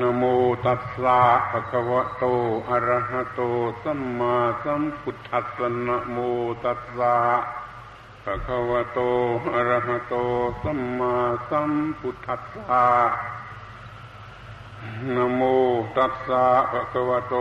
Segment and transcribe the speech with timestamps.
[0.00, 0.24] นโม
[0.66, 2.24] ตัสสะภะคะวะโต
[2.70, 3.40] อะระหะโต
[3.82, 6.16] สัมมาสัมพุทธัสสะนะโม
[6.64, 7.16] ตัสสะ
[8.24, 8.98] ภะคะวะโต
[9.54, 10.14] อะระหะโต
[10.62, 11.14] สัมมา
[11.48, 11.70] สัม
[12.00, 12.86] พุทธัสสะ
[15.14, 15.42] นโม
[15.96, 17.34] ตัสสะภะคะวะโต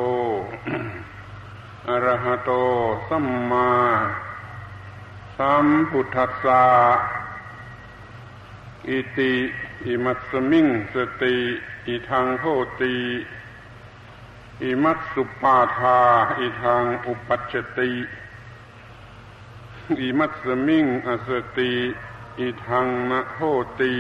[1.90, 2.52] อะระหะโต
[3.10, 3.70] สัมมา
[5.38, 6.64] สัมพุทธัสสะ
[8.90, 9.36] อิติ
[9.88, 11.36] อิมัสสมิงสติ
[11.88, 12.46] อิทังโห
[12.82, 12.96] ติ
[14.64, 16.00] อิมัตสุปาทา
[16.40, 17.92] อิทังอุปัชติ
[20.02, 21.74] อิมัตสมิงอสติ
[22.40, 23.40] อิทังนะโห
[23.80, 23.94] ติ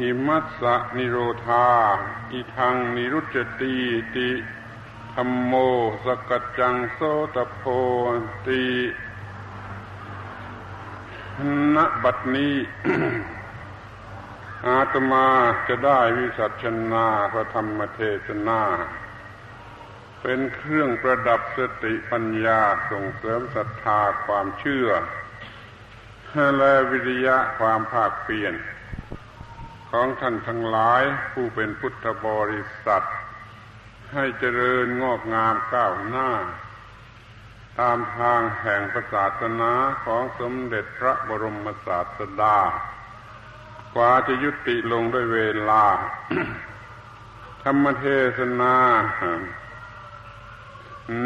[0.00, 1.16] อิมัสสะนิโร
[1.46, 1.68] ธา
[2.32, 3.74] อิทังนิรุจติ
[4.14, 4.28] ติ
[5.14, 5.52] ธรรมโม
[6.04, 7.00] สกัจจังโส
[7.34, 7.62] ตโพ
[8.46, 8.64] ติ
[11.74, 12.54] ณบัดนี้
[14.66, 15.26] อาตมา
[15.68, 18.62] จะได้วิสัชนาพระธรรมเทศนา
[20.22, 24.88] เป็นเครื่องประดับสติปัญญาส่งเสริมศรัทธาความเชื่อ
[26.58, 28.54] และวิริยะความภาคเปลี่ยน
[29.90, 33.06] ของท่านทั้งหลายผู้เป็นพุทธบริษัท
[34.12, 36.30] ให้เจริญงอกงามก้าวหน้า
[37.80, 39.72] ตามทางแห่งศาสนา
[40.04, 42.58] ของสมเด็จพระบรมศาสดา
[42.97, 42.97] ก
[43.98, 45.84] ว่าจะยุติลงด้วยเวลา
[47.62, 48.06] ธรรมเท
[48.38, 48.76] ศนา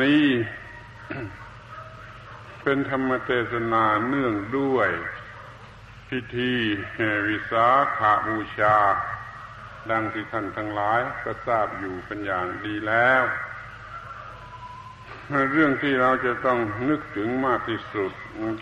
[0.00, 0.26] นี้
[2.62, 4.90] เป็นธรรมเทศนาเนื่องด้วย
[6.08, 6.54] พิธี
[7.28, 7.66] วิสา
[7.98, 8.76] ขาบูชา
[9.90, 13.22] ดังที่ท่านทั้งหลายก็ทราบอยู่เป็นอย่างดีแล้ว
[15.52, 18.12] เรื่องที่เราจะต้องนึกถึงมากที่สุด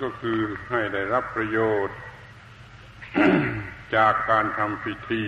[0.02, 0.38] ก็คือ
[0.70, 1.96] ให้ได้รับประโยชน์
[3.94, 5.24] จากการทำพิธี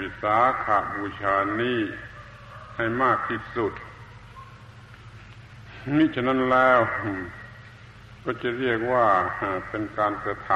[0.00, 1.78] วิสาขาบูชานี้
[2.76, 3.72] ให้มากที่สุด
[5.96, 6.80] นี่ฉะนั้นแล้ว
[8.24, 9.06] ก็จะเรียกว่า
[9.68, 10.50] เป็นการกระท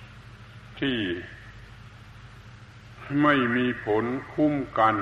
[0.00, 0.98] ำที่
[3.22, 4.94] ไม่มีผลคุ้มกัน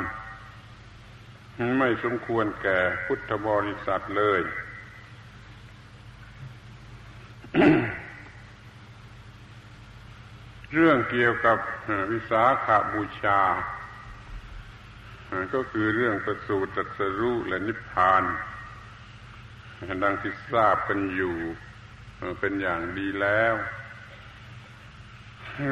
[1.78, 4.40] ไม่สมควรแก่พุทธบริษัทเลย
[10.74, 11.58] เรื่องเกี่ยวกับ
[12.12, 13.40] วิสาขาบูชา
[15.54, 18.22] ก็คือเรื่องประสูติตรัสรู้และนิพพาน
[20.02, 21.36] ดังที่ทราบกันอยู่
[22.40, 23.54] เป็นอย่างดีแล้ว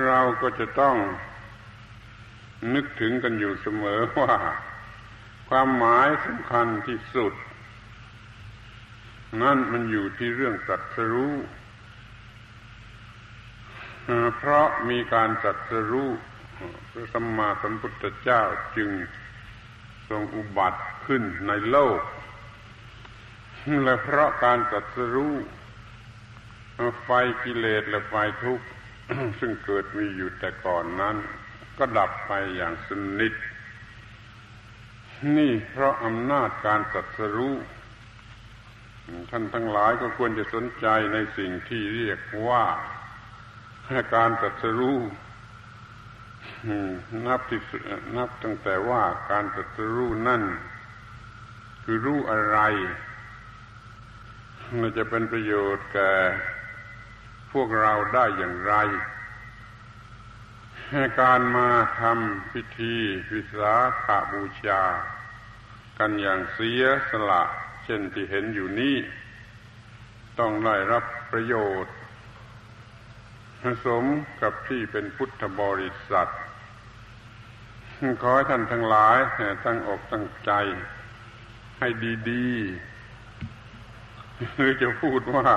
[0.07, 0.97] เราก็จะต้อง
[2.75, 4.35] นึกถึงกันอยู่เสมอว่า
[5.49, 7.33] ความหมายสำคัญที่สุด
[9.43, 11.35] นั่นมันอยู่ที่เรื่องตรัสรู้
[14.37, 16.11] เพราะมีการจัดสรู้
[16.91, 18.43] พระสัมมาสัมพุทธเจ้า
[18.77, 18.91] จึง
[20.09, 22.01] ทรงอุบัติขึ้นในโลก
[23.85, 25.35] และเพราะการจัดสรู้
[27.05, 27.11] ไฟ
[27.45, 28.15] กิเลสและไฟ
[28.45, 28.67] ทุกข์
[29.41, 31.17] ซึ่งเกิดมีอยู่แต่ก่อนนั้น
[31.79, 32.91] ก็ดับไปอย่างส
[33.21, 33.35] นิท
[35.37, 37.55] นี่เพราะอำนาจการจัดสรู้
[39.31, 42.65] ท่านทั้งหลายก็ควรจะสนใจในสิ่งที่เรียกว่า
[44.15, 44.99] การตรัสรู้
[47.27, 47.61] นับที่
[48.17, 50.43] นับตั้งแต่ว่าการตรัสรู้นั่น
[51.85, 52.59] คือรู้อะไร
[54.81, 56.13] มันจะเป็นประโยชน์แก่
[57.53, 58.75] พวกเราได้อย่างไร
[61.21, 61.69] การมา
[62.01, 62.95] ทำพิธี
[63.33, 64.83] วิสาขาบูชา
[65.99, 67.43] กันอย่างเสียสละ
[67.85, 68.97] เช่นที่เห็นอยู่นี้
[70.39, 71.55] ต้องได้รับประโย
[71.85, 71.95] ชน์
[73.85, 74.05] สม
[74.43, 76.31] กับที่เป็นพุทธบริษัท
[78.23, 79.19] ขอให้ท่านทั้งหลาย
[79.65, 80.53] ตั้งอกตั้งใจ
[81.79, 81.89] ให้
[82.31, 85.49] ดีๆหรือจะพูดว่า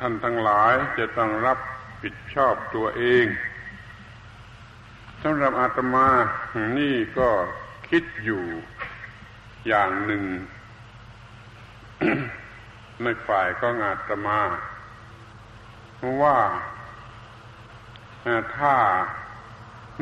[0.00, 1.58] ท่านทั้งหลายจะต้องรับ
[2.02, 3.26] ผิดชอบตัวเอง
[5.22, 6.08] สำหรับอาตมา
[6.78, 7.28] นี่ก็
[7.88, 8.44] คิดอยู่
[9.66, 10.24] อย่างหนึ่ง
[13.02, 14.38] ในฝ่ายก็อาตมา
[16.22, 16.38] ว่า
[18.56, 18.76] ถ้า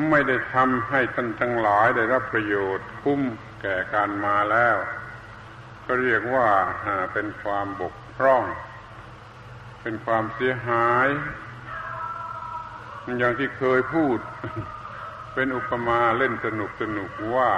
[0.09, 3.21] ไม่ได้ทำให้ท่านทั้งหลายได้รับประโยชน์คุ้ม
[3.61, 4.77] แก่การมาแล้ว
[5.85, 6.49] ก็เรียกว่า
[7.13, 8.43] เป็นความบกพร่อง
[9.81, 11.07] เป็นความเสียหาย
[13.17, 14.17] อย่างที่เคยพูด
[15.33, 17.51] เป็นอุปมาเล่นสนุกสนุกว่า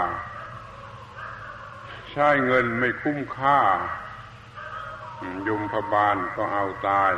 [2.12, 3.60] ใช้เงินไม่คุ้มค่า
[5.48, 7.12] ยมพบาลก็เอาตาย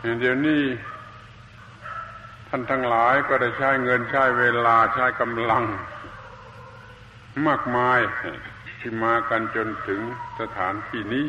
[0.00, 0.62] เดี๋ยวนี้
[2.48, 5.64] ท่านทั้งหลายก็ได้ใช้เงินใช้เวลาใช้กำลัง
[7.46, 8.00] มากมาย
[8.80, 10.00] ที่มากันจนถึง
[10.40, 11.28] สถานที่นี้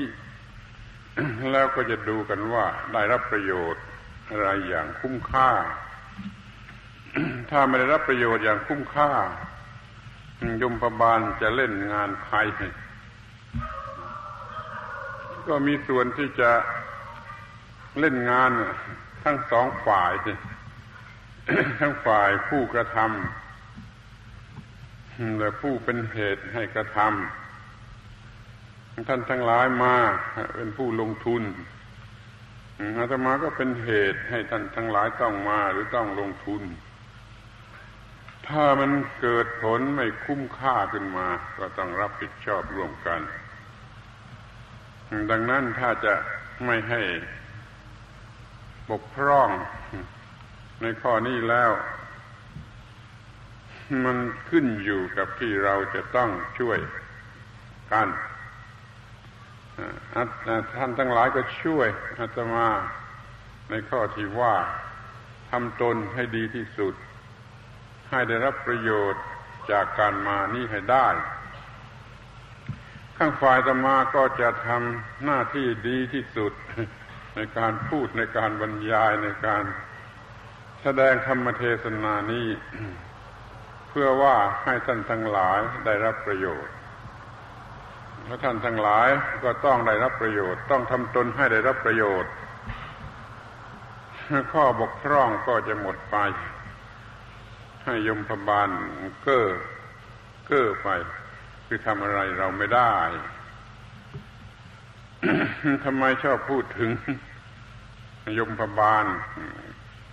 [1.52, 3.84] แล้วก็จะดูกันว่าได้รับประโยชน์
[4.30, 5.50] อะไรอย่างคุ้มค่า
[7.50, 9.12] ถ้าไม่ได้รับประโยชน์อย่างคุ้มค่า
[10.62, 12.38] ยมพบาลจะเล่นงานใคร
[15.48, 16.52] ก็มีส่วนที่จะ
[18.00, 18.52] เล่นงาน
[19.24, 20.12] ทั้งสองฝ่าย
[21.80, 29.96] ทั้งฝ่ายผู้กระทำและผู้เป็นเหตุให้กระทำท่านทั้งหลายมา
[30.56, 31.44] เป็นผู้ลงทุน
[32.98, 36.62] อาตมาก็เป็นเหตุให้ท่านทั้งหลายต้องมาหรือต้องลงทุน
[38.48, 38.92] ถ้ามัน
[39.22, 43.22] เกิดผลไม่คุ้มค่าขึ้นมา ก็ต้องรับผิดชอบร่วมกัน
[45.32, 46.14] ดังนั้นถ้าจะ
[46.66, 47.02] ไม่ให้
[48.90, 49.50] บกพร่อง
[50.82, 51.72] ในข้อนี้แล้ว
[54.06, 54.18] มัน
[54.50, 56.80] ขึ้นอยู่กับที่เราจะต้องช่วย
[57.92, 58.08] กัน
[60.14, 61.88] ท่านทั้งหลายก็ช่วย
[62.20, 62.68] อาตมา
[63.70, 64.56] ในข้อที่ว่า
[65.50, 66.94] ทำตนให้ดีที่สุด
[68.10, 69.24] ให้ได้รับประโยชน์
[69.72, 71.08] จากการมานี่ให้ได้
[73.18, 76.54] ข้างฝ่ายตมาก็จะทำหน้าที่ดีที่สุด
[77.36, 79.64] ในการพูดในการบรรยายในการ
[80.82, 82.48] แสดงธรรมเทศนานี้
[83.90, 86.74] เพื่อว่าให้ท่านทั้งหลายได้รับประโยชน์
[88.26, 89.10] และท่านทั้งหลาย
[89.44, 92.32] ก็ต้องได้รับประโยชน์ ต้องทำตนให้ได้รับประโยชน์
[94.54, 96.18] ข้อบกพร่องก็จะหมดไป
[97.86, 98.70] ให้ยมพบาล
[99.24, 99.48] เก้อ
[100.48, 100.90] เก้อไป
[101.66, 102.94] คือทำอะไรเราไม่ได้
[105.86, 106.92] ทำไมชอบพูดถึง
[108.38, 109.06] ยมพบาล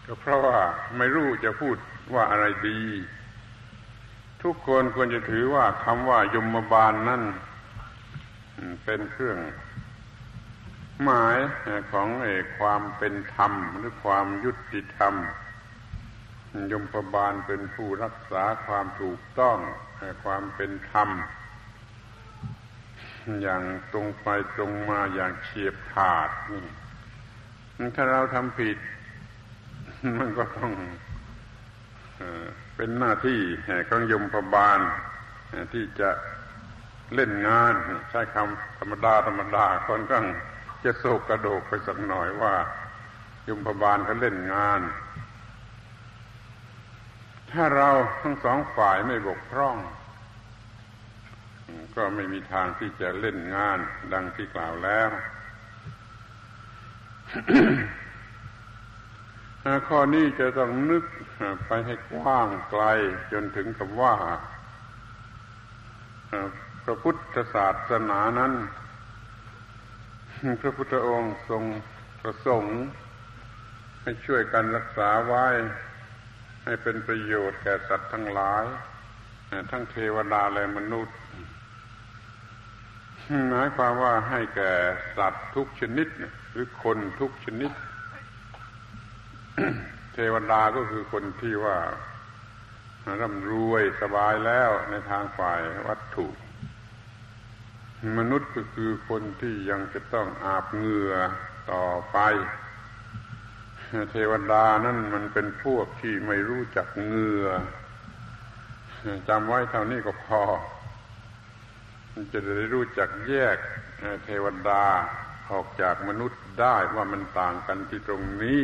[0.06, 0.58] ก็เพราะว่า
[0.96, 1.76] ไม่รู้จะพูด
[2.14, 2.80] ว่าอะไรดี
[4.42, 7.22] ทุกคนควรจะถือว่าคำว่ายมบาลนั่น
[8.84, 9.38] เป็นเครื่อง
[11.02, 11.38] หมาย
[11.92, 12.26] ของอ
[12.58, 15.14] ความเป็นธรรม หรือความยุติธรรม
[16.72, 19.58] ยมพบาลเป็นผู้รักษาความถูกต้อง
[20.24, 21.08] ความเป็นธรรม
[23.42, 23.62] อย่าง
[23.92, 28.78] ตรงไปตรงมาอย่างเฉียบขาดนี่ถ้าเราทำผิด
[30.18, 30.72] มันก็ต้อง
[32.76, 33.40] เป็นหน้าที่
[33.88, 34.78] ของยมพบาล
[35.72, 36.10] ที่จะ
[37.14, 37.74] เล่นงาน
[38.10, 40.16] ใช้คำธรรมดาธรรมดาคนก็
[40.84, 42.54] จะโศกกระโดกไปสักหน่อยว่า
[43.48, 44.80] ยมพบาลเขาเล่นงาน
[47.52, 47.90] ถ้าเรา
[48.22, 49.76] ทั้งสองฝ่ายไม่บกพร่อง
[51.96, 53.78] ก็ไม่มีทางที่จะเล่นงาน
[54.12, 55.10] ดังที่กล่าวแล้ว
[59.88, 61.04] ข้อนี้จะต้องนึก
[61.66, 62.84] ไปให้กว้างไกล
[63.32, 64.14] จนถึงกับว่า
[66.84, 68.52] พระพุทธศาสนานั้น
[70.60, 71.62] พระพุทธองค์ทรง
[72.20, 72.78] ประสงค์
[74.02, 75.46] ให้ช่วยกันรักษาไว้
[76.64, 78.64] ให้เป็นประโยชน์แก่สัตว์ทั้งหลาย
[79.70, 81.16] ทั้งเทวดาและมนุษย์
[83.50, 84.72] หมายความว่าให้แก่
[85.16, 86.08] สัตว์ทุกชนิด
[86.52, 87.70] หรือคนทุกชนิด
[90.14, 91.76] เทวดาก็คือคนที่ว่า
[93.20, 96.26] ร่ำรวยสบายแล้วในทางฝ่ายวัตถุ
[98.18, 101.14] มนุษย์ก็คือคนที่ยังจะต้องอาบเหงื่อ
[101.72, 102.18] ต่อไป
[104.10, 107.46] เทวดานั่นมันเป็นพวกที่ไม่รู้จักเหงื่อ
[109.28, 110.42] จำไว้เท่านี้ก็พอ
[112.32, 113.56] จะได้รู้จักแยก
[114.24, 114.84] เทวดา
[115.50, 118.58] ออกจากมนุษย์ได้ว่ามันต่างกันที่ตรงนี้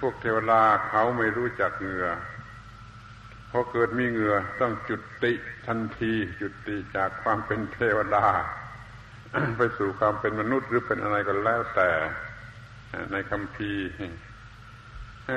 [0.00, 2.08] พวกเทวดาเขาไม่รู้จักเหงื่อ
[3.50, 5.32] พอเกิดมีเหงื่อต้องจุดติ
[5.66, 8.26] ทันที จุดติจากความเป็นเทวดา
[9.58, 11.90] ไปสู่ความเป็นมนุษย์หรือเป็นอะไรก็แล้วแต่
[13.12, 13.72] ในคำพี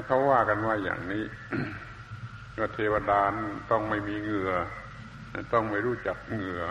[0.07, 1.23] เขาว่ากันว่าอย่างนี้
[2.59, 3.21] ว่าเทวดา
[3.71, 4.53] ต้องไม่มีเหงื่อ
[5.53, 6.63] ต้องไม่รู้จักเหงื่อ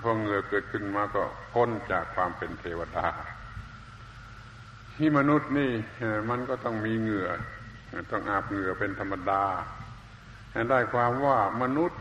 [0.00, 3.08] เพอเหงื่อเกิดขึ้นมาก็พ้นจากความเป็นเทวดา
[4.96, 5.70] ที่มนุษย์นี่
[6.30, 7.28] มันก็ต้องมีเหงื่อ
[8.12, 9.44] ต้องอาบเหงื่อเป็นธรรมดา
[10.70, 12.00] ได้ความว่ามนุษย์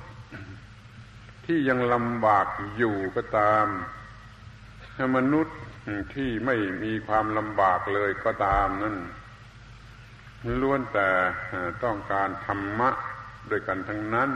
[1.46, 3.66] ที่ยังลำบากอยู่ก็ตาม
[5.18, 5.58] มนุษย์
[6.16, 8.98] ที่ไม่มีความลำบากเลยก็ตามนั่น
[10.62, 11.10] ล้วนแต่
[11.84, 12.90] ต้องการธรรมะ
[13.50, 14.30] ด้วยกันทั้งนั้น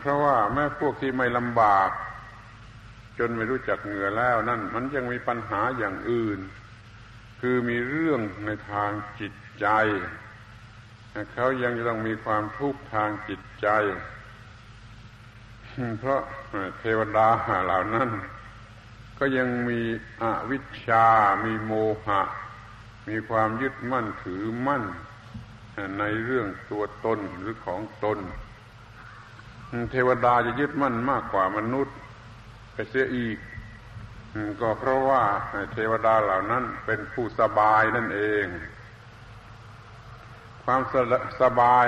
[0.00, 1.90] เพราะว่าแม้พวกที่ไม่ลำบาก
[3.18, 6.38] จนไม่รู้จักเหงื่อแล้วนั่นมันยังมีปัญหาอย่างอื่น
[7.40, 9.66] คือมีเรื่องในทางจิตใจ
[11.34, 13.68] เขายังต้องมีความทุกข์ทางจิตใจ
[15.98, 16.20] เพราะ
[16.78, 17.28] เทวดา
[17.64, 18.10] เหล่านั้น
[19.18, 19.80] ก็ยังมี
[20.22, 21.06] อวิชชา
[21.44, 21.72] มีโม
[22.06, 22.22] หะ
[23.08, 24.84] มีความยึดมั่นถือมั่น
[25.98, 28.18] ในเรื่องตัวตนหรือของตน
[29.90, 31.96] เทวดาจะยึดมั่นมากกว่ามนุษย์
[32.72, 33.38] ไปเสียอีก
[34.60, 35.22] ก็เพราะว่า
[35.72, 38.44] เทวดาเหล่านั้นเป็นผู้สบายนั่นเอง
[40.64, 40.94] ความส
[41.42, 41.84] สบาย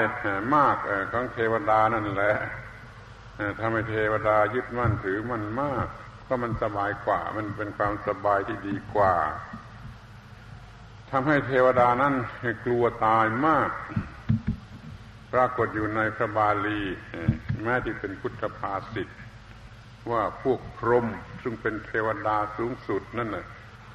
[0.56, 0.76] มาก
[1.12, 2.36] ของเทวดานั่นแหละ
[3.60, 5.86] ทำให้เทวดายึดมั่นถือมันมาก
[6.26, 9.14] ก็มันสบายกว่า มันเป็นความสบายที่ดีกว่า
[11.10, 12.14] ทำให้เทวดานั้น
[12.64, 13.70] กลัวตายมาก
[15.32, 16.80] ปรากฏอยู่ในพระบาลี
[17.62, 19.08] แม้ที่เป็นพุทธภาษิต
[20.10, 21.06] ว่าพวกพรหม
[21.42, 23.46] ซึ่งเป็นเทวดาสูงสุดนั่นน่ะ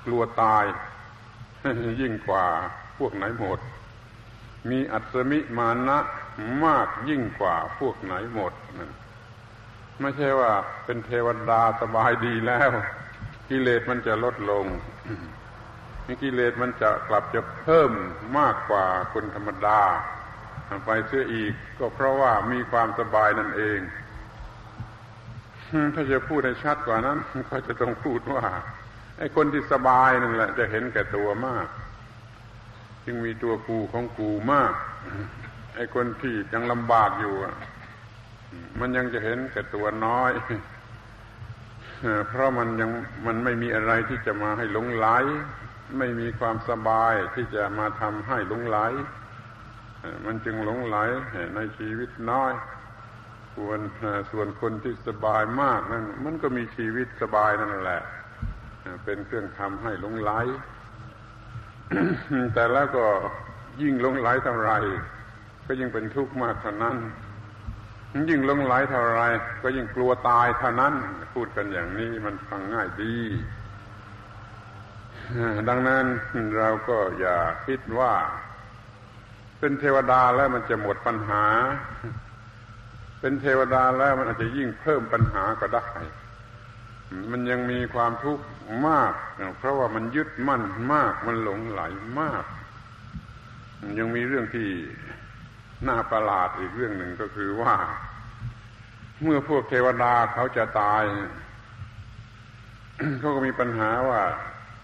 [0.06, 0.66] กลัวตาย
[2.02, 2.46] ยิ่งกว่า
[2.98, 3.60] พวกไหนหมด
[4.70, 6.00] มีอัศมิมานะ
[6.66, 8.92] มากยิ่งกว่าพวกไหนหมดนั่น
[10.02, 10.52] ไม่ใช่ว่า
[10.86, 12.70] เป็นเทวดาสบายดีแล้ว
[13.50, 14.66] กิเลสมันจะลดลง
[16.06, 17.92] มีกิเลสมันจะกลับจะเพิ่ม
[18.38, 19.82] มากกว่าคนธรรมดา
[20.86, 23.80] ไปเสียอีกก็เพราะว่ามีความสบายนั่นเอง
[25.96, 27.18] ถ้าจะพูดให้ชัดกว่านั้น
[27.50, 28.46] ก็จะต้องพูดว่า
[29.18, 31.68] ไอ้คนที่สบายนั่นแหละ จะเห็นแก่ตัวมาก
[33.06, 34.74] จึงมีตัวกูของกูมาก
[35.76, 37.36] ไอ้คนที่ยังลำบากอยู่
[38.80, 40.32] มันยังจะเห็นแก่ตัวน้อย
[42.28, 42.92] เพราะมันยัง
[43.26, 45.08] มันไม่มีอะไรที่จะมาให้หลงไหล
[45.98, 48.78] ไม่มีความสบายที่จะมาทำให้หลงไหล
[50.26, 50.98] มันจึงหลงไหล
[51.56, 52.54] ในชีวิตน้อย
[53.56, 53.80] ส่วน
[54.32, 58.02] ส่วนคนที่สบายมากนั่นมันก็มีชีวิตสบายนั่นแหละ
[59.06, 60.32] เป็นเครื่องทำให้หลงไหล
[62.54, 63.06] แต่แล้วก็
[63.82, 64.72] ยิ่งหลงไหลเท่าไร
[65.66, 66.98] ก็ยิ่งเป็นทุกข์มากเท่านั้น
[68.30, 69.22] ยิ่งหลงไหลเท่าไร
[69.64, 70.94] ก็ยิ่งกลัวตายเท่านั้น
[71.34, 73.16] พูดกันอย่างนี้มันฟังง่ายดี
[75.70, 76.06] ดังนั้น
[76.60, 78.14] เราก็อย่าคิดว่า
[79.60, 81.44] เป็นเทวดาแล้วมันจะหมดปัญหา
[83.20, 85.88] เป็นเทวดาแล้วมันอาจจะยิ่งเพิ่มปัญหาก็ได้
[87.32, 88.46] มันยังมีความทุกข์
[88.88, 89.14] มาก
[89.58, 91.82] เพราะว่ามันยึดมั่นมาก มันหลงไหล
[92.20, 92.44] มาก
[94.00, 94.70] ยังมีเรื่องที่
[95.88, 97.76] น่าประหลาดอีกเรื่องหนึ่งก็คือว่า
[99.24, 101.04] เมื่อพวกเทวดาเขาจะตาย
[103.20, 104.22] เขาก็มีปัญหาว่า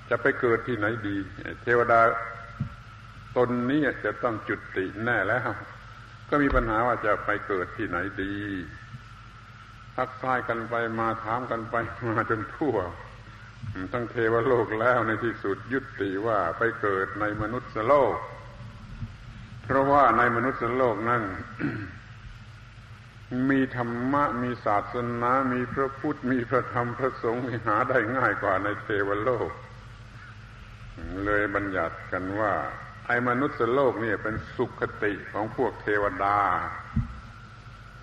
[0.09, 1.17] จะไปเกิดที่ไหนดี
[1.63, 1.99] เทวดา
[3.37, 5.49] ตนนี้จะต้องจุติแน่แล้ว
[6.29, 8.33] ก็มีปัญหาว่าจะไปเกิดที่ไหนดี
[9.95, 11.75] ทักทายกันไปมาถามกันไป
[12.07, 12.77] มาจนทั่ว
[13.93, 18.15] ทั้งเทวโลกแล้วในที่สุดยุติว่าไปเกิดในมนุษย์โลก
[19.63, 21.23] เพราะว่าในมนุษย์โลกนั้น
[23.49, 29.49] มีธรรมะ มีศาสนา มีพระพุทธ มีพระธรรมพระสงฆ์หาได้ง่ายกว่าในเทวโลก
[31.25, 32.53] เลยบัญญัติกันว่า
[33.05, 36.37] ไอ้มนุษย์โลกเนี่ยเป็นสุขติของพวกเทวดา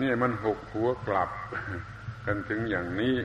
[0.01, 1.31] นี่มันหกหัวกลับ
[2.27, 3.17] กันถึงอย่างนี้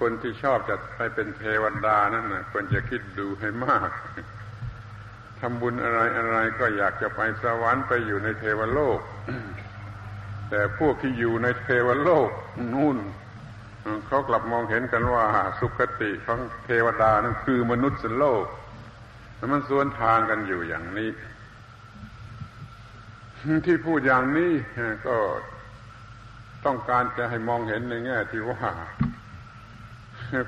[0.00, 3.90] คนที่ชอบจะไปเป็นเทวดานั่นนะควรจะคิดดูให้มาก
[5.40, 9.00] ทำบุญอะไรอะไรก็อยากจะไปสวรรค์ไปอยู่ในเทวโลก
[10.50, 12.30] แต่พวกที่อยู่ในเทวโลก
[12.72, 12.98] นู่น
[14.06, 15.26] เขากลับมองเห็นกันว่า
[15.60, 18.44] สุขติของเทวดานั่นคือมนุษย์โลก
[19.52, 21.10] มันสวนทางกันอยู่อย่างนี้
[23.66, 24.52] ที่พูดอย่างนี้
[25.06, 25.16] ก็
[26.64, 28.70] ต้องการจะให้มองเห็นในแง่ที่ว่า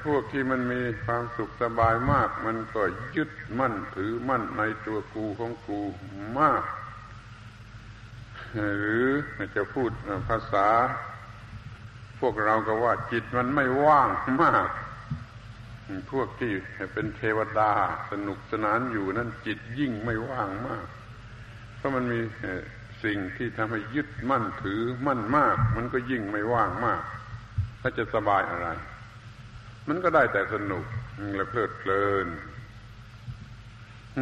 [0.05, 2.83] พวกที่มันมีความสุขสบายมาก มันก็
[3.17, 5.81] ยึดมั่นถือมั่นในตัวกูของกู
[6.39, 6.63] มาก
[8.57, 9.07] หรือ
[9.57, 9.91] จะพูด
[10.29, 10.69] ภาษา
[12.21, 14.09] พวกเราก็ว่าจิตมันไม่ว่าง
[14.43, 14.69] มาก
[16.11, 16.53] พวกที่
[16.93, 17.73] เป็นเทวดา
[18.11, 20.87] สนุกสนานอยู่นั้นจิตยิ่งไม่ว่างมาก
[21.77, 22.21] เพราะมันมี
[23.05, 27.03] สิ่งที่ทำให้ยึดมั่นถือมั่นมาก มันก็ยิ่งไม่ว่างมาก
[27.81, 28.69] ถ้าจะสบายอะไร
[29.89, 30.85] มันก็ได้แต่สนุก
[31.35, 32.27] และเพลิดเพลิน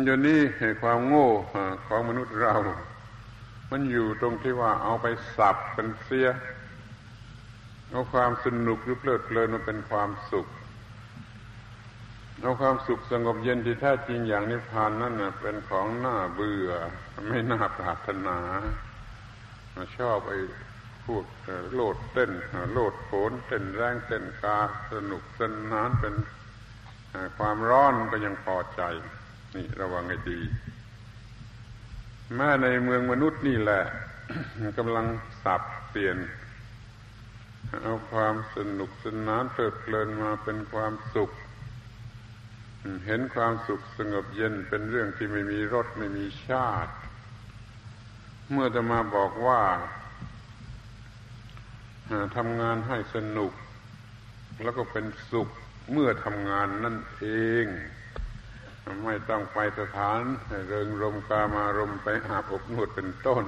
[0.04, 0.40] เดี๋ยวนี้
[0.82, 1.28] ความโง่
[1.86, 2.54] ของมนุษย์เรา
[3.70, 5.06] มันอยู่ตรงที่ว่าเอาไป
[5.36, 6.28] สับเป็นเสีย
[7.90, 10.46] เอาความสนุกหรือเพลิดเพลินมาเป็นความสุข
[12.44, 16.70] เอาความสุขสงบเย็นที่แท้จริงอย่างนิพพานนั่นเป็นของน่าเบื่อ
[17.28, 18.38] ไม่น่าปรารถนา
[19.98, 20.38] ชอบไอ้
[21.06, 21.26] พวก
[21.74, 22.30] โลดเต้น
[22.72, 24.58] โลดโผนเต้นแรงเต้นกา
[24.92, 26.14] สนุกสนานเป็น
[27.38, 28.82] ความร้อนก็ยังพอใจ
[29.54, 30.40] นี่ระวังให้ดี
[32.34, 33.82] แม้ในเมืองมนุษย์นี่แหละ
[34.78, 35.06] กำลัง
[35.44, 36.16] สับเปลี่ยน
[37.82, 41.30] เอาความสนุกสนานเพลิดเพลินมาเป็นความสุข
[43.06, 46.94] เห็นความสุขสงบเย็นเป็นเรื่องที่ไม่มีรสไม่มีชาติ
[48.50, 49.62] เมื่อจะมาบอกว่า
[52.36, 53.52] ทำงานให้สนุก
[54.62, 55.48] แล้วก็เป็นสุข
[55.92, 57.24] เมื่อทำงานนั่นเอ
[57.64, 57.66] ง
[59.04, 60.20] ไม่ต้องไปสถาน
[60.66, 63.44] เริงรมกามารมไปอาบอบนวดเป็นต้น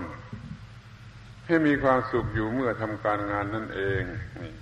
[1.47, 4.02] ให้มีความสุขอยู่เมื่อทำการงานนั่นเอง
[4.43, 4.52] นี่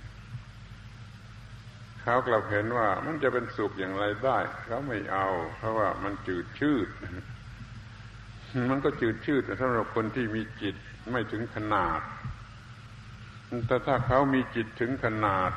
[2.07, 6.87] เขากลับเห็นว่ามันจะเป็นสุขอย่างไรได้ เขาไม่เอา เพราะว่ามันจืดชืด
[8.69, 10.75] มันก็จืดชืดสำหรับคนที่มีจิต
[11.11, 12.01] ไม่ถึงขนาด
[13.67, 15.51] แต่ถ้าเขามีจิตถึงขนาด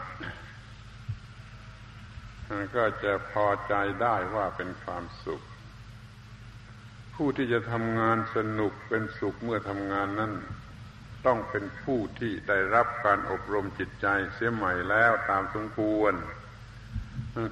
[2.77, 5.43] ก็จะพอใจได้ว่าเป็นความสุข
[7.15, 10.33] ผู้ที่จะทำงานสนุกเป็นสุขเมื่อทำงานนั้น
[11.27, 16.15] ต้องเป็นผู้ที่ได้รับการอบรมจิตใจเสียใหม่แล้วตามสมควร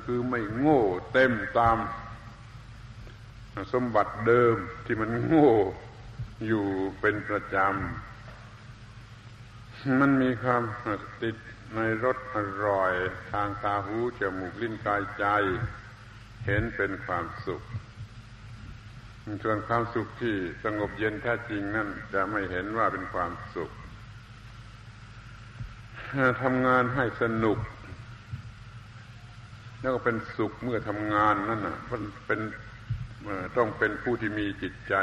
[0.04, 0.80] คือไม่โง่
[1.12, 1.76] เต็มตาม
[3.72, 5.50] สมบัติเดิมที่มันโง่
[6.46, 6.66] อยู่
[7.00, 7.66] เป็นประจำ
[10.00, 10.62] มันมีความ
[11.22, 11.36] ติด
[11.76, 12.92] ในรสอร่อย
[13.32, 15.24] ทางตาหูจมูกลิ้นกายใจ
[16.46, 17.62] เห็นเป็นความสุข
[19.44, 23.70] ส่วนความสุขที่สงบเย็นแท้จริงนั่นจะไม่เห็นว่าเป็นความสุข
[26.42, 27.58] ทำงานให้สนุก
[29.86, 32.40] แล้วก็เป็นสุขเมื่อทำงานนั่นน่ะมันเป็น
[33.56, 34.94] ต้องเป็นผู้ที่มีจิตใจ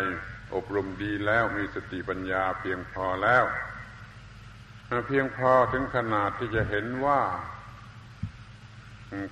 [0.55, 3.45] อบรมดีแล้วมีสติปัญญาเพียงพอแล้ว
[5.07, 7.21] เพียงพอถึงขนาดที่จะเห็นว่า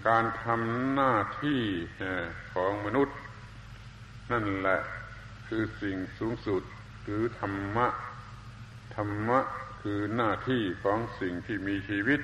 [0.07, 1.61] การทำหน้าที่
[2.53, 3.17] ของมนุษย์
[4.31, 4.79] นั่นแหละ
[5.47, 6.63] คือสิ่งสูงสุด
[7.03, 7.87] หรือธรรมะ
[8.95, 9.39] ธรรมะ
[9.81, 12.21] คือหน้าที่ของสิ่งที่มีชีวิต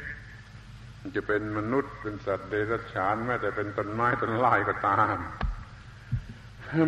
[1.15, 5.17] จะเป็นมนุษย์เป็นสัตว์เดรัจฉานแม้แต่เป็นต้นไม้ต้นไม้ก็ตาม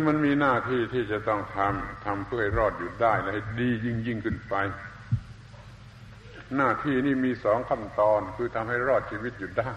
[0.06, 4.54] มันมีหน้าที่ที่จะต้องทำทำเพื่อให้รอดอยู่ได้และให้ดียิ่งยิ่งขึ้นไป
[6.56, 9.74] หน้าที่นี่มีสองขั้นตอนคือทำให้รอดชีวิตอยู่ได้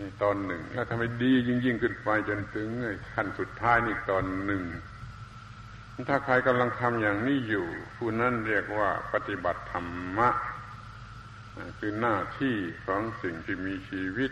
[0.00, 2.68] นี่ตอนหนึ่งแล้วทำให้ดียิ่งยิ่งขึ้นไปจนถึง
[3.14, 4.62] ขั้นสุดท้ายนี่ตอนหนึ่ง
[6.08, 10.28] ถ้าใครกำลังทำอย่างนี้อยู่ผู้นั้นเรียกว่าปฏิบัติธรรมะ
[11.78, 14.30] คือหน้าที่ของสิ่งที่มีชีวิต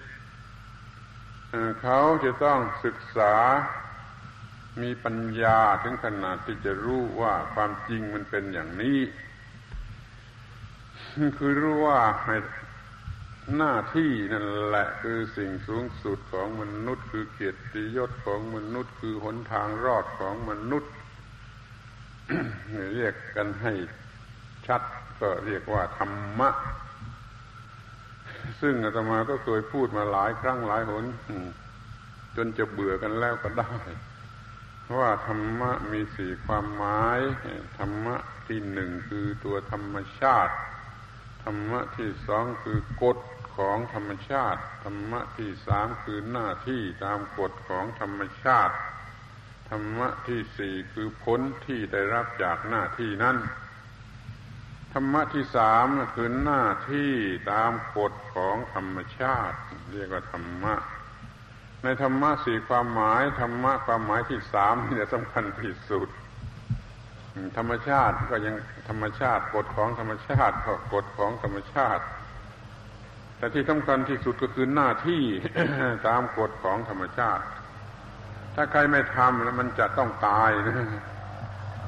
[1.82, 3.34] เขาจะต้องศึกษา
[4.82, 8.98] มีปัญญาถึงขนาดที่จะรู้ว่าความจริงมันเป็นอย่างนี้
[11.38, 12.00] คือรู้ว่า
[13.56, 20.92] หน้าที่นั่นแหละคือสิ่งสูงสุดของมนุษย์คือเกียรติยศของมนุษย์ คือหนทางรอดของมนุษย์
[22.94, 23.72] เรียกกันให้
[24.66, 24.82] ชัด
[25.20, 26.50] ก็เรียกว่าธรรมะ
[28.60, 31.04] ซึ่งอาตมาก็เคยพูดมาหลายครั้งหลายหน
[32.36, 33.72] จนจะเบื่อกันแล้วก็ได้
[34.98, 37.20] ว่าธรรมะมีสี่ความหมาย
[37.78, 40.54] ธรรมะที่หนึ่งคือตัวธรรมชาติ
[41.44, 43.18] ธรรมะที่สองคือกฎ
[43.56, 48.74] ของธรรมชาติ ธรรมะที่สามคือหน้าที่ตามกฎของธรรมชาติ
[49.70, 53.36] ธรรมะที่สี่คือผลที่ได้รับจากหน้าที่นั้น
[54.92, 57.12] ธรรมะที่สามคือหน้าที่
[57.52, 59.56] ตามกฎของธรรมชาติ
[59.92, 60.74] เรียกว่าธรรมะ
[61.82, 66.08] ในธรรมะสี่ความหมายธรรมะความหมายที่สามเนี่ยสำคัญที่สุด
[67.56, 68.54] ธรรมชาติก็ยัง
[68.88, 72.04] ธรรมชาติกฎของธรรมชาติก็กฎของธรรมชาติ
[73.36, 75.22] แต่ที่สำคัญที่สุดก็คือหน้าที่
[76.08, 77.44] ตามกฎของธรรมชาติ
[78.54, 80.88] ถ้าใครไม่ทำแล้วมันจะต้องตายนะ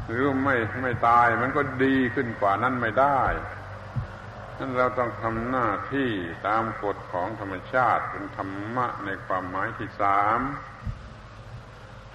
[0.07, 3.23] หรือไม่ไม่ตายมันก็ดีขึ้นกว่านั้นไม่ได้
[4.59, 6.11] นั้นเราต้องทำหน้าที่
[6.47, 10.39] ตามกฎของธรรมชาติเป็นธรรมะในความหมายที่สาม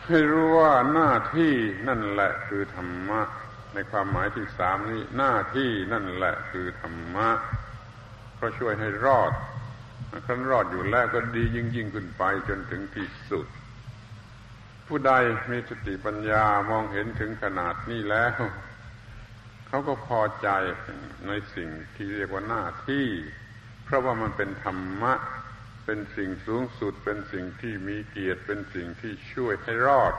[0.05, 1.53] ให้รู้ว่าหน้าที่
[1.87, 3.21] นั่นแหละคือธรรมะ
[3.73, 7.29] ในความหมายที่สามนี้ หน้าที่นั่นแหละคือธรรมะ
[8.35, 9.31] เพราะช่วยให้รอด
[10.25, 13.47] ครั้นรอดอยู่แล้วก็ดียิ่งยิ่งขึ้นไปจนถึงที่สุด
[14.93, 15.13] ผู้ใด
[15.51, 18.41] มีสติปัญญามองเห็นถึงขนาดนี้แล้ว
[19.67, 20.49] เขาก็พอใจ
[21.27, 23.07] ในสิ่งที่เรียกว่าหน้าที่
[23.83, 25.13] เพราะว่ามันเป็นธรรมะ
[25.85, 30.13] เป็นสิ่งสูงสุด เป็นสิ่งที่มีเกียรติเป็นสิ่งที่ช่วยให้รอด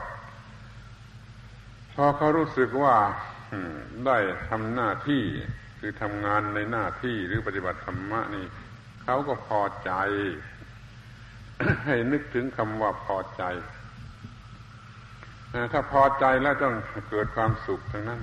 [1.93, 2.95] พอเขารู้สึกว่า
[4.05, 4.17] ได้
[4.49, 5.23] ทำหน้าที่
[5.79, 8.45] คือทำงานในหน้าที่หรือปฏิบัติธรรมะนี่
[9.03, 9.91] เขาก็พอใจ
[11.85, 13.43] ให้นึกถึงคำว่าพอใจ
[15.73, 16.75] ถ้าพอใจแล้วต้อง
[17.09, 18.21] เกิดความสุขทั้งนั้น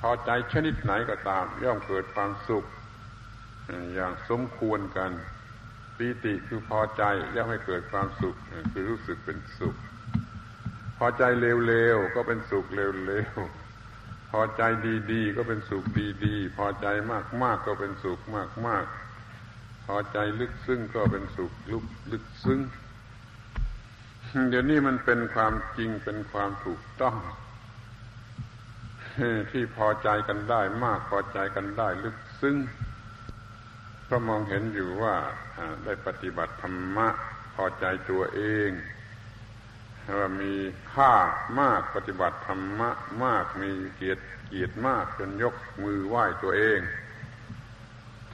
[0.00, 2.64] พอใจชนิดไหนก็ตาม ย่อมเกิดความสุข
[3.94, 5.10] อย่างสมควรกัน
[5.96, 7.02] ปีติคือพอใจ
[7.34, 8.36] ย่อมให้เกิดความสุข
[8.72, 9.76] คือรู้สึกเป็นสุข
[10.98, 11.22] พอใจ
[11.66, 14.62] เร็วๆก็เป็นสุขเร็วๆพอใจ
[15.12, 15.84] ดีๆก็เป็นสุข
[16.24, 16.86] ดีๆ พอใจ
[17.42, 18.18] มากๆก็เป็นสุข
[18.66, 22.60] มากๆพอใจลึกซึ้งก็เป็นสุขลุกลึกซึ้ง
[24.50, 27.16] เดี๋ยวนี้มันเป็นความจริงเป็นความถูกต้อง
[29.50, 32.56] ที่พอใจกันได้มากพอใจกันได้ลึกซึ้ง
[34.04, 35.14] เพราะมองเห็นอยู่ว่า
[35.84, 37.08] ได้ปฏิบัติธรรมะ
[37.54, 38.70] พอใจตัวเอง
[40.18, 40.54] ว่ามี
[40.92, 41.12] ค่า
[41.60, 42.90] มากปฏิบัติธรรมะ
[43.24, 46.80] มากมีเกียรติเกียรติมากจนยกมือไหว้ตัวเอง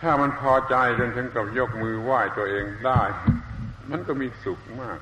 [0.00, 3.02] ถ้ามันพอใจจนถึงกับยกมือไหว้ตัวเองได้
[3.90, 4.98] มันก็มีสุขมาก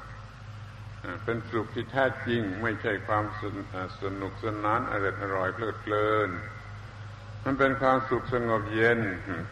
[1.24, 3.24] เป็นสุขที่แท้จริง ไม่ใช่ความ
[4.02, 6.30] สนุกสนานอร่อยอร่อยเพลิดเพลิน
[7.44, 8.98] มันเป็นความสุขสงบเย็น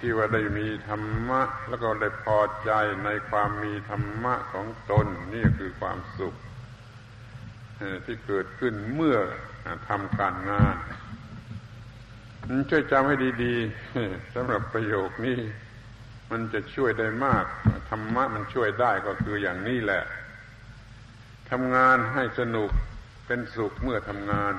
[0.01, 2.71] ที่ว่าได้มีธรรมะ แล้วก็ได้พอใจ
[3.05, 6.35] ในความมีธรรมะของตนนี่คือความสุข
[8.05, 9.17] ที่เกิดขึ้นเมื่อ
[9.89, 10.77] ทำการงาน
[12.71, 15.39] ช่วยจำให้ดีๆสำหรับประโยคนี้
[16.31, 17.45] มันจะช่วยได้มาก
[17.91, 20.05] ธรรมะมันช่วยได้ก็คืออย่างนี้แหละ
[21.51, 22.71] ทำงานให้สนุก
[23.27, 24.55] เป็นสุขเมื่อทำงาน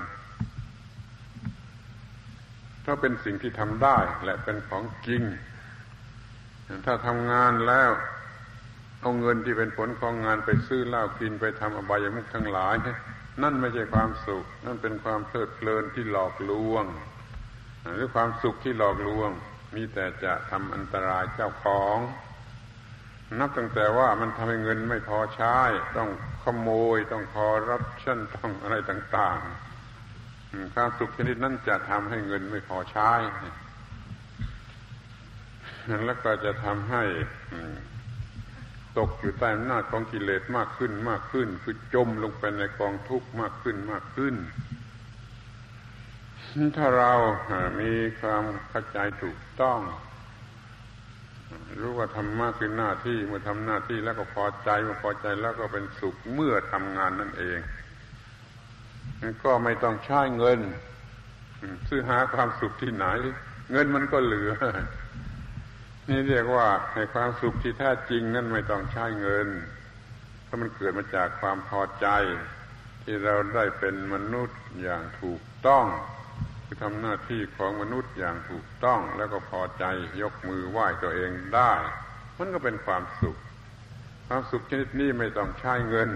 [2.81, 5.23] เพราะเป็นสิ่งที่ทำได้และเป็นของจริง
[6.85, 7.91] ถ้าทำงานแล้ว
[9.01, 12.75] เอาเงินที่เป็นผลของงานไปซื้อเหล้ากินไปทำอบายมุขทั้งหลาย
[13.43, 16.85] นั่นไม่ใช่ความสุข นั่นเป็นความเพลิดเพลินที่หลอกลวง
[17.95, 19.29] หรือความสุขที่หลอกลวง
[19.75, 21.97] มีแต่จะทำอันตรายเจ้าของ
[23.39, 25.57] นับตั้งแต่ว่ามันทำให้เงินไม่พอใช้
[25.97, 26.09] ต้อง
[26.43, 33.11] ขโมย ต้องคอรับชั่นต้องอะไรต่างๆความสุขชนิดนั้นจะทำให้เงินไม่พอใช้
[36.05, 37.03] แล้วก็จะทำให้
[38.97, 44.35] ตกอยู่ใต้อำนาจของกิเลสมากขึ้นมากขึ้น คือจมลงไปในกองทุกข์มากขึ้นมากขึ้น
[46.77, 47.13] ถ้าเรา
[47.79, 47.91] มี
[48.21, 49.79] ความเข้าใจถูกต้อง
[51.81, 57.59] รู้ว่าธรรมะคือหน้าที่เมื่อทำหน้าที่แล้วก็พอใจเมื่อพอใจแล้วก็เป็นสุขเมื่อทำงานนั่นเอง
[59.43, 60.59] ก็ไม่ต้องใช้เงิน
[61.89, 63.05] ซื้อหาความสุขที่ไหน
[63.71, 64.53] เงินมันก็เหลือ
[66.09, 69.47] นี่เรียกว่าให้ความสุขที่แท้จริงนั่นไม่ต้องใช้เงิน
[70.43, 72.07] เพราะมันเกิดมาจากความพอใจ
[73.03, 75.85] ที่เราได้เป็นมนุษย์อย่างถูกต้อง
[76.73, 79.83] คือทำหน้าที่ของมนุษย์อย่างถูกต้องแล้วก็พอใจ
[80.21, 81.73] ยกมือไหว้ตัวเองได้
[82.37, 83.37] มันก็เป็นความสุข
[84.27, 86.09] ความสุขชนิดนี้ไม่ต้องใช้เงิน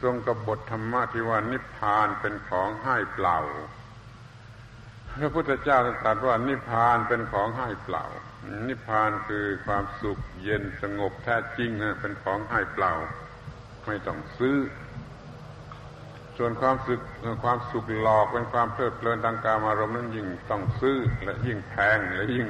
[0.00, 3.38] ตรงกับบทธรรมะที่ว่านิพพานเป็นของให้เปล่า
[5.18, 8.04] พระพุทธเจ้าตรัสว่านิพพานเป็นของให้เปล่า
[8.68, 12.92] นิพพานคือความสุขเย็นสงบแท้จริงนะเป็นของให้เปล่า
[13.86, 14.56] ไม่ต้องซื้อ
[16.38, 17.00] ส่วนความสุข
[17.44, 22.48] ความสุขหลอกเป็นความเพลิดเพลินทางการอารมณ์นั้นยิ่งต้องซื้อและยิ่งแพงและยิ่ง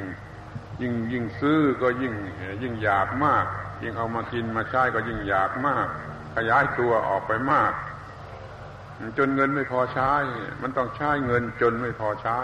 [0.83, 2.14] ยิ่งยิ่งซื้อก็ยิ่ง
[2.62, 3.47] ยิ่งอยากมาก
[3.83, 5.87] ยิ่งเอามากินมาใช้ก็ยิ่งอยากมาก
[6.37, 7.73] ขยายตัวออกไปมาก
[9.18, 10.12] จนเงินไม่พอใช้
[10.62, 12.38] มันต้องใช้เงินจนไม่พอใช้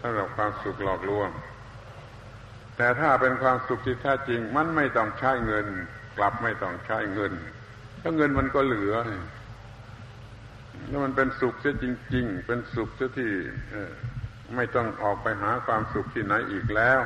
[0.00, 1.28] สำหรับความสุขหลอกลวง
[2.76, 5.66] แต่ถ้าเป็นความสุขที่แท้จริง มันไม่ต้องใช้เงิน
[6.18, 7.32] กลับไม่ต้องใช้เงิน
[8.02, 8.94] ถ้าเงินมันก็เหลือ
[10.88, 13.32] แล้วมันเป็นสุขเสียจริง ๆ เป็นสุขเสียที่
[14.56, 17.00] ไม่ต้องออกไปหาความสุขที่ไหนอีกแล้ว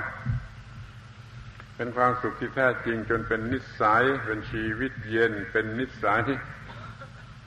[1.76, 6.22] เป็นความสุขที่แท้จริง จนเป็นนิสัย เป็นชีวิตเย็น เป็นนิสัย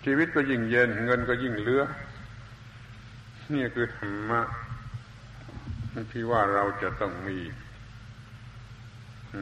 [0.05, 1.83] ชีวิตก็ยิ่งเย็น เงินก็ยิ่งเหลือ
[3.53, 4.41] นี่คือธรรมะ
[6.11, 7.39] ที่ว่าเราจะต้องมี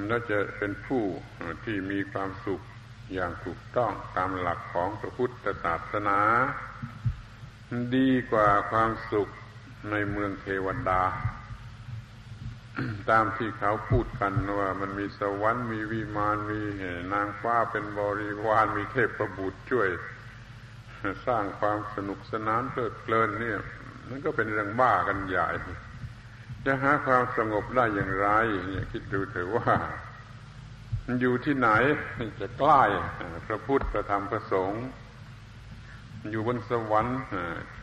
[0.07, 1.03] และจะเป็นผู้
[1.63, 2.61] ที่มีความสุข
[3.13, 6.19] อย่างถูกต้องตามหลักของพระพุทธศาสนา
[7.95, 9.29] ดีกว่าความสุข
[9.91, 11.01] ในเมืองเทวดา
[13.09, 16.59] ตามที่เขาพูดกันว่ามันมีสวรรค์มีวิมานมี
[17.13, 19.89] นางฟ้าเป็นบริวารมีเทพประบุตรช่วย
[21.27, 23.59] สร้างความสนุกสนานเพลิดเพลินเนี่ย
[24.09, 25.49] นั่นก็เป็นเรื่องบ้ากันใหญ่
[26.65, 28.29] จะหาความสงบได้อย่างไร
[28.67, 29.73] เนี่ยคิดดูเถอะว่า
[31.19, 31.69] อยู่ที่ไหน
[32.39, 32.81] จะใกล้
[33.47, 34.83] พระพุทธพระธรรมพระสงฆ์
[36.29, 37.19] อยู่บนสวรรค์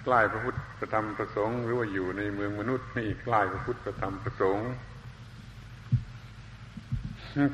[0.05, 4.71] ใกล้พระพุทธพระธรรมพระสงฆ์หรือว่าอยู่ในเมืองมนุษย์นี่ใกล้พระพุทธพระธรรมพระสงฆ์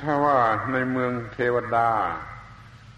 [0.02, 0.38] ถ้าว่า
[0.72, 1.90] ในเมืองเทวดา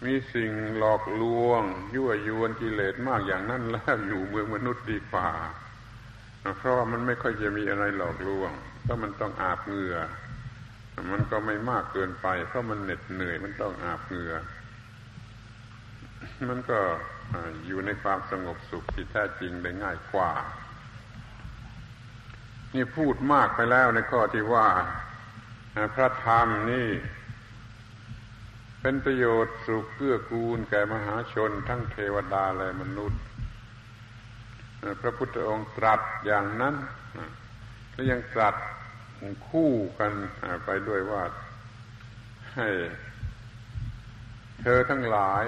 [0.05, 1.63] มีสิ่งหลอกลวง
[1.95, 5.29] ยั่วยวนกิเลสมากอย่างนั้นแล้วอยู่เมืองมนุษย์ดีกว่า
[6.57, 8.51] เพราะว่ามันไม่ค่อยจะมีอะไรหลอกลวง
[8.83, 9.97] เพราะมันต้องอาบเหงื่อ
[11.11, 14.35] มันก็ไม่มากเกินไป เพราะมันเหน็ดเหนื่อยมันต้องอาบเหงื่อ
[16.49, 16.79] มันก็
[17.67, 20.31] อยู่ในความสงบสุขที่แท้จริงได้ง่ายกว่า
[22.73, 24.67] นี่พูดมากไปแล้วในข้อที่ว่า
[25.95, 26.89] พระธรรมนี่
[28.81, 33.21] เป็นประโยชน์สุขเกื้อกูลแก่มหาชน ทั้งเทวดาและมนุษย์
[35.01, 36.75] พระพุทธองค์ตรัสอย่างนั้น
[37.91, 38.55] และยังตรัส
[39.47, 40.13] คู่กัน
[40.65, 41.23] ไปด้วยว่า
[42.55, 42.69] ให้
[44.61, 45.43] เธอทั้งหลาย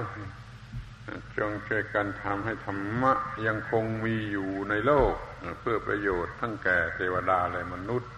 [1.38, 3.14] จงช่วยกันทำให้ธรรมะ
[3.48, 5.14] ยังคงมีอยู่ในโลก
[5.60, 8.12] เพื่อประโยชน์ทั้งแก่เทวดาและมนุษย์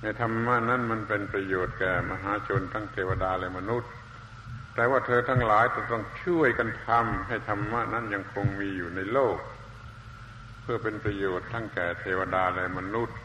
[0.00, 3.90] ในธรรมะนั้นมันเป็นประโยชน์แก่มหาชนทั้งเทวดาและมนุษย์
[4.74, 9.36] แต่ว่าเธอทั้งหลายจะต้องช่วยกันทำให้ธรรมะนั้นยังคงมีอยู่ในโลก
[10.62, 13.16] เพื่อเป็นประโยชน์ทั้งแก่เทวดาและมนุษย์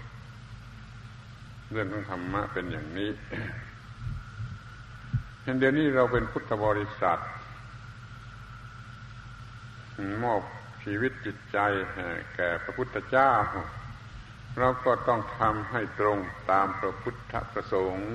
[1.71, 3.11] เรื่องของธรรมะเป็นอย่างนี้
[5.43, 7.19] เห็นเดี๋ยวนี้เราเป็นพุทธบริษัท
[10.23, 10.41] มอบ
[10.83, 11.57] ชีวิตจิตใจ
[12.35, 13.31] แก่พระพุทธเจ้า
[14.59, 16.17] เราก็ต้องทำให้ตรง
[16.51, 18.09] ตามพระพุทธประสงค์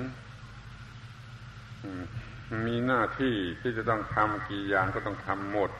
[2.65, 5.71] มีหน้าที่ที่จะต้องทำกี่อย่างก็ต้องทำหมด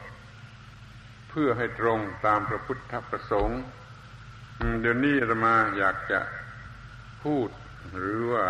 [1.30, 3.60] เพื่อให้ตรงตามพระพุทธประสงค์
[4.80, 6.20] เดี๋ยวนี้จะมาอยากจะ
[7.24, 7.48] พูด
[7.98, 8.46] หรือว่า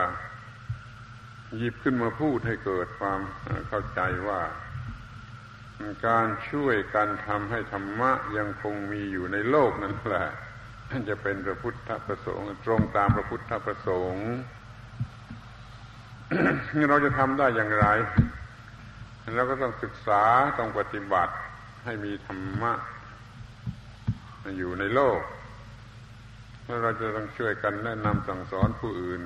[1.57, 3.21] หยิบขึ้นมาพูดให้เกิดความ
[3.69, 4.43] เข้าใจว่า
[6.07, 10.29] การช่วยกันทำให้ธรรมะยังคงมีอยู่ในโลกนั่นแหละ
[11.09, 14.31] จะเป็นพระพุทธประสงค์ตรงตามพระพุทธประสงค์
[16.89, 17.87] เราจะทำได้อย่างไร
[19.35, 20.23] เราก็ต้องศึกษา
[20.59, 21.35] ต้องปฏิบัติ
[21.85, 22.73] ให้มีธรรมะ
[24.59, 25.19] อยู่ในโลก
[26.67, 29.21] แล้วเราจะต้องช่วยกันแนะนำสั่งสอนผู้อื่น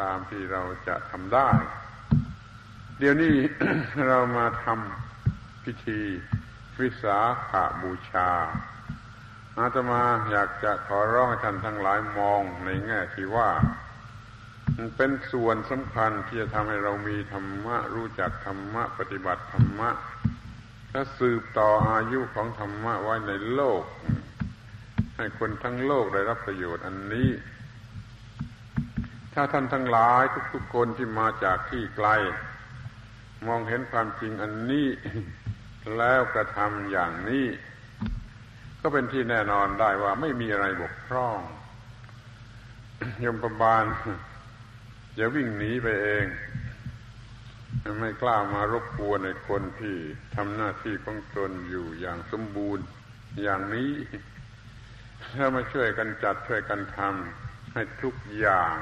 [0.00, 1.48] ตามที่เราจะทำได้
[2.98, 3.36] เดี๋ยวนี้
[4.06, 6.00] เรามาทำพิธี
[6.80, 8.30] วิสาขาบูชา
[9.58, 13.50] อาตมาอยากจะขอร้องท่านทั้งหลายมองในแง่ที่ว่า
[14.76, 19.90] มันเป็นส่วนสำคัญที่จะทำให้เรามีธรรมะ รู้จักธรรมะ ปฏิบัติธรรมะ
[20.92, 23.82] และสืบต่ออายุของธรรมะไว้ในโลก
[25.16, 27.30] ให้คนทั้งโลกได้รับประโยชน์อันนี้
[29.34, 32.08] ถ้าท่านทั้งหลายทุกๆคนที่มาจากที่ไกล
[33.46, 34.88] มองเห็นความจริงอันนี้
[35.96, 37.46] แล้วกระทำอย่างนี้
[38.80, 41.38] ก็เป็นที่แน่นอนได้ว่าไม่มีอะไรบกพร่อง
[43.24, 43.84] ยมประบาล
[45.16, 46.26] อย่าวิ่งหนีไปเอง
[48.00, 49.96] ไม่กล้ามารบกวนในคนที่
[50.34, 52.84] ทำหน้าที่ของตนอยู่อย่างสมบูรณ์
[53.42, 53.90] อย่างนี้
[55.34, 58.76] เรามาช่วยกันจัดช่วยกันทำให้ทุกอย่าง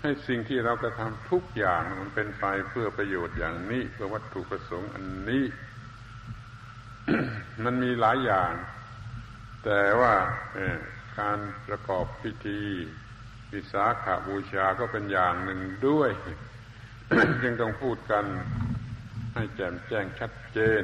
[0.00, 5.44] ให้สิ่งที่เรากระทำทุกอย่างมันเป็นไปเพื่อประโยชน์อย่างนี้เพื่อวัตถุประสงค์อันนี้
[7.64, 8.52] มันมีหลายอย่าง
[9.64, 10.14] แต่ว่า
[11.18, 12.60] การประกอบพิธี
[13.52, 16.10] วิสาขาบูชาก็เป็นอย่างหนึ่งด้วย
[17.42, 18.24] จึงต้องพูดกัน
[19.34, 20.82] ให้แจ่มแจ้งชัดเจน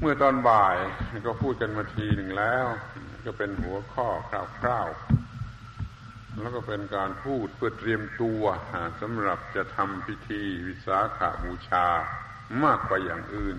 [0.00, 0.76] เมื่อตอนบ่าย
[1.26, 2.66] ก็พูดกันมาทีหนึ่งแล้ว
[3.24, 4.06] ก็เป็นหัวข้อ
[4.60, 8.42] คร่าวๆแล้วก็เป็นการพูดเพื่อเตรียมตัว
[9.00, 11.86] สำหรับจะทำพิธีวิสาขาบูชา
[12.64, 13.56] มากกว่าอย่างอื่น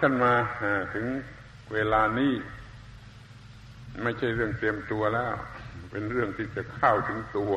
[0.00, 0.32] ขึ้นมา
[0.94, 1.06] ถึง
[1.72, 2.34] เวลานี้
[4.02, 5.34] ไม่ใช่เรื่องเตรียมตัวแล้ว
[5.90, 7.54] เป็นเรื่องที่จะเข้าถึงตัว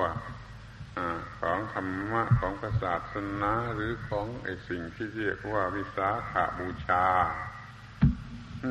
[1.39, 7.05] ของธรรมะของพระศาสนาหรือของไอสิ่งที่เรียกว่าวิสาขาบูชา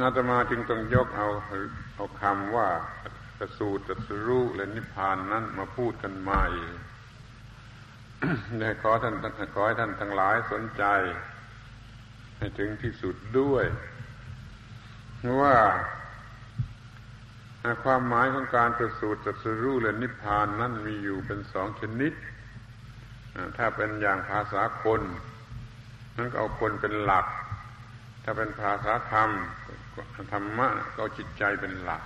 [0.02, 1.28] อาตมาจึงต้องยกเอา
[1.94, 2.68] เอาคำว่า
[3.38, 6.44] ประสูตรสรู้และนิพพานนั้นมาพูดกันใหม่
[8.60, 9.14] ได้ขอท่าน
[9.54, 10.84] ขอให้ท่านทั้งหลายสนใจ
[12.38, 13.64] ให้ถึงที่สุดด้วย
[15.42, 15.56] ว่า
[17.84, 22.12] ความหมายของการประสูติตรัสรู้และนิพพานนั้นมีอยู่เป็นสองชนิด
[23.56, 25.00] ถ้าเป็นอย่างภาษาคน
[26.16, 27.26] นั้นก็เอาคนเป็นหลัก
[28.24, 29.30] ถ้าเป็นภาษาธรรม
[30.32, 32.02] ธรรมะก็เอาจิตใจเป็นหลัก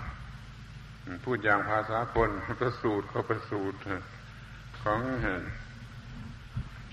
[1.24, 3.78] พูดอย่างภาษาคนประสูตรก็ประสูตร
[4.82, 5.00] ของ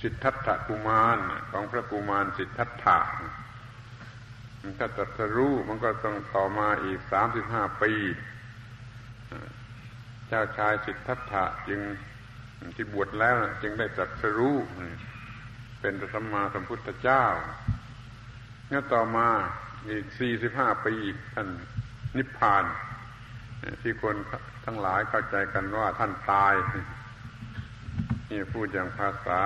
[0.01, 1.17] สิทธัตถกุมาร
[1.51, 2.99] ของพระกุมารสิทธัตถะ
[4.77, 7.91] ถ้าตรัสรู้มันก็ต้องต่อมาอีกสามสิบห้าปี
[10.29, 11.81] เจ้าชายสิทธัตถะจึง
[12.75, 14.55] ที่บวชแล้วจึงได้ตรัสรู้
[15.81, 17.23] เป็นพระสัมมาสัมพุทธเจ้า
[18.71, 19.27] งั้นต่อมา
[19.89, 20.95] อีกสี่สิบห้าปี
[21.33, 21.47] ท่าน
[22.17, 22.63] นิพพาน
[23.81, 24.15] ที่คน
[24.65, 26.53] ทั้งหลายเข้าใจกันว่าท่านตาย
[28.31, 29.41] นี่พูดอย่างภาษา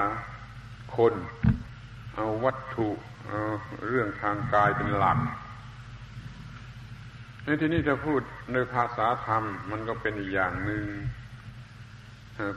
[0.97, 1.13] คน
[2.15, 2.89] เอาวัตถุ
[3.27, 3.41] เอา
[3.87, 5.17] เรื่องทางกายเป็นหลัก
[7.45, 8.21] ในที่นี้จะพูด
[8.53, 10.85] ในภาษาธรรมมันก็เป็นอีกอย่างหนึ่ง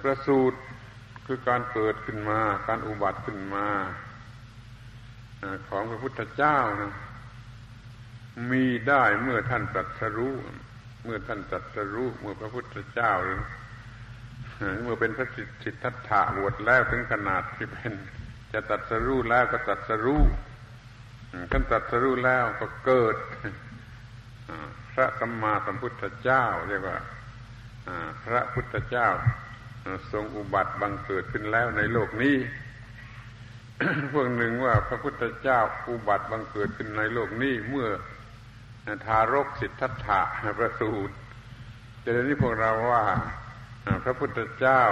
[0.03, 0.59] ประสูตร
[1.27, 3.67] คือการเกิดขึ้นมา การอุบัติขึ้นมา
[5.69, 6.93] ของพระพุทธเจ้านะ
[8.53, 10.35] มีได้เมื่อท่านตรัสรู้
[11.05, 13.41] เมื่อท่านตรัสรู้เมื่อพระพุทธเจ้าหรือ
[14.83, 15.29] เมื่อเป็นพระ
[15.63, 17.93] สิทธัตถะบวชแล้วถึงขนาดที่เป็น
[18.53, 20.23] จะตรัสรู้แล้วก็ตรัสรู้
[21.51, 23.17] ท่านตรัสรู้แล้วก็เกิด
[24.93, 26.99] พระสัมมาสัมพุทธเจ้า เรียกว่า
[28.25, 29.09] พระพุทธเจ้า
[30.13, 32.37] ทรงอุบัติบังเกิดขึ้นแล้วในโลกนี้
[34.13, 37.89] พวกหนึ่งว่าพระพุทธเจ้าอุบัติบังเกิดขึ้นในโลกนี้เมื่อ
[39.07, 40.21] ทารกสิทธัตถะ
[40.59, 41.15] ประสูติ
[42.01, 43.05] แต่เดี๋ยวนี้พวกเราว่า
[44.05, 44.83] พระพุทธเจ้า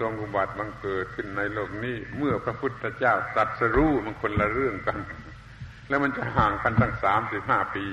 [0.00, 4.98] ทรงอุบัติบังเกิดขึ้นในโลกนี้ เมื่อพระพุทธเจ้าตัดสรู้มันคนละเรื่องกัน
[5.88, 7.86] แล้วมันจะห่างกันตั้งสามสิบห้าปี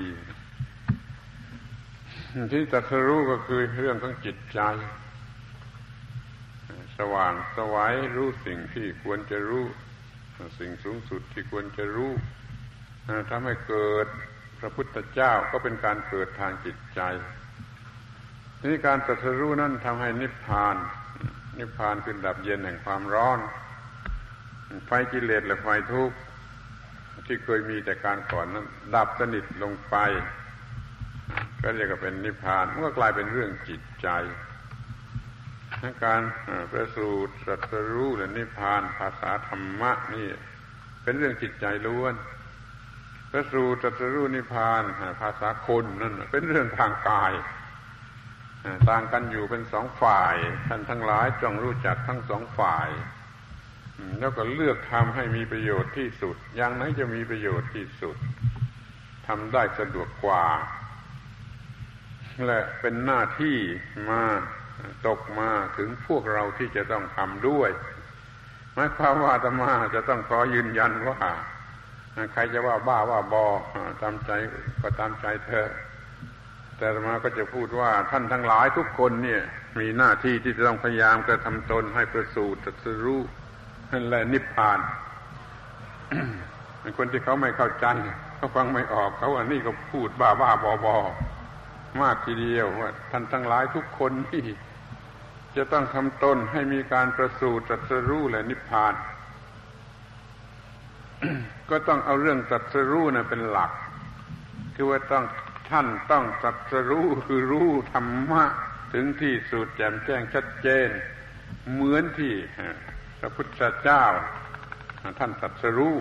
[2.52, 4.60] ที่ตัดสรู้ก็คือเรื่องของจิตใจ
[6.98, 9.64] สว่างสวัยรู้สิ่งที่ควรจะรู้
[10.60, 12.12] สิ่งสูงสุดที่ควรจะรู้
[13.30, 14.06] ทำให้เกิด
[14.60, 17.00] พระพุทธเจ้าก็เป็นการเกิดทางจิตใจ
[18.62, 20.76] นี้การตรัสรู้นั้นทำให้นิพพาน
[21.58, 23.38] นิพพานคือดับเย็นแห่งความร้อน
[24.86, 26.16] ไฟกิเลสและไฟทุกข์
[27.26, 29.96] ที่เคยมีแต่การก่อนนั้น ดับสนิทลงไป
[31.62, 34.08] ก็เรียกว่าเป็นนิพพานมันก็กลายเป็นเรื่องจิตใจ
[36.04, 36.22] การ
[36.72, 40.28] ประสูตรสัตรู้และนิพพานภาษาธรรมะนี่
[41.02, 42.14] เป็นเรื่องจิตใจล้วน
[43.30, 44.82] ประสูตรสัตรู้นิพพาน
[45.20, 47.32] ภาษาคนนั่นเป็นเรื่องทางกาย
[48.88, 50.34] ต่างกันอยู่เป็นสองฝ่าย
[50.68, 52.88] ท่านทั้งหลายจงรู้จักทั้งสองฝ่าย
[54.20, 58.16] แล้วก็เลือกทำให้มีประโยชน์ที่สุด อย่างไหนจะมีประโยชน์ที่สุด
[59.26, 60.44] ทำได้สะดวกกว่า
[62.46, 63.56] และเป็นหน้าที่
[64.10, 64.22] มา
[65.06, 67.70] ตกมาถึงพวกเราที่จะต้องทำด้วย
[68.74, 71.18] หมายความว่าธรรมาจะต้องขอยืนยันว่า
[72.32, 73.46] ใครจะว่าบ้าว่าบอ
[74.02, 74.30] ตามใจ
[74.80, 75.68] ก็ตามใจเธอ
[76.78, 79.42] แต่มาก็จะพูดว่าท่านทั้งหลายทุกคนเนี่ย
[79.80, 83.20] มีหน้าที่ที่จะต้องพยายามกระทำตนให้ประสูติตรัสรู้
[84.10, 84.78] และนิพพาน
[86.98, 87.86] คนที่เขาไม่เข้าใจ
[88.36, 90.96] เขาฟังไม่ออกเขาอันนี้ก็พูดบ้าบ้าบอบอ
[92.02, 94.44] มากทีเดียวว่าท่านทั้งหลายทุกคนที่
[95.56, 98.94] จะต้องทำตนให้มีการประสูติตรัสรู้และนิพพาน
[101.70, 103.72] ก็ต้องเอาเรื่องตรัสรู้นะเป็นหลัก
[104.74, 105.24] คือว่าต้อง
[105.70, 108.44] ท่านต้องตรัสรู้คือรู้ธรรมะ
[108.92, 110.88] ถึงที่สุดแจ่มแจ้งชัดเจน
[111.72, 112.34] เหมือนที่
[113.20, 114.04] พระพุทธเจ้า
[115.18, 115.94] ท่านตรัสรู้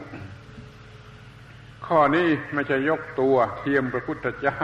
[1.88, 4.60] ข้อนี้ไม่ใช่ยกตัวเทียมพระพุทธเจ้า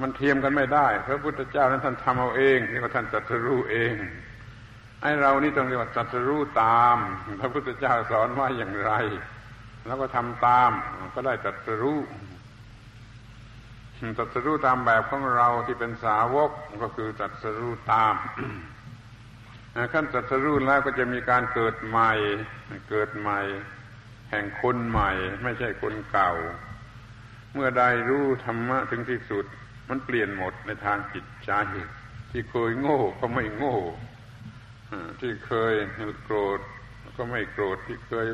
[0.00, 3.94] มันเทียมกันไม่ได้ พระพุทธเจ้านั้นท่านทำเอาเองเรียกว่าท่านตรัสรู้เอง
[5.02, 6.96] ไอ้เรานี่ต้องเรียกว่าตรัสรู้ตาม
[7.40, 8.92] พระพุทธเจ้าสอนว่าอย่างไร
[9.86, 10.70] แล้วก็ทำตาม
[11.14, 11.98] ก็ได้ตรัสรู้
[14.18, 16.50] ตรัสรู้ตามแบบของเราที่เป็นสาวก
[16.82, 18.14] ก็คือตรัสรู้ตาม
[19.92, 22.12] ขั้นตรัสรู้แล้วก็จะมีการเกิดใหม่
[22.90, 23.40] เกิดใหม่
[24.30, 25.10] แห่งคนใหม่
[25.42, 26.32] ไม่ใช่คนเก่า
[27.54, 29.44] เมื่อใดรู้ธรรมะถึงที่สุด
[29.88, 31.52] มันเปลี่ยนหมดในทางจิตใจ
[32.30, 33.76] ที่เคยโง่ก็ไม่โง่
[35.20, 35.74] ที่เคย
[36.24, 36.60] โกรธ
[37.16, 38.28] ก็ไม่โกรธที่เคย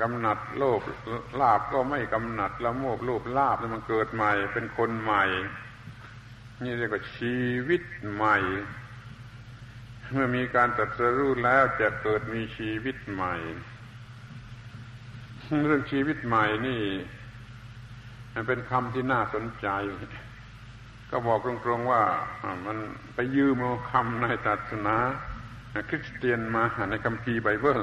[0.00, 0.80] กำหนัดโลภ
[1.40, 5.24] ลาบก็ไม่กำหนัดละโมบโลภลาบแล้วมันเกิดใหม่ เป็นคนใหม่
[6.62, 8.36] นี่เรียกว่าชีวิตใหม่
[10.12, 13.34] เมื่อมีการตัดสรู้แล้วจะเกิดมีชีวิตใหม่
[15.64, 16.80] เรื่องชีวิตใหม่นี่
[18.48, 19.68] เป็นคำที่น่าสนใจ
[21.10, 22.02] ก็บอกตรงๆว่า
[22.66, 22.78] มัน
[23.14, 24.96] ไปยืมเอาคำในศาสนา
[25.88, 27.80] คริสเตียนมาในคัมภีร์ไบเบิล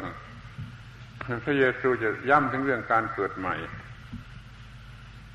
[1.45, 3.56] พระเยซูจะย้ำถึงเรื่องการเกิดใหม่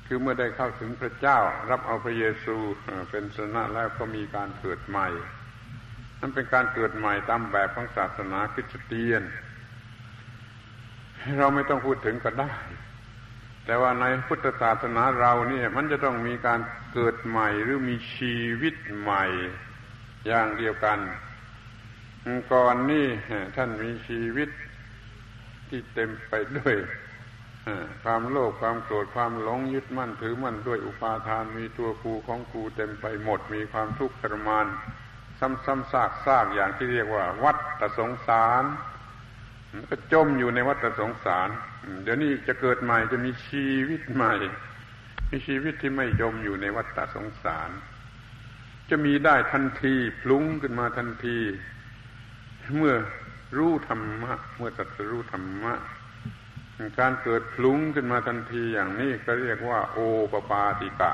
[0.07, 1.37] คือเมื่อได้เข้าถึงพระเจ้า
[1.69, 2.55] รับเอาพระเยซู
[3.11, 5.07] เป็นสนะแล้วก็มีการเกิดใหม่
[6.19, 9.23] นั่นเป็นการเกิดใหม่ตามแบบของศาสนาคริสเตียน
[11.39, 12.51] เราไม่ต้องพูดถึงก็ได้
[13.67, 16.59] แต่ว่าในพุทธศาสนาเราเนี่ย มันจะต้องมีการ
[16.93, 19.25] เกิดใหม่หรือมีชีวิตใหม่
[20.27, 20.99] อย่างเดียวกัน
[22.53, 23.07] ก่อนนี่
[23.55, 24.49] ท่านมีชีวิต
[25.69, 26.75] ที่เต็มไปด้วย
[28.03, 34.65] ความโลภความโกรธความหลงยึดมั่นถือมั่นด้วยอุปาทานมีตัวกูของกูเต็มไปหมด มีความทุกข์ทรมาน
[35.39, 35.91] ซ้ำๆ
[36.25, 38.63] ซากๆอย่างที่เรียกว่า วัฏสงสาร
[39.89, 41.49] ก็จมอยู่ในวัฏสงสาร
[42.03, 44.33] เดี๋ยวนี้จะเกิดใหม่จะมีชีวิตใหม่
[45.31, 47.69] มีชีวิตที่ไม่จมอยู่ในวัฏสงสาร
[48.89, 51.39] จะมีได้ทันทีพลุ้งขึ้นมาทันที
[52.77, 52.95] เมื่อ
[53.57, 55.73] รู้ธรรมะ เมื่อตัดรู้ธรรมะ
[56.99, 59.97] การเกิดพลุ้งขึ้นมาทันทีอย่างนี้ก็เรียกว่า โอ
[60.31, 61.13] ปปาติกะ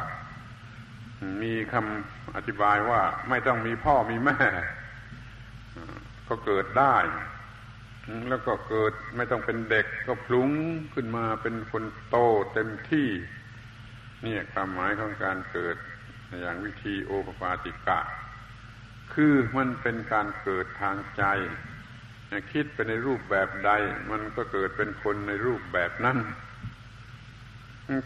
[1.41, 4.37] มีคำอธิบายว่าไม่ต้องมีพ่อมีแม่
[6.27, 6.95] ก็เกิดได้
[8.29, 10.51] แล้วก็เกิดไม่ต้องเป็นเด็กก็พลุ้ง
[10.93, 12.17] ขึ้นมาเป็นคนโต
[12.53, 13.07] เต็มที่
[14.25, 15.75] นี่ความหมายของการเกิด
[16.41, 17.99] อย่างวิธีโอปปาติกะ
[19.13, 21.23] คือมันเป็นการเกิดทางใจ
[22.53, 23.71] คิดไปในรูปแบบใด
[24.11, 26.17] มันก็เกิดเป็นคนในรูปแบบนั้น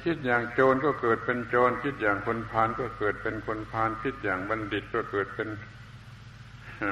[0.06, 5.50] คิดอย่างโจรก็เกิดเป็นโจร คิดอย่างคนพาลก็เกิดเป็นคนพาลคิดอย่างบัณฑิตก็เกิดเป็น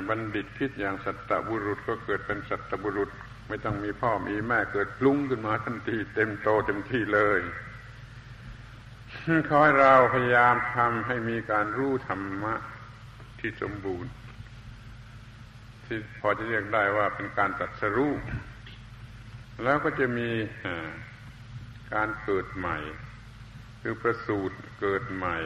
[0.09, 3.09] บัณฑิตคิดอย่างสัตบุรุษก็เกิดเป็นสัตบุรุษ
[3.47, 7.39] ไม่ต้องมีพ่อมีแม่เกิดลุ้งขึ้นมาทันทีเต็มโตเต็มที่เลย
[9.49, 12.55] ขอให้เราพยายามทำให้มีการรู้ธรรมะ
[13.39, 14.11] ที่สมบูรณ์
[15.86, 18.13] ที่พอจะเรียกได้ว่าเป็นการตัดสรู้
[19.63, 20.29] แล้วก็จะมี
[21.93, 22.77] การเกิดใหม่
[23.81, 25.38] คือประสูติเกิดใหม่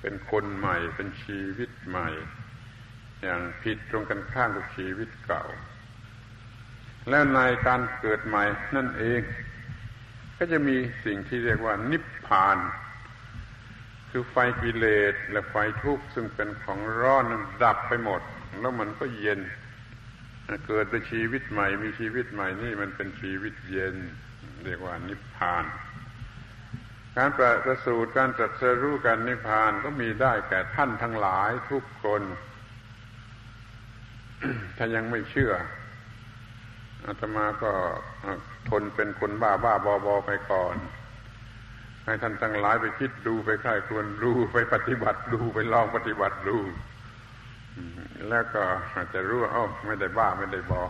[0.00, 2.08] เป็นคนใหม่ เป็นชีวิตใหม่
[3.22, 5.44] อย่างผิดตรงกันข้ามกับชีวิตเก่า
[7.08, 8.44] แล้วในการเกิดใหม่
[8.76, 9.20] นั่นเอง
[10.38, 12.58] ก็จะมีสิ่งที่เรียกว่า นิพพาน
[14.10, 17.24] คือไฟกิเลสและไฟทุกข์ซึ่งเป็นของร้อน
[17.62, 18.22] ดับไปหมด
[18.60, 19.40] แล้วมันก็เย็น
[20.66, 23.96] เกิดเป็นชีวิตใหม่ มีชีวิตใหม่นี่มันเป็นชีวิตเย็น
[24.64, 25.64] เรียกว่านิพพาน
[27.16, 27.30] การ
[27.64, 32.22] ประสูติการตรัสรู้การนิพพานก็มีได้แก่ท่านทั้งหลายทุกคน
[34.76, 35.52] ถ้ายังไม่เชื่อ
[37.06, 37.72] อาตมาก็
[38.68, 40.76] ทนเป็นคนบ้าบ้าบอบอไปก่อน
[42.06, 46.56] ให้ท่านทั้งหลายไปคิดดูไปใคร่ควรดูไปปฏิบัติดูไปลองปฏิบัติดู
[48.28, 48.62] แล้วก็
[48.94, 50.82] อาจจะรู้ว่าอ้ไม่ได้บ้าไม่ได้บอ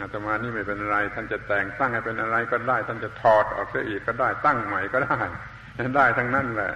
[0.00, 5.18] อาตมานี่ไม่เป็นไร ท่านจะแต่งตั้งให้เป็นอะไรก็ได้ ท่านจะถอดออกเสียอีกก็ได้ตั้งใหม่ก็ได้
[5.96, 6.72] ได้ทั้งนั้นแหละ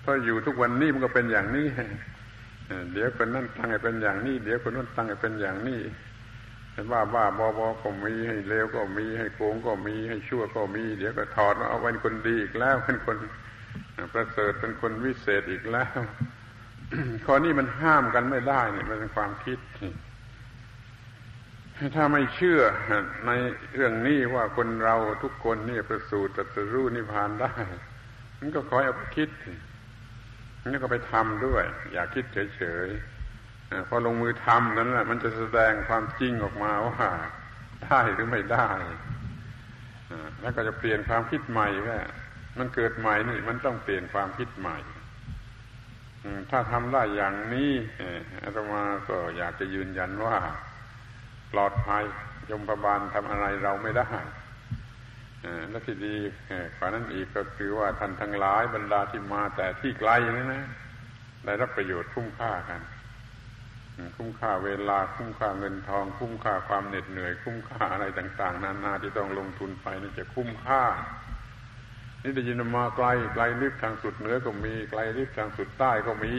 [0.00, 1.66] เพราะอยู่ทุกวันนี้มันก็เป็นอย่างนี้
[2.92, 5.80] เดี๋ยวคนนั้นตั้งให้เป็นอย่างนี้ เดี๋ยวคนนั้นตั้งให้เป็นอย่างนี้
[6.90, 13.16] บ้าบ้าบอบอก็มีให้เลวก็มีให้โกงก็มีให้ชั่วก็มี เดี๋ยวก็ถอดเอาเป็นคนดีอีกแล้วเป็นคน
[14.14, 15.98] ประเสริฐเป็นคนวิเศษอีกแล้ว
[17.24, 19.58] ข้อนี้มันห้ามกันไม่ได้เนี่ยมันเป็นความคิด
[21.96, 22.60] ถ้าไม่เชื่อ
[23.26, 23.30] ใน
[23.74, 27.52] เรื่องนี้ว่าคนเราทุกคนนี่ประสูติตรัสรู้นิพพานได้
[28.38, 29.28] มันก็คอยเอาไปคิด
[30.70, 32.24] นี่ก็ไปทำด้วย อย่าคิด
[32.56, 37.08] เฉยๆพอลงมือทำนั้นแหละมันจะแสดงความจริงออกมาว่า
[37.84, 38.68] ได้หรือไม่ได้
[40.40, 41.98] แล้วก็จะเปลี่ยนความคิดใหม่แค่
[42.58, 44.76] มันเกิดใหม่นี่ มันต้องเปลี่ยนความคิดใหม่
[46.50, 47.70] ถ้าทำได้อย่างนี้
[48.42, 50.36] อาตมาก็อยากจะยืนยันว่า
[51.52, 52.04] ปลอดภัย
[52.50, 54.10] ยมประบาลทำอะไรเราไม่ได้
[55.70, 56.16] และที่ดี
[56.76, 60.64] กว่านั้นอีกก็คือว่าท่านทั้งหลายบรรดาที่มาแต่ที่ไกลนี่นะ
[61.44, 62.80] ได้รับประโยชน์คุ้มค่ากัน
[64.16, 70.82] คุ้มค่าเวลาคุ้มค่าเงินทอง คุ้มค่าความเหน็ดเหนื่อย คุ้มค่าอะไรต่าง ๆ นานาที่ต้องลงทุนไปนี่จะคุ้มค่า
[72.22, 76.34] นี่ได้ยินมาไกลไกลลิบทางสุดเหนือก็มี ไกลลิบทางสุดใต้ก็มี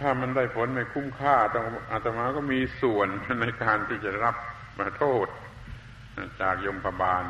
[0.00, 3.08] ถ้ามันได้ผลไม่คุ้มค่าต้องอาตมาก็มีส่วน
[3.40, 4.36] ในการที่จะรับ
[4.78, 5.26] มาโทษ
[6.40, 7.24] จากยมพบาล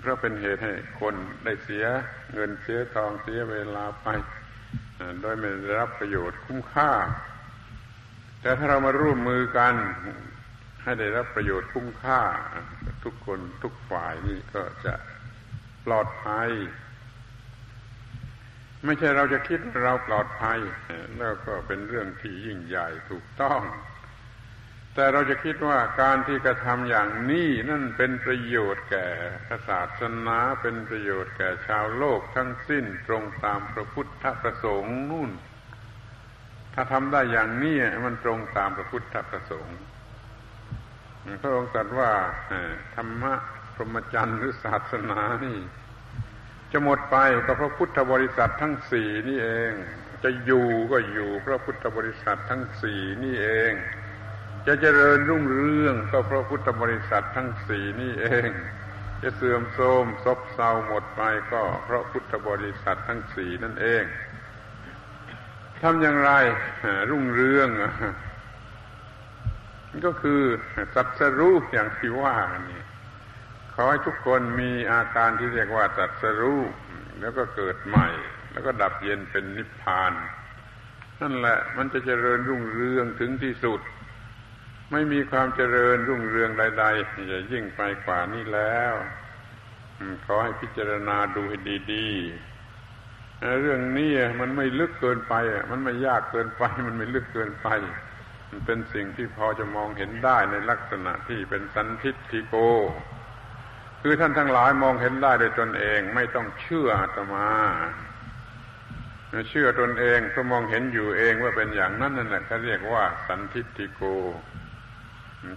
[0.00, 1.84] เพราะเป็นเหตุให้คนได้เสีย
[2.34, 4.08] เงินเสียทองเสียเวลาไป
[5.20, 6.90] โดยไม่ได้รับประโยชน์คุ้มค่า
[8.40, 9.74] แต่ถ้าเรามาร่วมมือกัน
[10.82, 12.20] ให้ได้รับประโยชน์คุ้มค่า
[13.04, 14.94] ทุกคนทุกฝ่ายนี่ก็จะ
[15.86, 16.50] ปลอดภัย
[18.84, 20.58] ไม่ใช่เราจะคิดเราปลอดภัย
[21.18, 23.60] แล้วก็เป็นเรื่องที่ยิ่งใหญ่ถูกต้อง
[24.94, 29.06] แต่เราจะคิดว่าการที่กระทำอย่างนี้นั่นเป็นประโยชน์แก่
[29.68, 35.30] ศาสนาเป็นประโยชน์แก่ชาวโลกทั้งสิ้นตรงตามพระพุทธประสงค์นู่น
[36.74, 37.76] ถ้าทำได้อย่างนี้
[38.06, 39.78] มันตรงตามพระพุทธประสงค์
[41.42, 42.10] พระองค์ตรัสว่า
[42.94, 43.34] ธรรมะ
[43.74, 45.58] พรหมจรรย์หรือศาสนานี่
[46.72, 47.16] จะหมดไป
[47.46, 49.72] ก็เพระพุทธบริษัททั้งสี่นี่เอง
[50.24, 53.72] จะอยู่ก็อยู่พระพุทธบริษัททั้งสี่นี่เอง
[54.66, 58.50] จะเจริญรุ่งเรืองก็เพราะพุทธบริษัททั้งสี่นี่เอง
[59.22, 64.04] จะเสื่อมโทรมซบเซาหมดไปก็เพราะพุทธบริษัททั้งสี่นั่นเอง
[65.82, 66.30] ทำอย่างไร
[67.10, 67.68] รุ่งเรือง
[70.06, 70.42] ก็คือ
[70.94, 72.36] สัตสรู้อย่างที่ว่า
[72.70, 72.82] นี่
[73.74, 76.62] ขอให้ทุกคนมีอาการที่เรียกว่าสัตสรู้
[77.20, 78.08] แล้วก็เกิดใหม่
[78.52, 80.12] แล้วก็ดับเย็นเป็นนิพพาน
[81.20, 83.80] นั่นแหละมันจะเจริญรุ่งเรืองถึงที่สุด
[84.94, 88.94] ไม่มีความเจริญรุ่งเรืองใดๆจะยิ่งไปกว่านี้แล้ว
[90.26, 91.58] ขอให้พิจารณาดูให้
[91.92, 95.34] ดีๆเรื่องนี้มันไม่ลึกเกินไป
[95.70, 97.68] มันไม่ยากเกินไป มันไม่ลึกเกินไป
[98.50, 102.54] มันเป็นสิ่งที่พอจะมองเห็นได้ในลักษณะที่เป็นสันทิฏฐิโก
[104.02, 107.48] คือท่านทั้งหลายมองเห็นได้โดยตนเองไม่ต้องเชื่ออาตมา
[109.50, 114.02] เชื่อตนเองเพราะมองเห็นอยู่เองว่าเป็นอย่างนั้นนั่นแหละเขาเรียกว่าสันทิฏฐิโก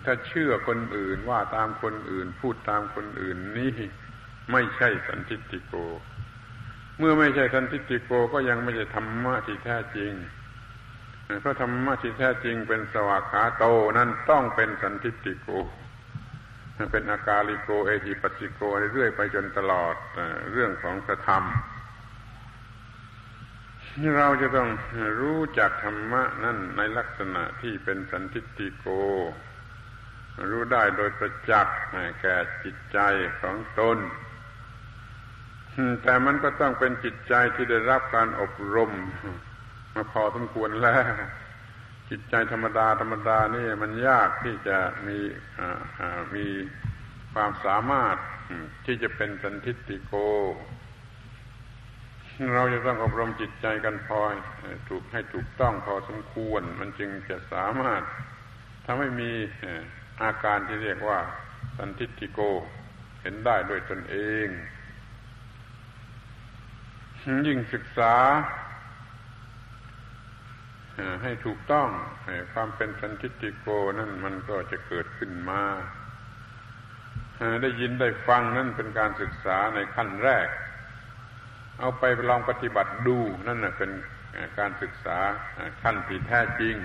[0.06, 3.74] ถ้าเชื่อคนอื่นว่าตามคนอื่น พูดตามคนอื่นนี่
[4.52, 5.74] ไม่ใช่สันทิฏฐิโก
[6.98, 10.12] เมื่อไม่ใช่สันทิฏฐิโกก็ยังไม่ใช่ธรรมะที่แท้จริง
[11.42, 13.66] เพราะธรรมะที่แท้จริงเป็นสวากขาโต
[13.98, 15.50] นั่นต้องเป็นสันทิฏฐิโก
[16.92, 18.62] เป็นอากาลิโกเอหิปัสสิโก
[18.94, 19.96] เรื่อยไปจนตลอด
[20.52, 21.44] เรื่องของพระธรรม
[24.00, 24.70] นี่เราจะต้อง
[25.22, 28.88] รู้จักธรรมะนั่นในลักษณะที่เป็นสันติติโก
[30.52, 31.78] รู้ได้โดยประจักษ์
[32.22, 33.00] แก่จิตใจ
[33.42, 33.98] ของตน
[36.04, 38.92] แต่มันก็ต้องเป็นจิตใจที่ได้รับการอบรม
[39.96, 41.06] มาพอสมควรแล้ว
[42.10, 44.78] จิตใจธรรมดาธรรมดานี่มันยากที่จะ
[45.08, 45.18] มี
[46.36, 46.46] มี
[47.34, 48.18] ความสามารถ
[48.86, 50.14] ที่จะเป็นสันทิติโก
[52.54, 54.20] เราจะต้องอบรมจิตใจกันพอ
[54.90, 58.02] ถูกให้ถูกต้องพอสมควร มันจึงจะสามารถ
[58.86, 59.32] ทำให้มี
[60.24, 61.20] อาการที่เรียกว่า
[61.78, 62.40] สันทิติโก
[63.22, 64.48] เห็นได้ด้วยตนเอง
[67.48, 68.16] ยิ่งศึกษา
[71.24, 71.88] ให้ถูกต้อง
[72.54, 73.68] ความเป็นสันติติโก
[74.00, 75.62] นั่นมันก็จะเกิดขึ้นมา
[77.62, 80.48] ได้ยินได้ฟังนั่นเป็นการศึกษาในขั้นแรก
[81.80, 83.92] เอาไปลองปฏิบัติดูนั่นเป็น
[84.60, 85.18] การศึกษา
[85.84, 86.76] ขั้นที่แท้จริง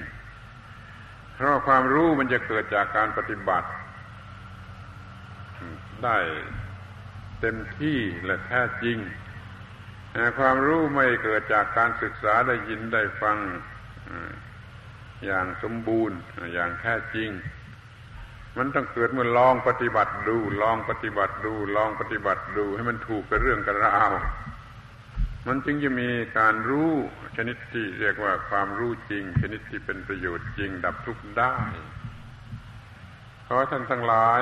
[1.45, 3.69] ราะความรู้มันจะเกิดจากการปฏิบัติ
[6.05, 6.19] ได้
[7.41, 8.99] เต็มที่และแท้จริง
[10.39, 13.37] ความรู้ไม่เกิดจากการศึกษาได้ยินได้ฟัง
[15.25, 16.19] อย่างสมบูรณ์
[16.55, 17.31] อย่างแท้จริง
[18.59, 24.11] มันต้องเกิดเมื่อลองปฏิบัติดู ลองปฏิบัติดู ลองปฏิบัติดู ให้มันถูกกับเรื่องกับราว
[25.47, 26.93] มันจึงจะมีการรู้
[27.37, 31.55] ชนิดที่เรียกว่าความรู้จริง ชนิดที่เป็นประโยชน์จริงดับทุกข์ได้
[33.47, 34.41] ขอท่านทั้งหลาย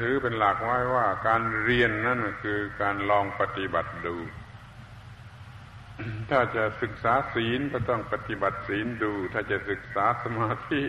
[0.00, 4.16] ถือเป็นหลักไว้ว่าการเรียนนั่นคือการลองปฏิบัติดู
[6.30, 10.82] ถ้าจะศึกษาศีลก็ต้องปฏิบัติศีลดู ถ้าจะศึกษาสมาธิ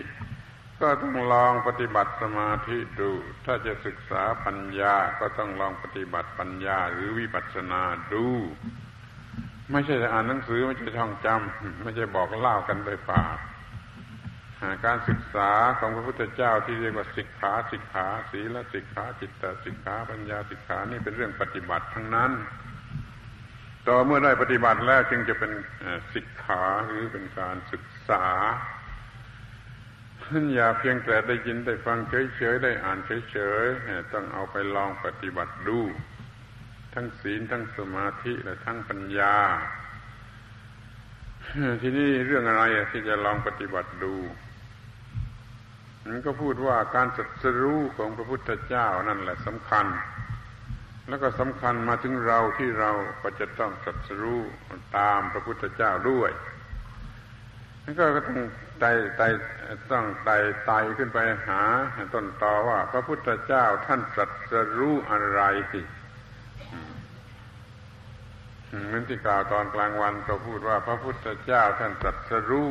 [0.82, 3.12] ก็ต้องลองปฏิบัติสมาธิดู
[3.46, 7.82] ถ้าจะศึกษาปัญญาก็ต้องลองปฏิบัติปัญญาหรือวิปัสสนา
[8.14, 8.28] ดู
[9.72, 13.38] ไม่ใช่จะอ่านหนังสือไม่ใช่ท่องจำไม่ใช่บอกเล่ากันโดยปาก
[14.86, 22.32] การศึกษาของพระพุทธเจ้าที่เรียกว่าสิกขาสิกขาศีลสิกขาจิตตสิกขาปัญญาสิกขานี่เป็นเรื่องปฏิบัติทั้งนั้น
[23.88, 25.51] ต่อเมื่อได้ปฏิบัติแล้วจึงจะเป็น
[26.14, 28.26] ศิกขาหรือเป็นการศึกษา
[30.55, 32.97] อย่าเพียงแต่ได้ยินได้ฟังเฉยๆได้อ่าน
[33.32, 35.80] เฉยๆต้องเอาไปลองปฏิบัติดู
[36.94, 39.36] ทั้งศีลทั้งสมาธิและทั้งปัญญา
[41.82, 44.16] ทีนี้เรื่องอะไรที่จะลองปฏิบัติดู
[46.08, 49.86] มันก็พูดว่าการสัตรู้ของพระพุทธเจ้านั่นแหละสำคัญ
[51.10, 52.91] แล้วก็สำคัญมาถึงเราที่เรา
[53.22, 54.41] ก็จะต้องสัตรู้
[54.98, 56.32] ตามพระพุทธเจ้าด้วย
[57.84, 58.39] นั่นก็ต้อง
[58.80, 59.28] ไต่ไต่
[59.91, 61.18] ต้องไต่ไต่ขึ้นไป
[61.48, 61.62] หา
[62.14, 64.30] ต้นตอว่า พระพุทธเจ้าท่านสัต
[64.78, 65.41] รู้อะไร
[65.72, 65.82] สิ
[68.82, 72.70] เหมือนที่กล่าวตอนกลางวันก็พูดว่า พระพุทธเจ้าท่านสัตรู้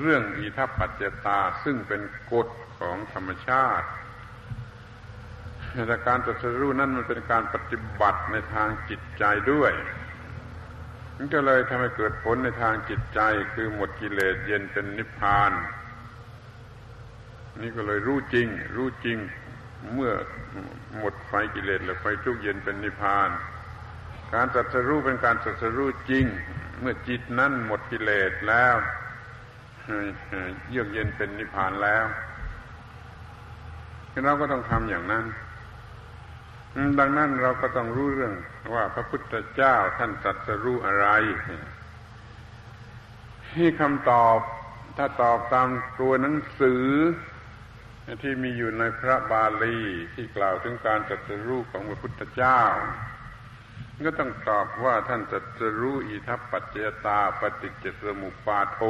[0.00, 2.00] เรื่องอิทัปปัจเจตาซึ่งเป็น
[2.32, 3.88] กฎของธรรมชาติ
[5.88, 9.72] แต่การตรัสรู้นั้นมันเป็นการปฏิบัติในทางจิตใจด้วย
[11.16, 13.20] มันก็เลยทำให้เกิดผลในทางจิตใจ
[13.54, 15.52] คือหมดกิเลสเย็นเป็นนิพพาน
[17.62, 19.18] นี่ก็เลยรู้จริง รู้จริง
[19.94, 20.12] เมื่อ
[20.98, 23.30] หมดไฟกิเลสแล้วไฟทุกเย็นเป็นนิพพาน
[24.34, 26.24] การตรัสรู้เป็นการตรัสรู้จริง
[26.80, 28.74] เมื่อจิตนั้นหมดกิเลสแล้ว
[30.70, 32.04] เยือกเย็นเป็นนิพพานแล้ว
[34.24, 35.24] เราก็ต้องทำอย่างนั้น
[36.98, 38.34] ดังนั้นเราก็ต้องรู้เรื่อง
[38.74, 41.06] ว่าพระพุทธเจ้าท่านตรัสรู้อะไร
[43.52, 44.38] ที่คำตอบ
[44.96, 45.68] ถ้าตอบตาม
[46.00, 46.84] ตัวหนังสือ
[48.22, 49.78] ที่มีอยู่ในพระบาลี
[50.14, 52.60] ที่กล่าวถึงการตรัสรู้ของพระพุทธเจ้า
[54.06, 58.80] ก็ต้องตอบว่าท่านตรัสรู้อิทัปปัจจยตาปฏิจจสมุปาโท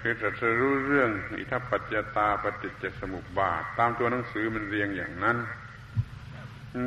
[0.00, 5.38] คือตรัสรู้เรื่องอิทัปปัจจยตาปฏิจจสมุปบาท ตามตัวหนังสือมันเรียงอย่างนั้น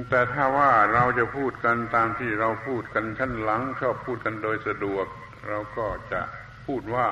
[0.09, 5.05] แต่ถ้าว่าเราจะพูดกันตามที่เราพูดกันขั้นหลังชอบพูดกันโดยสะดวก
[5.49, 6.21] เราก็จะ
[6.65, 7.07] พูดว่า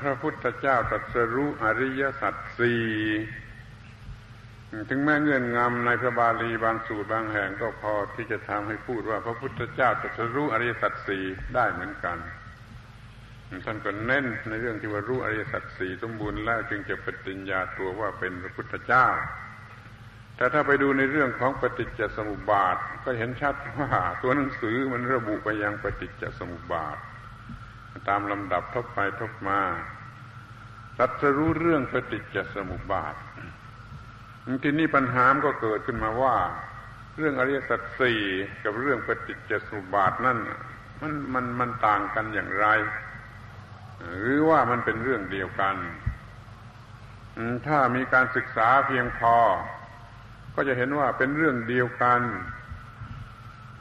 [0.00, 2.84] พระพุทธเจ้าตรัสรู้อริยสัจสี่
[4.90, 12.18] ถึงแม้เงื่อนงำในพระบาลีบางสูตรบางแห่งก็พอที่จะทำให้พูดว่า พระพุทธเจ้าตรัสรู้อริยสัจสี่ได้เหมือนกัน
[13.66, 19.06] ท่านก็เน้นในเรื่องที่ว่ารู้อริยสัจสี่สมบูรณ์แล้วจึงจะปฏิญญาตัวว่าเป็นพระพุทธเจ้า
[20.36, 23.90] แต่ถ้าไปดูในเรื่องของปฏิจจสมุปบาท ก็เห็นชัดว่า
[24.22, 26.98] ตัวหนังสือมันระบุไปยังปฏิจจสมุปบาท
[28.08, 29.60] ตามลำดับทบไปทบมา
[30.98, 33.14] ตัดจะรู้เรื่องปฏิจจสมุปบาท
[34.62, 36.36] ทีนี้ปัญหามก็เกิดขึ้นมาว่า
[37.16, 38.20] เรื่องอริยสัจสี่
[38.64, 40.38] กับเรื่องปฏิจจสมุปบาทนั่น
[41.00, 42.66] มันมันมันต่างกันอย่างไร
[44.20, 45.76] หรือว่ามันเป็นเรื่องเดียวกัน
[47.66, 49.36] ถ้ามีการศึกษาเพียงพอ
[50.54, 52.20] ก็จะเห็นว่าเป็นเรื่องเดียวกัน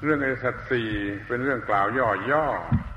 [0.03, 0.89] เรื่องอริยสัตสี่
[1.27, 1.87] เป็นเรื่องกล่าว
[2.31, 2.88] ย่อๆ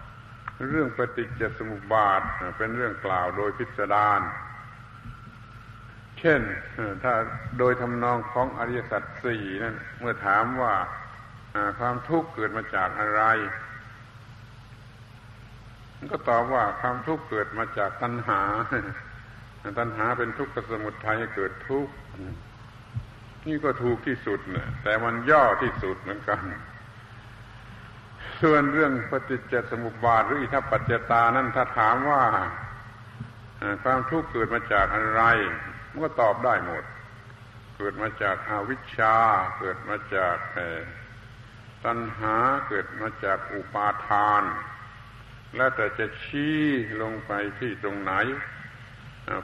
[0.71, 2.23] เรื่องปฏิจจสมุปบาท
[2.59, 4.21] เป็นเรื่องกล่าวโดยพิสดาร
[6.19, 6.41] เช่น
[7.03, 7.15] ถ้า
[7.59, 10.75] โดยทำนองของอริยสัจสี่นั่นเมื่อถามว่า
[11.79, 13.23] ความทุกข์เกิดมาจากอะไร
[16.11, 18.41] ก็ตอบว่าความทุกข์เกิดมาจากตัณหา
[19.79, 21.93] ตัณหาเป็นทุกข์สมุทัยเกิดทุกข์
[23.47, 26.43] นี่ก็ถูกที่สุดนะแต่มันย่อที่สุดเหมือนกัน
[28.43, 32.23] ส่วนเรื่องปฏิจจสมุปบาทหรืออิทัปปัจจตานั้นถ้าถามว่า
[33.83, 35.23] ความทุกข์เกิดมาจากอะไร
[35.91, 36.85] มันก็ตอบได้หมด
[37.77, 39.17] เกิดมาจากอาวิชชา
[39.59, 40.37] เกิดมาจาก
[41.85, 42.37] ตัณหา
[42.69, 44.43] เกิดมาจากอุปาทาน
[45.57, 46.61] แล้วแต่จะชี้
[47.03, 48.13] ลงไปที่ตรงไหน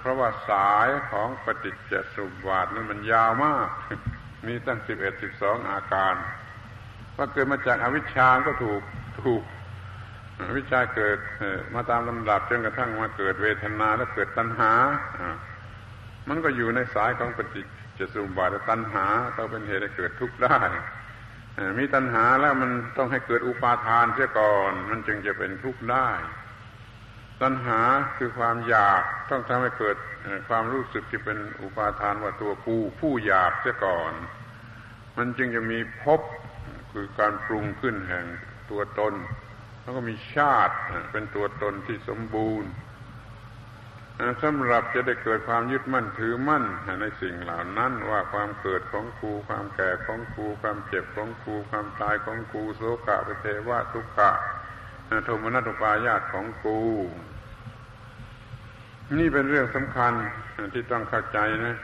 [0.01, 3.69] เพราะว่าสายของปฏิจจสมุปบาทนั้นมันยาวมาก
[4.47, 6.15] มีตั้งสิบเอ็ดสิบสองอาการ
[7.19, 8.83] ว่าเกิดมาจากอาวิชชาก็ถูก
[9.25, 9.43] ถูก
[10.49, 11.19] อวิชชาเกิด
[11.75, 14.73] มาตามลำดับจนกระทั่งมาเกิดเวทนาแล้วเกิดตัณหา
[16.29, 17.66] มันก็อยู่ในสายของปฏิจ
[17.99, 19.07] จสุบาทตัณหา
[19.37, 20.59] ก็เป็นเหตุให้เกิดทุกข์ได้
[21.79, 26.09] มีตัณหาแล้วมันต้องให้เกิดอุปาทานเสียก่อน มันจึงจะเป็นทุกข์ได้
[27.43, 27.81] ตัณหา
[28.19, 29.97] คือความอยากต้องทำให้เกิด
[30.49, 34.12] ความรู้สึกที่เป็นอุปาทานว่าตัวกูผู้อยากเสียก่อน
[35.16, 36.21] มันจึงจะมีภพ
[36.99, 38.27] คือการปรุงขึ้นแห่ง
[38.71, 39.15] ตัวตน
[39.83, 40.75] แล้วก็มีชาติ
[41.13, 42.71] เป็นตัวตนที่สมบูรณ์
[44.43, 46.65] สำหรับจะได้เกิดความยึดมั่นถือมั่น
[47.01, 54.31] ในสิ่งเหล่านั้นว่าความเกิดของกูความแก่ของกูความเจ็บของกูความตายของกูโสกะปเทวะทุกขะ
[55.25, 56.81] โทมนัตุปายาตของกู
[59.21, 60.13] นี่เป็นเรื่องสำคัญ
[60.75, 61.77] ที่ต้องเข้าใจนะ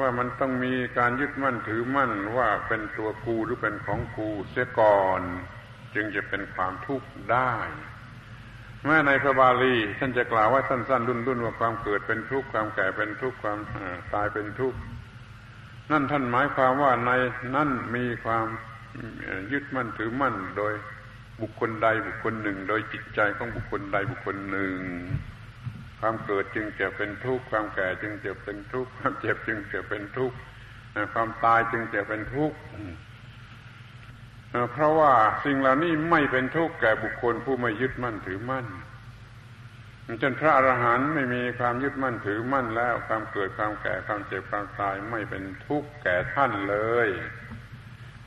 [0.00, 5.22] ว่ามันต้องมีการยึดมั่นถือมั่นว่าเป็นตัวกูหรือเป็นของกูเสียก่อน
[5.94, 7.52] จึงจะเป็นความทุกข์ได้
[8.84, 13.58] แม้ในพระบาลีท่านจะกล่าวว่าสั้นๆรุ่นๆว่าความเกิดเป็นทุกข์ความแก่เป็นทุกข์ความ
[14.14, 14.78] ตายเป็นทุกข์
[15.90, 17.10] นั่นท่านหมายความว่าใน
[17.56, 18.46] นั่นมีความ
[19.52, 20.72] ยึดมั่นถือมั่นโดย
[21.40, 24.74] บุคคลใดบุคคลหนึ่ง โดยจิตใจของบุคคลใดบุคคลหนึ่ง
[26.04, 30.36] ความเกิดจึงจะเป็นทุกข์ความแก่จึงจะเป็นทุกข์ความเจ็บจึงจะเป็นทุกข์
[31.14, 32.56] ความตายจึงจะเป็นทุกข์
[34.72, 35.12] เพราะว่า
[35.44, 38.66] สิ่งเหล่านี้ไม่เป็นทุกข์แก่บุคคลผู้ไม่ยึดมั่นถือมั่น
[40.22, 46.76] จนพระอรหันต์ไม่มีความยึดมั่นถือมั่นแล้ว ความเกิดความแก่ความเจ็บความตายไม่เป็นทุกข์แก่ท่านเล
[47.06, 47.08] ย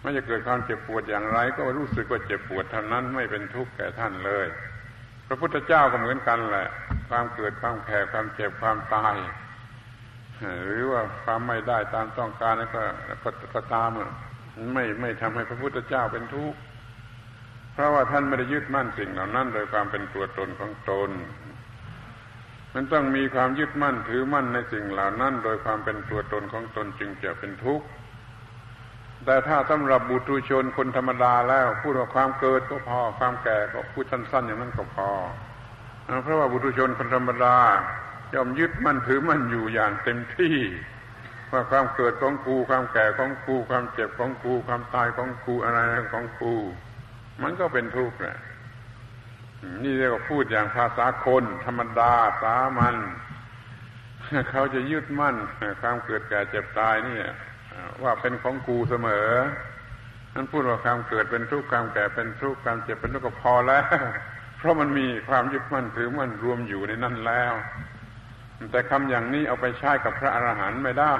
[0.02, 4.48] ไม่จะเกิดความเจ็บปวดอย่างไร ก็รู้สึกว่าเจ็บปวดเท่านั้นไม่เป็นทุกข์แก่ท่านเลย
[5.28, 6.68] พระพุทธเจ้าก็เหมือนกันแหละ
[7.10, 9.16] ความเกิดความแก่ความเจ็บความตาย
[10.66, 12.84] หรือว่าความไม่ได้ตามต้องการก็
[13.56, 13.90] ก็ตาม
[14.74, 16.58] ไม่ไม่ทำให้พระพุทธเจ้าเป็นทุกข์
[17.74, 21.10] เพราะว่าท่านไม่ได้ยึดมั่นสิ่งเหล่านั้นโดยความเป็นตัวตนของตน
[22.74, 27.86] มันต้องมีความยึดมั่นถือมั่นในสิ่งเหล่านั้น โดยความเป็นตัวตนของตนจึงจะเป็นทุกข์
[29.26, 35.10] แต่ถ้าสำหรับบุตรชนคนธรรมดาแล้วพูดว่าความเกิดก็พอความแก่ก็พูดสั้นๆอย่างนั้นก็พอ
[36.24, 37.58] เพราะว่าบุตรชนคนธรรมดา
[38.34, 40.58] ยอมยึดมั่นถือมั่นอยู่อย่างเต็มที่
[41.52, 45.80] ว่าความเกิดของกูความแก่ของกูความเจ็บของกูความตายของกูอะไร
[46.14, 46.54] ของกู
[47.42, 48.38] มันก็เป็นทุกข์แหละ
[49.84, 52.96] นี่เรียกว่าพูดอย่างภาษาคน ธรรมดาสามัญ
[54.52, 55.36] เขาจะยึดมั่น
[55.82, 57.18] ความเกิดแก่เจ็บตายนี่
[58.04, 59.30] ว่าเป็นของกูเสมอ
[60.34, 63.86] นั้นพูดว่าความเกิดเป็นทุกข์ความแก่เป็นทุกข์ความเจ็บเป็นทุกข์ก็พอแล้ว
[64.58, 67.54] เพราะมันมีความยึดมั่นถือมั่นรวมอยู่ในนั้นแล้ว
[68.72, 71.14] แต่คำอย่างนี้เอาไปใช้กับพระอรหันต์ไม่ได้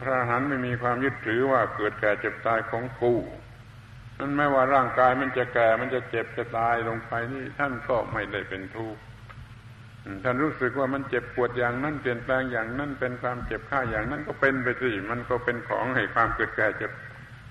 [0.00, 3.14] พระอรหันต์ไม่มีความยึดถือว่าเกิดแก่เจ็บตายของกู
[4.18, 9.02] นั้นแม้ว่าร่างกายมันจะแก่มันจะเจ็บจะตายลงไปนี่ท่านก็ไม่ได้เป็นทุกข์
[10.24, 16.92] ท่านรู้สึกว่ามันเจ็บปวดอย่างนั้นเปลี่ยนแปลงอย่างนั้นเป็นความเจ็บข้าอย่างนั้นก็เป็นไปสิมันก็เป็นของให้ความเกิดแก่เจ็บ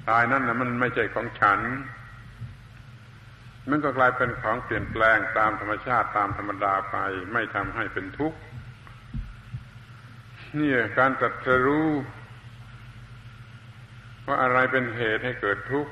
[0.10, 1.60] ตายนั่นนะมันไม่ใช่ของฉัน
[3.70, 6.95] มันก็กลายเป็นของเปลี่ยนแปลงตามธรรมชาติตามธรรมดาไป
[7.34, 8.38] ไม่ทำให้เป็นทุกข์
[10.60, 11.34] นี่การตัด
[11.66, 11.89] รู้
[14.26, 15.91] ว่าอะไรเป็นเหตุให้เกิดทุกข์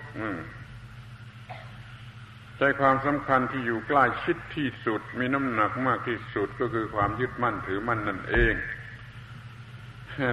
[2.64, 8.54] ใจความสำคัญที่อยู่ใกล้ชิดที่สุด มีน้ำหนักมากที่สุดก็คือความยึดมั่นถือมั่นนั่นเอง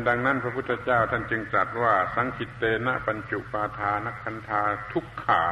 [0.08, 4.62] ดังนั้นพระพุทธเจ้าท่านจึงตรัสว่า สังคิตเตนะปัญจุปาทานคันธา
[4.92, 5.46] ทุกขา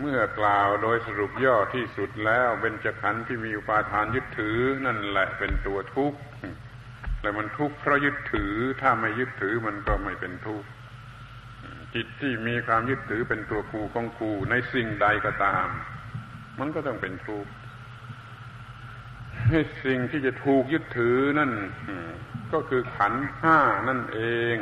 [0.00, 6.18] เมื่อกล่าวโดยสรุปย่อที่สุดแล้วเบญจขันธ์ที่มีอุปาทานยึดถือนั่นแหละเป็นตัวทุกข์
[7.20, 10.68] แต่มันทุกข์เพราะยึดถือถ้าไม่ยึดถือมันก็ไม่เป็นทุกข์
[11.94, 15.66] จิตที่มีความยึดถือเป็นตัวกูของกูในสิ่งใดก็ตาม
[16.58, 17.52] มันก็ต้องเป็นทุกข์
[19.84, 21.50] สิ่งที่จะถูกยึดถือนั่น
[22.52, 24.20] ก็คือขันห้านั่นเอ
[24.54, 24.56] ง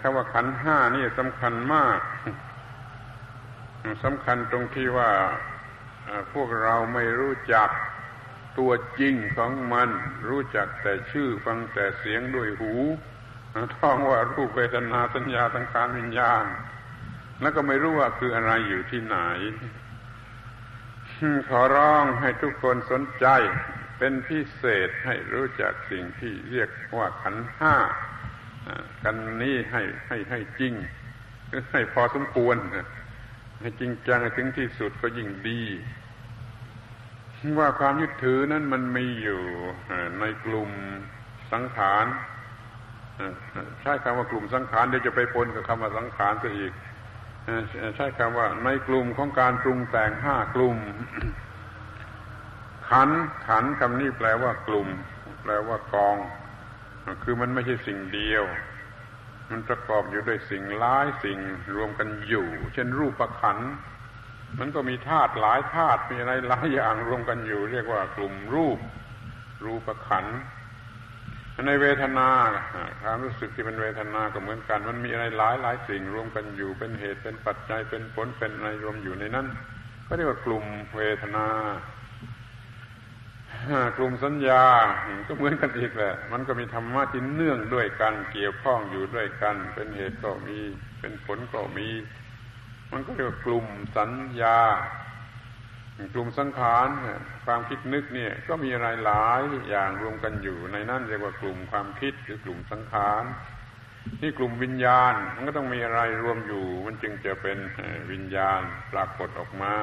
[0.00, 2.00] คำว่าขันห้านี่สำคัญมาก
[4.04, 5.10] สำคัญตรงที่ว่า
[6.32, 7.70] พวกเราไม่รู้จัก
[8.58, 9.90] ตัวจริงของมัน
[10.28, 12.72] รู้จักแต่ชื่อฟังแต่เสียงด้วยหู
[13.76, 16.44] ท่องว่ารูปเวทนาสัญญาสังขารวิญญาณ
[17.40, 19.16] แล้วก็ไม่รู้ว่าคืออะไรอยู่ที่ไหน
[21.48, 23.26] ขอร้องให้ทุกคนสนใจ
[23.98, 27.76] เป็นพิเศษให้รู้จักสิ่งที่เรียกว่าขันห้า
[29.04, 30.74] กันนี้ให้ให้ให้จริง
[31.72, 32.56] ให้พอสมควร
[33.60, 35.62] ให้จริงจังถึงที่สุดก็ยิ่งดี
[37.58, 39.40] ว่าความยึดถือนั้นมันมีอยู่
[40.20, 40.70] ในกลุ่ม
[41.52, 42.04] สังขาร
[43.82, 46.72] ใช้คำว่ากลุ่มสังขารเดี๋ยวจะไปปนกับคำว่าสังขารซะอีก
[47.96, 50.76] ใช้คำว่าในกลุ่มของการปรุงแต่งห้ากลุ่ม
[52.90, 53.10] ขัน
[53.46, 54.88] ขันคำนี้แปลว่ากลุ่ม
[55.42, 56.16] แปลว่ากอง
[57.22, 58.44] คือมันไม่ใช่สิ่งเดียว
[59.50, 61.38] มันประกอบอยู่ด้วยสิ่งหลายสิ่ง
[61.76, 63.58] รวมกันอยู่ เช่นรูปประขัน
[64.58, 68.78] มันก็มีธาตุหลายธาตุมีอะไรหลายอย่างรวมกันอยู่ เรียกว่ากลุ่มรูป
[69.64, 70.26] รูปขัน
[71.66, 72.28] ในเวทนา
[73.02, 79.46] ความรู้สึกที่เป็นเวทนาก็เหมือนกัน มันมีอะไรหลายหลายสิ่งรวมกันอยู่เป็นเหตุเป็นปัจจัยเป็นผลเป็นอะไรรวมอยู่ในนั้น
[80.06, 80.64] ก็เรียกว่ากลุ่ม
[80.96, 81.46] เวทนา
[83.96, 84.64] กลุ่มสัญญา
[85.26, 90.58] ก็เหมือนกันอีกแหละ มันก็มีธรรมะที่เนื่องด้วยกันเกี่ยวข้องอยู่ด้วยกัน เป็นเหตุก็มี
[91.00, 91.88] เป็นผลก็มี
[92.92, 94.58] มันก็เรียกว่ากลุ่มสัญญา
[96.14, 96.86] กลุ่มสังขาร
[97.46, 103.24] ความคิดนึกเนี่ยก็มีอะไรหลายอย่างรวมกันอยู่ในนั้นเรียกว่ากลุ่มความคิดหรือกลุ่มสังขาร
[104.22, 107.58] นี่กลุ่มวิญญาณมันก็ต้องมีอะไรรวมอยู่ มันจึงจะเป็น
[108.12, 108.60] วิญญาณ
[108.92, 109.74] ปรากฏออกมา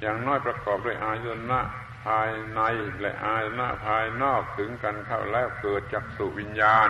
[0.00, 1.60] อย่างน้อยประกอบด้วยอายตนะ
[2.04, 2.60] ภายใน
[3.00, 6.88] และอายตนะภายนอกถึงกันเข้าแล้วเกิดจากสุวิญญาณ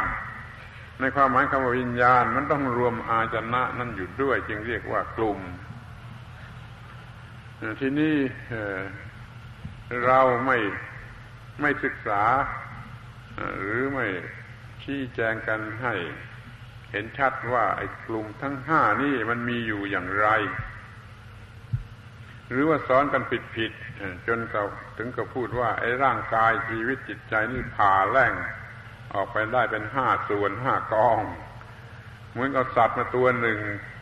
[1.00, 5.38] ในความหมายคำว่าวิญญาณมันต้องรวมอายตนะนั่นอยู่ด้วย จึงเรียกว่ากลุ่ม
[7.80, 8.16] ที่นี่
[10.04, 10.58] เราไม่
[11.60, 12.22] ไม่ศึกษา
[13.60, 14.06] หรือไม่
[14.82, 15.94] ชี้แจงกันให้
[16.90, 20.28] เห็นชัดว่าไอ้กลุ่มทั้งห้านี่มันมีอยู่อย่างไร
[22.50, 23.72] หรือว่าสอนกันผิดผิด
[24.26, 24.64] จนเรา
[24.98, 28.32] ถึงกับพูดว่าไอ้ร่างกายชีวิตจิตใจนี่ผ่าแล่ง
[29.14, 31.20] ออกไปได้เป็นห้าส่วนห้ากอง
[32.30, 33.58] เหมือนกับสัตว์มาตัวหนึ่ง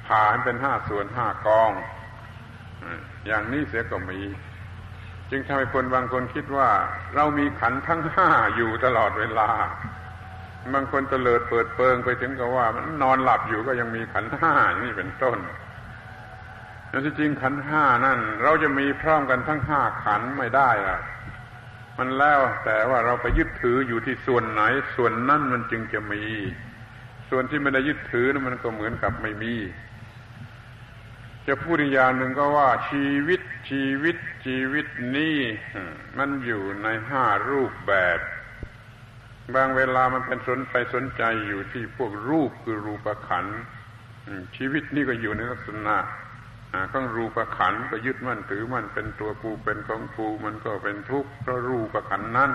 [0.06, 1.70] ผ่าให้เป็นห้าส่วนห้ากอง
[3.26, 4.20] อย่างนี้เสียก็มี
[5.30, 6.70] จึงทำให้คนบางคนคิดว่า
[7.14, 9.50] เรามีขันทั้งห้าอยู่ตลอดเวลา
[10.74, 15.38] บางคนเตลิดเปิดเปิงไปถึงกับว่ามันนอนหลับอยู่ก็ยังมีขันห้านี่เป็นต้น
[16.88, 21.00] แต่ที่จริงขันห้านั่น เราจะมีพร้อมกันทั้งห้าขันไม่ได้อะ
[21.98, 24.62] มันแล้วแต่ว่าเราไปยึดถืออยู่ที่ส่วนไหน
[24.96, 26.22] ส่วนนั้นมันจึงจะมี
[27.30, 29.54] ส่วนที่ไม่ได้ยึดถือนั้นมันก็เหมือนกับไม่มี
[31.46, 33.40] จะพูดอีกอย่างหนึ่งก็ว่าชีวิต
[33.70, 34.16] ชีวิต
[34.46, 34.86] ชีวิต
[35.16, 35.36] นี้
[36.18, 38.18] มันอยู่ในห้ารูปแบบ
[39.54, 43.46] บางเวลามันเป็นสนไปสนใจอยู่ที่พวกรูปคือรูปขัน
[44.56, 45.96] ชีวิตนี่ก็อยู่ในลักษณะ
[46.92, 52.52] ข้องรูปขันก็ยึดมั่นถือมันเป็นตัวกูเป็นของกูมันก็เป็นทุกข์เพราะรูปขันนั่น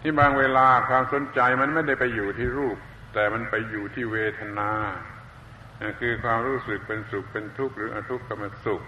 [0.00, 2.76] ที่บางเวลาความสนใจมันไม่ได้ไปอยู่ที่รูป
[3.14, 4.70] แต่มันไปอยู่ที่เวทนา
[6.00, 8.82] คือความรู้สึกเป็นสุขเป็นทุกข์หรืออทุกขมสุข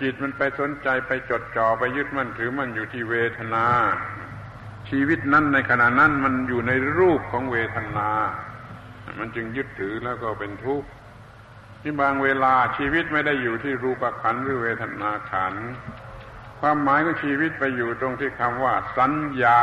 [0.00, 3.66] จิตมันไปสนใจไปจดจ่อไปยึดมั่นถือมั่นอยู่ที่เวทนา
[4.88, 8.10] ชีวิตนั้นในขณะนั้นมันอยู่ในรูปของเวทนา
[9.18, 10.88] มันจึงยึดถือแล้วก็เป็นทุกข์
[11.82, 15.54] ที่บางเวลาชีวิตไม่ได้อยู่ที่รูปขันหรือเวทนาขัน
[16.60, 19.60] ความหมายของชีวิตไปอยู่ตรงที่คำว่า สัญญา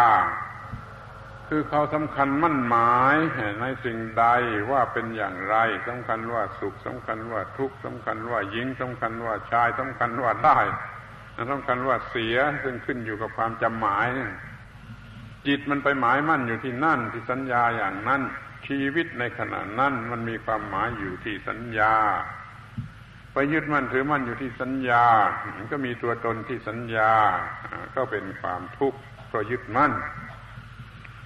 [1.55, 3.15] คือเขาสำคัญมั่นหมาย
[3.61, 4.25] ในสิ่งใด
[4.71, 5.55] ว่าเป็นอย่างไร
[5.87, 10.59] สำคัญว่าสุขสำคัญว่าทุกข์สำคัญว่าหญิงสำคัญว่าชายสำคัญว่าได้
[11.51, 14.07] สำคัญว่าเสียซึ่งขึ้นอยู่กับความจำหมาย
[15.47, 18.21] จิตมันไปหมายมั่นอยู่ที่นั่นที่สัญญาอย่างนั้น
[18.67, 21.93] ชีวิตในขณะนั้นมันมีความหมายอยู่ที่สัญญา
[23.33, 25.05] ไปยึดมั่นถือมั่นอยู่ที่สัญญา
[25.55, 27.13] มันก็มีตัวตนที่สัญญา
[27.95, 29.93] ก็เป็นความทุกข์เพราะยึดมั่น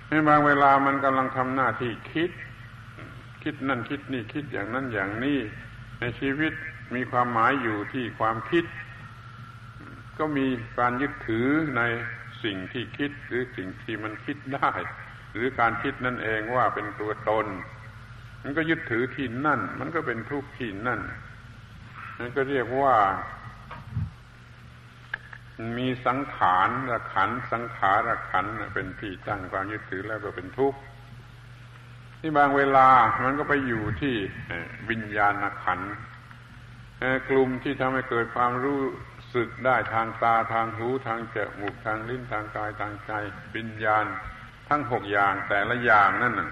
[0.10, 2.32] ในบางเวลามันกำลังทำหน้าที่คิด
[3.44, 5.40] คิดนั่นคิดนี่คิดอย่างนั้นอย่างนี้
[6.00, 6.54] ในชีวิต
[6.96, 8.66] มีความหมายอยู่ที่ความคิด
[10.18, 10.48] ก็มี
[10.80, 11.48] การยึดถือ
[11.78, 11.82] ใน
[12.44, 14.72] สิ่งที่คิดหรือสิ่งที่มันคิดได้
[15.34, 17.46] หรือการคิดนั่นเองว่าเป็นตัวตน
[18.44, 21.02] มันก็ยึดถือที่นั่น มันก็เป็นทุกข์ที่นั่น
[22.20, 22.96] นั่นก็เรียกว่า
[25.78, 30.80] มีสังขารระขันสังขารขันเป็นที่ตั้งความยึดถือแล้วก็เป็นทุกข์
[32.20, 32.90] ที่บางเวลา
[33.24, 34.16] มันก็ไปอยู่ที่
[34.90, 35.34] วิญญาณ
[35.64, 35.80] ขัน
[37.30, 38.82] กลุ่มที่ทำให้เกิดความรู้
[39.36, 43.12] สึกได้ทางตาทางหูทางจมูกทางลิ้นทางกายทางใจ
[43.56, 44.06] วิญญาณ
[44.70, 46.52] ทั้งหกอย่างแต่ละอย่างนั่นน่ะ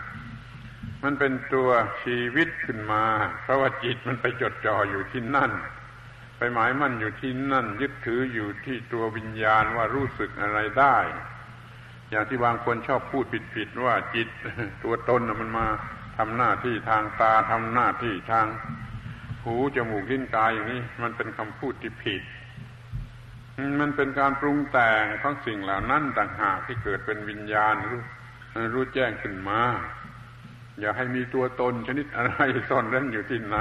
[1.03, 1.69] มันเป็นตัว
[2.03, 3.03] ชีวิตขึ้นมา
[3.43, 5.51] เพราะว่าจิตมันไปจดจ่ออยู่ที่นั่น
[6.53, 10.97] หมายมั่นอยู่ที่นั่น ยึดถืออยู่ที่ตัววิญญาณว่ารู้สึกอะไรได้
[12.09, 13.25] อย่างที่บางคนชอบพูด
[13.55, 14.27] ผิดๆว่าจิต
[14.83, 15.65] ตัวตนมันมา
[16.17, 18.47] ทำหน้าที่ทางตาทำหน้าที่ทาง
[19.43, 22.23] หูจมูกลิ้นกายอย่างนี้ มันเป็นคำพูดที่ผิด
[23.81, 28.01] มันเป็นการปรุงแต่งของสิ่งเหล่านั้นต่างหากที่เกิดเป็นวิญญาณรู้
[28.73, 29.59] รู้แจ้งขึ้นมา
[30.79, 32.39] อย่าให้มีตัวตนชนิดอะไร
[32.69, 33.57] ซ่อนเร้นอยู่ที่ไหน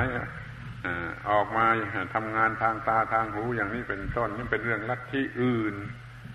[1.31, 1.67] ออกมา
[2.15, 5.75] ทำงานทางตาทางหูอย่างนี้เป็นต้นนี่เป็นเรื่องลัทธิอื่น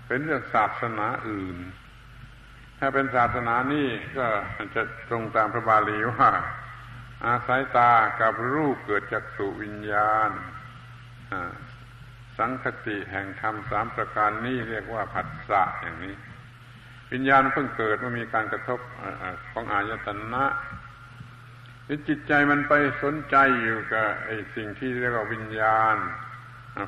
[0.08, 1.56] เป็นเรื่องศาสนาอื่น
[2.78, 3.88] ถ้าเป็นศาสนานี่
[4.18, 4.26] ก็
[4.74, 6.30] จะตรงตามพระบาลีว่า
[7.26, 10.30] อาศัยตากับรูปเกิดจากสุวิญญาณ
[12.38, 16.14] สังคติแห่งธรรมสามประการนี้เรียกว่าผัสสะอย่างนี้
[17.12, 18.80] วิญญาณเพิ่งเกิดเมื่อมีการกระทบ
[19.52, 20.44] ของอายตนะ
[22.08, 25.96] จิตใจมันไปสนใจอยู่กับไอ้สิ่งที่เรียกว่าวิญญาณ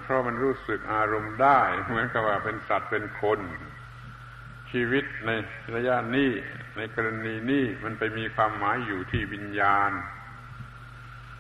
[0.03, 3.41] เพราะมันรู้สึกอารมณ์ได้ เหมือนกับว่าเป็นสัตว์เป็นคน
[4.71, 5.31] ชีวิตใน
[5.75, 6.31] ระยะนี้
[6.77, 9.91] ในกรณีนี้มันไปมีความหมายอยู่ที่วิญญาณ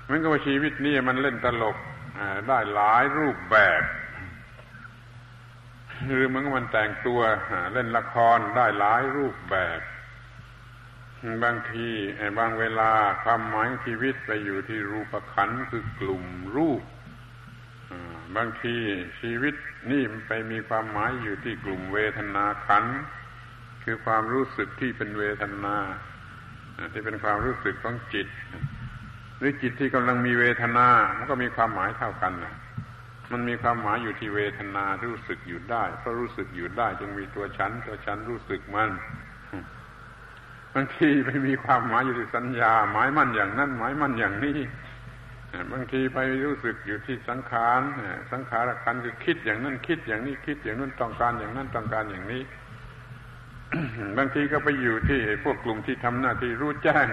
[0.04, 1.76] เหมือนกับว่าชีวิตนี้มันเล่นตลก
[2.48, 3.82] ได้หลายรูปแบบ
[6.14, 7.20] หรือมันก็มันแต่งตัว
[7.72, 9.80] เล่นละครได้หลายรูปแบบ
[11.44, 11.88] บางที
[12.38, 12.90] บางเวลา
[13.22, 16.24] ความหมายชีวิตไปอยู่ที่รูปขันคือกลุ่ม
[16.56, 16.82] รูป
[18.36, 18.76] บางที
[19.20, 19.54] ชีวิต
[19.90, 22.84] นี่มไปมีความหมายอยู่ที่กลุ่มเวทนาขัน
[23.84, 25.76] คือความรู้สึกที่เป็นเวทนา
[26.92, 28.28] ที่เป็นความรู้สึกของจิต
[29.38, 32.54] หรือจิตที่กำลังมีเวทนามันก็มีความหมายเท่ากันนะ
[33.32, 38.90] มันมีความหมายอยู่ที่เวทนารู้สึกอยู่ได้เพราะรู้สึกอยู่ได้จึงมีตัวฉันตัวฉันรู้สึกมัน
[40.74, 44.58] บางทีไปมีความหมายอยู่ที่สัญญา หมายมั่นอย่างนั้นหมายมั่นอย่างนี้
[45.72, 47.80] บางทีไปรู้สึกอยู่ที่สังขาร
[48.32, 52.42] สังขารขันคือคิดอย่างนั้นคิดอย่างนี้คิดอย่างนั้นต้องการอย่างนั้นต้องการอย่างนี้
[54.18, 57.06] บางทีก็ไปอยู่ที่พวกกลุ่มที่ทำหน้าที่รู้แจ้ง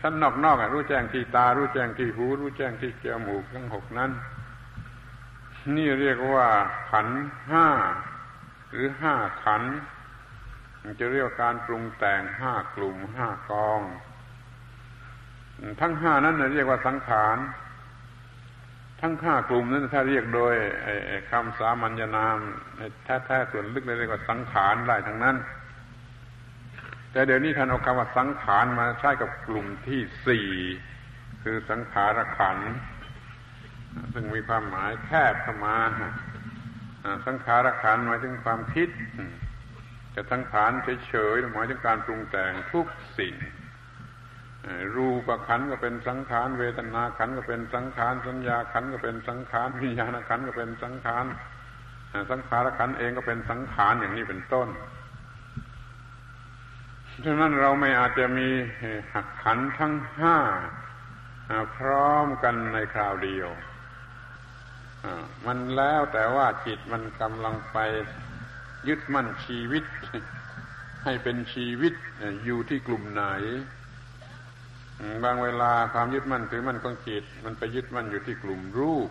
[0.00, 4.10] ชั้นนอกๆรู้แจ้งที่ตา รู้แจ้งที่หู รู้แจ้งที่จมูกทั้งหกนั้น
[5.76, 6.48] นี่เรียกว่า
[6.90, 7.08] ขัน
[7.50, 7.66] ห้า
[8.70, 9.14] หรือห้า
[9.44, 9.62] ขัน
[11.00, 13.80] จะเรียกการปรุงแต่งห้ากลุ่มห้ากอง
[15.80, 17.36] ทั้งห้านั้นเรียกว่าสังขาร
[19.00, 20.54] ทั้งห้ากลุ่มนั้นถ้าเรียกโดย
[21.30, 22.38] คำสามัญญนาม
[23.04, 25.36] แท้ๆส่วนลึกเลยเรียกว่าสังขารได้ทั้งนั้น
[27.12, 30.48] แต่แต่เดี๋ยวนี้ท่านเอาคำว่าสังขารมาใช้กับกลุ่มที่สี่
[31.42, 32.58] คือสังขารขัน
[34.14, 35.76] ซึ่งมีความหมายแคบเข้ามา
[37.26, 38.88] สังขารขันหมายถึงความคิด
[40.12, 40.72] แต่สังขาร
[41.08, 42.86] เฉยๆหมายถึงการปรุงแต่งทุก
[43.18, 43.34] สิ่ง
[44.96, 51.24] รูปขันก็เป็นสังขารเวทนาขันก็เป็นสังขารสัญญาขันก็เป็นสังขารวิญญาณขันก็เป็นสังขาร
[52.30, 54.68] สังขารขันเองก็เป็นสังขารอย่างนี้เป็นต้น
[57.24, 58.48] ฉะนั้นเราไม่อาจจะมี
[59.14, 60.36] หักขันทั้งห้า
[61.76, 63.48] พร้อมกันในคราวเดียว
[65.46, 67.78] มันแล้วแต่ว่าจิตมันกำลังไป
[68.88, 69.84] ยึดมั่นชีวิต
[71.04, 71.94] ให้เป็นชีวิต
[72.44, 73.22] อยู่ที่กลุ่มไหน
[75.24, 79.08] บางเวลาความยึดมั่นถือมั่นของจิต มันไปยึดมั่นอยู่ที่กลุ่มรูป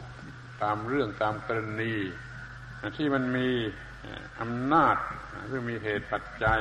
[0.63, 1.93] ตามเรื่องตามกรณี
[2.97, 3.49] ที่มันมี
[4.39, 4.95] อำนาจ
[5.47, 6.59] หรือมีเหตุปัจจัย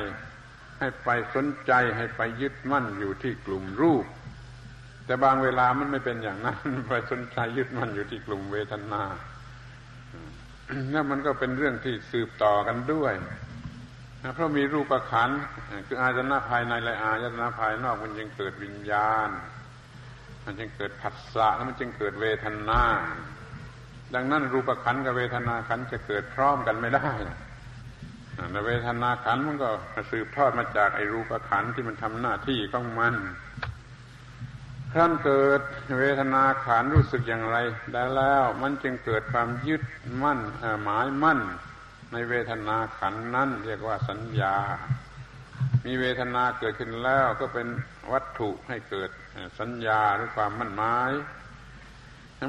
[0.79, 4.05] ให้ไปสนใจให้ไปยึดมั่นอยู่ที่กลุ่มรูป
[5.05, 6.57] แต่บางเวลามันไม่เป็นอย่างนั้น
[6.89, 9.03] ไปสนใจยึดมั่นอยู่ที่กลุ่มเวทนา
[10.93, 13.13] นั่นมันก็เป็นเรื่องที่สืบต่อกันด้วย
[14.35, 15.29] เพราะมีรูปขัน
[15.87, 19.29] คืออาจนะภายในและอายตนะภายนอกมันจึงเกิดวิญญาณ
[20.45, 22.81] มันจึงเกิดผัสสะแล้วมันจึงเกิดเวทนา
[24.15, 27.09] ดังนั้นรูปขันกับเวทนาขันจะเกิดพร้อมกันไม่ได้
[28.51, 29.69] แต่เวทนาขันมันก็
[30.11, 33.13] สืบทอดมาจากไอ้รูปขันที่มันทำหน้าที่ของมัน
[34.97, 35.61] ครั้นเกิด
[35.99, 37.57] เวทนาขันรู้สึกอย่างไร
[37.93, 39.81] ได้แล้วมันจึงเกิดความยึด
[40.23, 40.39] มั่น
[40.83, 41.39] หมายมั่น
[42.11, 44.55] ในเวทนาขันนั้นเรียกว่าสัญญา
[45.85, 47.67] มีเวทนาเกิดขึ้นแล้วก็เป็น
[48.11, 49.09] วัตถุให้เกิด
[49.59, 51.11] สัญญาหรือความมั่นหมาย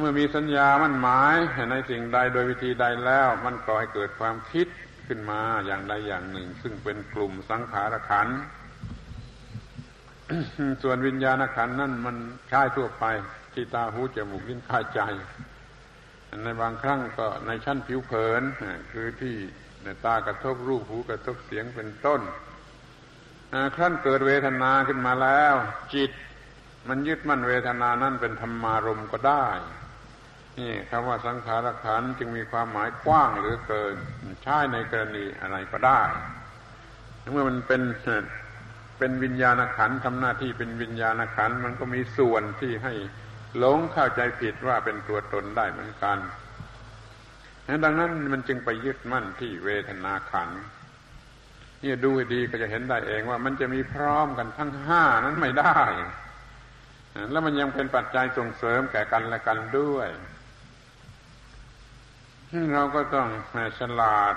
[0.01, 1.37] เมื่อมีสัญญามั่นหมาย
[1.71, 4.67] ในสิ่งใดโดยวิธีใดแล้ว มันก่อให้เกิดความคิด
[5.07, 8.29] ขึ้นมาอย่างใดอย่างหนึ่ง ซึ่งเป็นกลุ่มสังขารขัน
[10.83, 12.17] ส่วนวิญญาณขันนั่นมัน
[12.49, 13.05] ใช้ทั่วไป
[13.55, 15.01] ที่ตาหูจมูกลิ้นกายใจ
[16.45, 18.43] ในบางครั้งก็ในชั้นผิวเผิน
[18.93, 19.37] คือที่
[19.85, 22.21] ในตากระทบรูปหูกระทบเสียงเป็นต้น
[23.77, 25.55] ครั้นเกิดเวทนาขึ้นมาแล้ว
[25.95, 26.11] จิต
[26.89, 29.47] มันยึดมั่นเวทนานั่นเป็นธรรมารมก็ได้
[30.59, 33.95] นี่คำว่าสังขารขันจึงมีความหมายกว้างหรือเกิน
[34.43, 36.03] ใช้ในกรณีอะไรก็ได้
[37.33, 37.83] เมื่อมันเป็น
[38.99, 42.95] เป็นวิญญาณขันทำหน้าที่เป็นวิญญาณขันมันก็มีส่วนที่ให้
[43.59, 46.19] หลงเข้าใจผิดว่าเป็นตัวตนได้เหมือนกัน
[47.85, 50.49] ดังนั้นมันจึงไปยึดมั่นที่เวทนาขัน
[51.83, 55.81] นี่ดูให้ดีก็จะเห็นได้เองว่ามันจะมีพร้อมกันทั้งห้านั้นไม่ได้
[57.31, 60.09] แล้วมันยังเป็นปัจจัยส่งเสริมแก่กันและกันด้วย
[62.75, 63.29] เราก็ต้อง
[63.79, 64.37] ฉลาด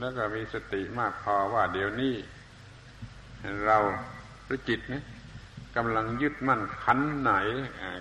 [0.00, 2.14] แล้วก็มีสติมากพอว่าเดี๋ยวนี้
[3.66, 3.78] เรา
[4.44, 5.04] หรือจิตนะ
[5.76, 7.32] กำลังยึดมั่นขันไหน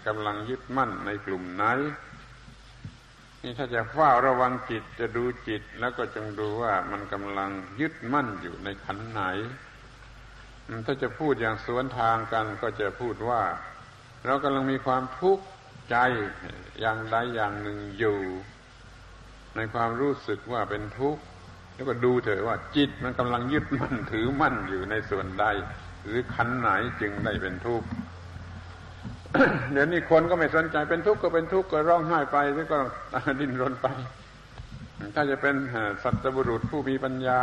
[0.07, 1.65] กำลังยึดมั่นในกลุ่มไหน
[3.41, 7.49] นี่ถ้าจะเฝ้าระวังจิตจะดูจิตแล้วก็จงดูว่ามันกำลัง
[7.81, 9.21] ยึดมั่นอยู่ในขันไหน
[10.85, 13.41] ถ้าจะพูดอย่างสวนทางกันก็จะพูดว่า
[14.25, 15.45] เรากำลังมีความทุกข์
[15.89, 15.97] ใจ
[16.79, 18.17] อย่างใดอย่างหนึ่งอยู่
[19.55, 21.21] ในความรู้สึกว่าเป็นทุกข์
[21.76, 25.45] แล้วก็ดูเถอะว่าจิตมันกำลังยึดมั่นถือมั่นอยู่ในส่วนใด
[26.03, 26.69] หรือขันไหน
[27.01, 27.88] จึงได้เป็นทุกข์
[29.71, 32.78] เดี๋ยวนี้คนก็ไม่สนใจเป็นทุกข์ก็เป็นทุกข์ก็ร้องไห้ไปหรือก็
[33.39, 33.88] ดิ้นรนไป
[35.15, 35.55] ถ้าจะเป็น
[36.03, 37.41] สัตบุรุษผู้มีปัญญา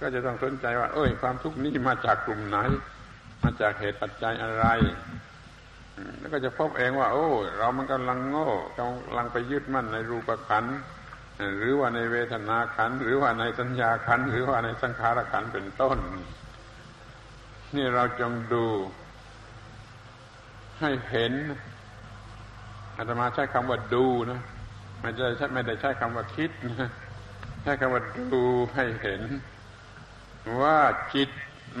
[0.00, 2.58] ก็จะต้องสนใจว่า เอ้ย ความทุกข์นี้มาจากกลุ่มไหน
[3.42, 4.66] มาจากเหตุปัจจัยอะไร
[6.18, 8.48] แล้วก็จะพบเองว่า โอ้ เรามันกำลังโง่
[8.78, 10.78] กำลังไปยึดมั่นในรูปขันธ์
[11.58, 15.98] หรือว่าในเวทนาขันหรือว่าในสัญญาขันหรือว่าในสังขารขันเป็นต้น
[17.76, 18.66] นี่เราจงดู
[20.80, 21.32] ให้เห็น
[22.96, 24.40] อาตมาใช้คำว่าดูนะ
[25.00, 26.90] ไม่ได้ใช้ไม่ได้ใช้คำว่าคิดนะ
[27.62, 29.22] ใช้คำว่าดูให้เห็น
[30.60, 30.78] ว่า
[31.14, 31.30] จิต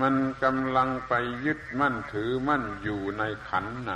[0.00, 1.12] มันกำลังไป
[1.46, 3.94] ยึดมั่นถือมั่นอยู่ในขันไหน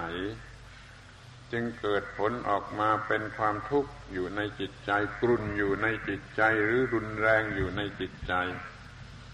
[1.53, 4.90] จึงเกิดผลออกมาเป็นความทุกข์อยู่ในจิตใจ
[5.20, 8.34] กลุ่นอยู่ในจิตใจหรือรุนแรงอยู่ในจิตใจ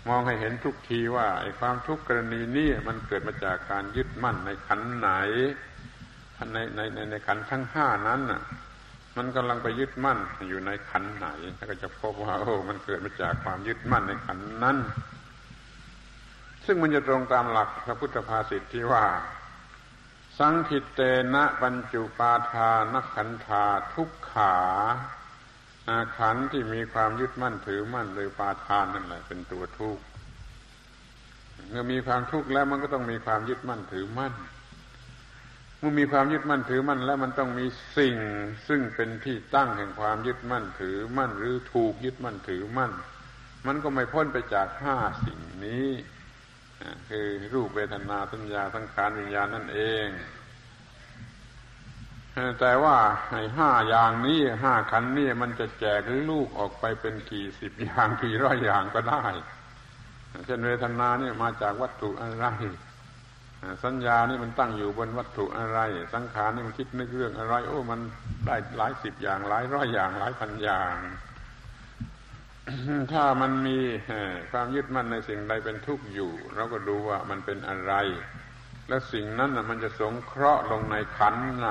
[0.09, 5.09] มองให้เห็นทุกทีว่าไอ้ความทุกข์กรณีนี้มันเกิดมาจากการยึดมั่นในขันไหน
[6.53, 8.43] ในในในในขันทั้งห้านั้นน่ะ
[9.17, 14.77] มันกำลังไปยึดมั่นอยู่ในขันไหนแล้วก็จะพบว่าโอ้มันเกิดมาจากความยึดมั่นในขันนั้น
[16.67, 19.05] ซึ่งมันจะตรงตามหลักพระพุทธภาษิตที่ว่า
[20.39, 21.01] สังคิตเต
[21.35, 23.65] นะปัญจุปาทานขันธา
[23.95, 24.57] ทุกขา
[25.89, 30.03] อาขันที่มีความยึดมั่นถือมั่นโดยปาทานนั่นแหละ เป็นตัวทุกข์
[31.69, 34.33] เมื่อมีความทุกข์แล้วมันก็ต้องมีความยึดมั่นถือมั่น
[35.79, 37.67] เมื่อมีความยึดมั่นถือมั่น แล้วมันต้องมี
[37.97, 38.17] สิ่ง
[38.69, 42.93] ซึ่งเป็นที่ตั้งแห่งความยึดมั่นถือมั่น หรือถูกยึดมั่นถือมั่น
[43.67, 45.89] มันก็ไม่พ้นไปจากห้าสิ่งนี้
[47.09, 50.07] คือรูปเวทนาสัญญาสังขารวิญญาณนั่นเอง
[52.61, 52.97] แต่ว่า
[53.33, 59.25] ในห้าอย่างนี้ห้าขันนี้มันจะแจกลูกออกไปเป็นกี่สิบอย่างกี่ร้อยอย่างก็ได้
[60.47, 62.47] เช่นเวทนานี่มาจากวัตถุอะไร
[63.85, 65.79] สัญญานี่มันตั้งอยู่บนวัตถุอะไร
[66.15, 68.01] สังขารนี่มันคิดนึกเรื่องอะไร โอ้ มัน
[68.47, 70.95] ได้หลายสิบอย่างหลายร้อยอย่างหลายพันอย่าง
[73.13, 73.79] ถ้ามันมี
[74.51, 77.93] ความยึดมั่นในสิ่งใดเป็นทุกข์อยู่ เราก็ดูว่ามันเป็นอะไร
[78.89, 81.71] แล้วสิ่งนั้นมันจะสงเคราะห์ลงในขันไหน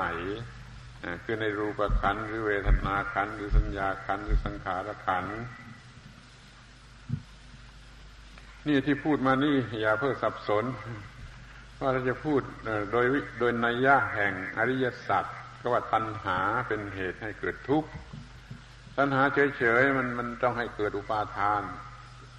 [1.24, 5.24] คือในรูปขันหรือเวทนาขันหรือสัญญาขันหรือสังขารขัน
[8.66, 10.64] นี่ที่พูดมานี่อย่าเพิ่งสับสน
[11.78, 12.40] ว่าเราจะพูด
[12.92, 13.06] โดย
[13.38, 15.24] โดยนัยยะแห่งอริยสัจ
[15.60, 16.38] ก็ว่าตัณหา
[16.68, 17.90] เป็นเหตุให้เกิดทุกข์
[18.98, 19.22] ตัณหา
[19.58, 21.62] เฉยๆมันมันต้องให้เกิดอุปาทาน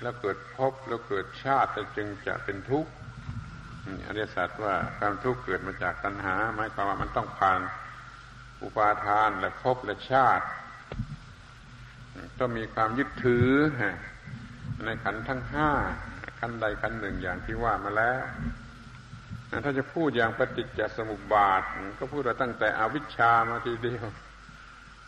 [0.01, 2.91] แล้วเกิดภพแล้วเกิดชาติจึงจะเป็นทุกข์
[4.07, 7.61] อริยสัจว่าความทุกข์เกิดมาจากตัณหาหมายความว่ามันต้องผ่าน
[8.63, 10.45] อุปาทานและภพและชาติ
[12.39, 13.47] ต้องมีความยึดถือ
[14.85, 15.69] ในขันทั้งห้า
[16.39, 18.21] ขันใดขันหนึ่งอย่างที่ว่ามาแล้ว
[19.65, 21.61] ถ้าจะพูดอย่างปฏิจจสมุปบาท
[21.99, 24.05] ก็พูดว่าตั้งแต่อวิชชามาทีเดียว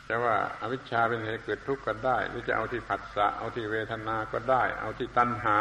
[0.07, 5.59] จะว่าอาวิชชาเป็นเหตุเกิดทุกข์ก็ได้หรือจะเอาที่ผัสสะเอาที่เวทนาก็ได้ เอาที่ตัณหา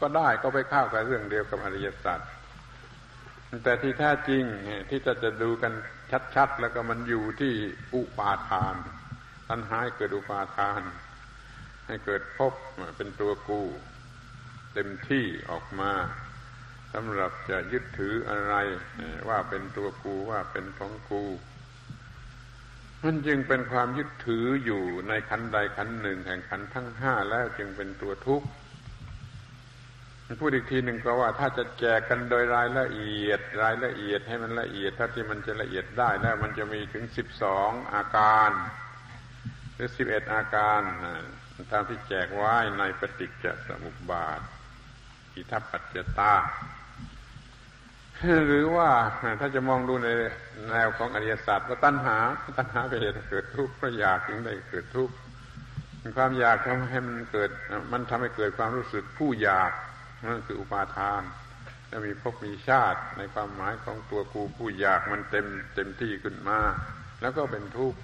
[0.00, 2.20] ก็ได้ก็ไปเข้ากับเรื่องเดียวกับอริยสัจ
[3.64, 4.42] แต่ที่แท้จริง
[4.90, 5.72] ที่จะจะดูกัน
[6.36, 7.54] ชัดๆ แล้วก็มันอยู่ที่
[7.94, 8.74] อุปาทาน
[9.48, 10.80] ตัณหาให้เกิดอุปาทาน
[11.86, 12.52] ให้เกิดพบ
[12.96, 13.62] เป็นตัวกู
[14.74, 15.92] เต็มที่ออกมา
[16.92, 18.54] สำหรับจะยึดถืออะไร
[19.28, 21.22] ว่าเป็นตัวกูว่าเป็นของกู
[23.04, 28.46] มันจึงเป็นความยึดถืออยู่ในขันใดขันหนึ่งแห่งขันทั้งห้าแล้วจึงเป็นตัวทุกข์
[30.40, 38.50] พูดอีกทีหนึ่งก็ว่าถ้าจะแจกกันโดยรายละเอียด รายละเอียดให้มันละเอียดเท่าที่มันจะละเอียดได้แล้วมันจะมีถึงสิบสองอาการ
[39.74, 40.80] หรือสิบเอ็ดอาการ
[41.72, 44.40] ตามที่แจกไว้ในปฏิจจสมุปบาท
[45.34, 46.34] อิทัปปัจจตา
[48.46, 48.90] หรือว่า
[49.40, 50.08] ถ้าจะมองดูใน
[50.70, 52.16] แนวของอริยสัจว่าตัณหา
[52.58, 55.14] ตัณหาเป็นเหตุเกิดทุกข์เพราะอยากถึงได้เกิดทุกข์
[56.16, 57.50] ความอยากทำให้มันเกิด
[57.92, 59.70] มันทำให้เกิดความรู้สึกผู้อยาก
[60.24, 61.22] นั่นคืออุปาทาน
[61.90, 66.58] จะมีพบมีชาติในความหมายของตัวกูผู้อยากมันเต็มเต็มที่ขึ้นมา
[67.20, 67.98] แล้วก็เป็นทุกข์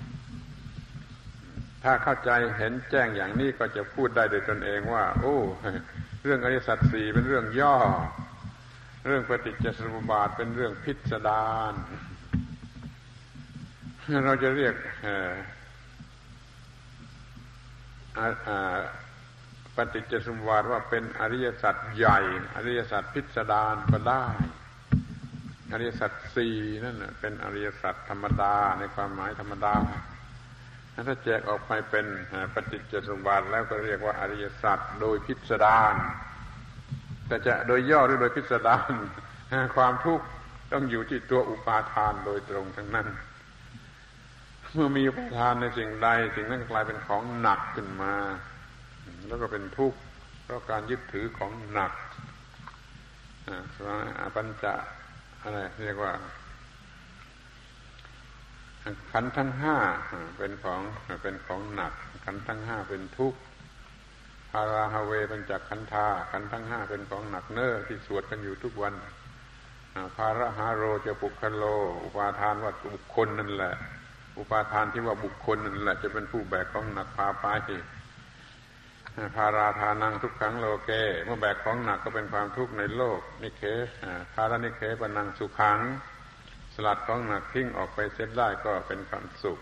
[1.85, 5.37] ถ้าเข้าใจเห็นแจ้งอย่างนี้ก็จะพูดได้โดยตนเองว่า โอ้
[6.25, 7.77] เรื่องอริสัตสีเป็นเรื่องย่อ
[9.09, 11.73] เรื่องปฏิจจสมุปบาทเป็นเรื่องพิสดาร
[14.25, 14.75] เราจะเรียก
[19.77, 22.19] ปฏิจจสมุปบาทว่าเป็นอริยสัจใหญ่
[22.57, 24.25] อริยสัจพิสดารก็ได้
[25.73, 29.75] อริยสัจสี่นั่นเป็นอริยสัจธรรมดาในความหมายธรรมดา
[31.09, 32.07] ถ้าแจกออกไปเป็น
[32.55, 35.97] ปฏิจจสมุปบาทแล้วก็เรียกว่าอริยสัจโดยพิสดาร
[37.27, 38.93] แต่จะโดยย่อหรือโดยพิสดาร
[39.77, 40.25] ความทุกข์
[40.73, 43.07] ต้องอยู่ที่ตัวอุปาทานโดยตรงทั้งนั้น
[44.73, 48.15] เมื่อมีอุปาทานในสิ่งใดสิ่งนั้นกลายเป็นของหนักขึ้นมา
[49.29, 49.99] แล้วก็เป็นทุกข์
[50.45, 51.93] เพราะการยึดถือของหนัก
[54.21, 54.75] อาปัญจะ
[55.43, 56.13] อะไรเรียกว่า
[59.13, 59.77] ขันทั้งห้า
[60.39, 60.81] เป็นของ
[61.23, 61.93] เป็นของหนัก
[62.25, 63.39] ขันทั้งห้าเป็นทุกข์
[64.57, 68.95] พาราฮาเวเป็นจากขันธาขันทั้งห้าเป็นของหนักเน้อที่สวดกันอยู่ทุกวัน
[70.17, 71.65] ภาระฮาโรจะปุคโล
[72.05, 73.75] อุปาทานว่าบุคคลนั่นแหละ
[74.39, 77.47] อุปาทานที่ว่าบุคคลนั่นแหละ จะเป็นผู้แบกของหนักพาไป
[79.37, 80.91] พาราทานังทุกครั้งโลเก
[81.25, 83.63] เมื่อแบกของหนักก็เป็นความทุกข์ในโลก นิเค
[84.35, 85.81] ภารานิเคปนังสุขัง
[86.75, 89.59] สลัดของหนักทิ้งออกไปเสร็จได้ก็เป็นความสุข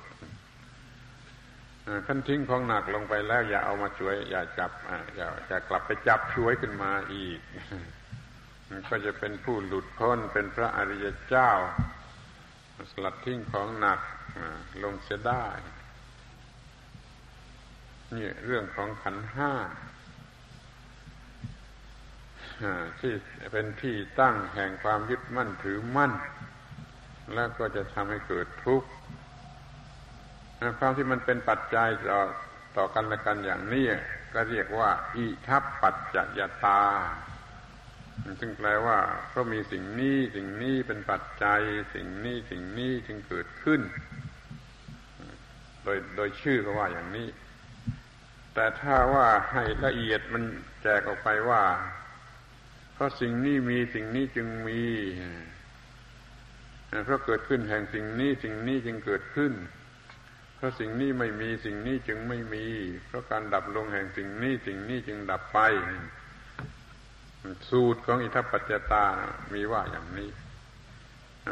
[2.06, 4.70] ขั้นทิ้งของหนักลงไปแล้ว อย่าเอามาช่วย อย่าจับ
[5.16, 7.38] อย่าจะกลับไปจับช่วยขึ้นมาอีก
[8.88, 11.50] ก็จะเป็นผู้หลุดพ้นเป็นพระอริยเจ้า
[12.90, 14.00] สลัดทิ้งของหนัก
[14.82, 15.46] ลงเสียได้
[18.14, 19.52] นี่เรื่องของขันห้า
[23.00, 23.12] ที่
[23.52, 26.12] เป็นที่ตั้งแห่งความยึดมั่นถือมั่น
[27.34, 28.88] แล้วก็จะทำให้เกิดทุกข์
[30.78, 32.20] ความที่มันเป็นปัจจัยต่อ
[32.76, 33.86] ต่อกันและกันอย่างนี้
[34.34, 36.82] ก็เรียกว่า อิทัปปัจจยตา
[38.40, 38.98] ซึ่งแปลว่า
[39.28, 41.60] เพราะมีสิ่งนี้สิ่งนี้เป็นปัจจัย
[41.94, 43.80] สิ่งนี้สิ่งนี้จึงเกิดขึ้น
[45.82, 47.28] โดยโดยชื่อก็ว่าอย่างนี้
[48.54, 50.42] แต่ถ้าว่าให้ละเอียดมัน
[50.82, 51.64] แจกออกไปว่า
[52.94, 54.82] เพราะสิ่งนี้มีสิ่งนี้จึงมี
[57.04, 59.52] เพราะเกิดขึ้นแห่งสิ่งนี้สิ่งนี้จึงเกิดขึ้น
[60.64, 62.66] ราะสิ่งนี้ไม่มีสิ่งนี้จึงไม่มี
[63.06, 65.58] เพราะการดับลงแห่งสิ่งนี้สิ่งนี้จึงดับไป
[67.70, 69.06] สูตรของอิทัปปัจจตา
[69.52, 70.30] มีว่าอย่างนี้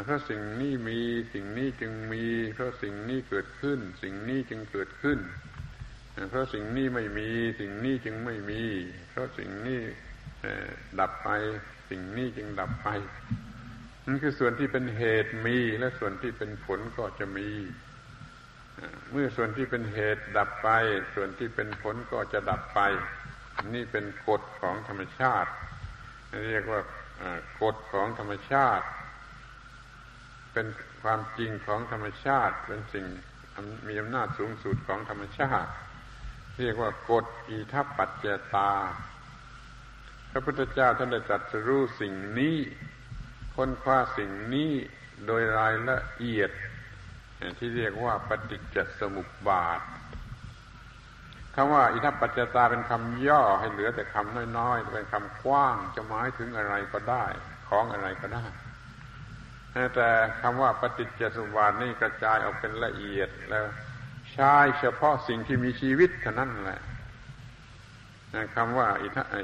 [0.05, 0.99] เพราะสิ่งนี้มี
[1.33, 5.19] สิ่งนี้จึงมี เพราะสิ่งนี้เกิดขึ้น สิ่งนี้จึงเกิดขึ้น
[6.29, 7.29] เพราะสิ่งนี้ไม่มี
[7.59, 8.63] สิ่งนี้จึงไม่มี
[9.09, 9.81] เพราะสิ่งนี้
[10.99, 11.29] ดับไป
[11.89, 12.87] สิ่งนี้จึงดับไป
[14.05, 17.49] นั่นคือส่วนที่เป็นเหตุมีและส่วนที่เป็นผลก็จะมี
[19.11, 20.69] เมื่อส่วนที่เป็นเหตุดับไป
[21.15, 22.79] ส่วนที่เป็นผลก็จะดับไป
[23.73, 25.51] นี่เป็นกฎของธรรมชาติ
[26.49, 26.81] เรียกว่า
[27.61, 28.85] กฎของธรรมชาติ
[30.53, 30.67] เป็น
[31.01, 33.05] ความจริงของธรรมชาติ เป็นสิ่ง
[33.87, 35.71] มีอำนาจสูงสุดของธรรมชาติ
[36.59, 38.71] เรียกว่ากฎอีทัปปัจเจตา
[40.31, 42.57] พระพุทธเจ้าท่านได้ตรัสรู้สิ่งนี้
[43.55, 44.71] ค้นคว้าสิ่งนี้
[45.27, 46.51] โดยรายละเอียด
[47.59, 49.81] ที่เรียกว่าปฏิจจสมุปบาท
[51.55, 57.25] คำว่าอิทัปปัจจตาเป็นคำย่อให้เหลือแต่คำน้อยๆเป็นคำกว้างจะหมายถึงอะไรก็ได้
[57.69, 58.45] ของอะไรก็ได้
[59.95, 60.09] แต่
[60.41, 63.65] คำว่าปฏิจจสมุปบาทนี่กระจายออกเป็นละเอียดแล้ว
[64.33, 66.81] ใช้เฉพาะสิ่งที่มีชีวิตเท่านั้นแหละ
[68.55, 68.87] คำว่า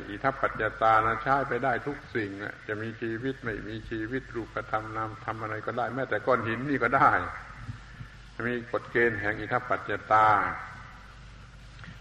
[0.10, 2.30] อิทัปปัจจตานะใช้ไปได้ทุกสิ่ง
[2.68, 7.12] จะมีชีวิตไม่มีชีวิตรูปธรรมนามทำอะไรก็ได้ แม้แต่ก้อนหินนี่ก็ได้
[8.48, 10.28] มีกฎเกณฑ์แห่งอิทัปปัจจตา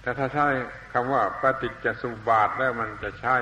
[0.00, 0.46] แต่ถ้าใช้
[0.92, 3.34] คำว่าปฏิจจสุบาทแล้วมันจะใช้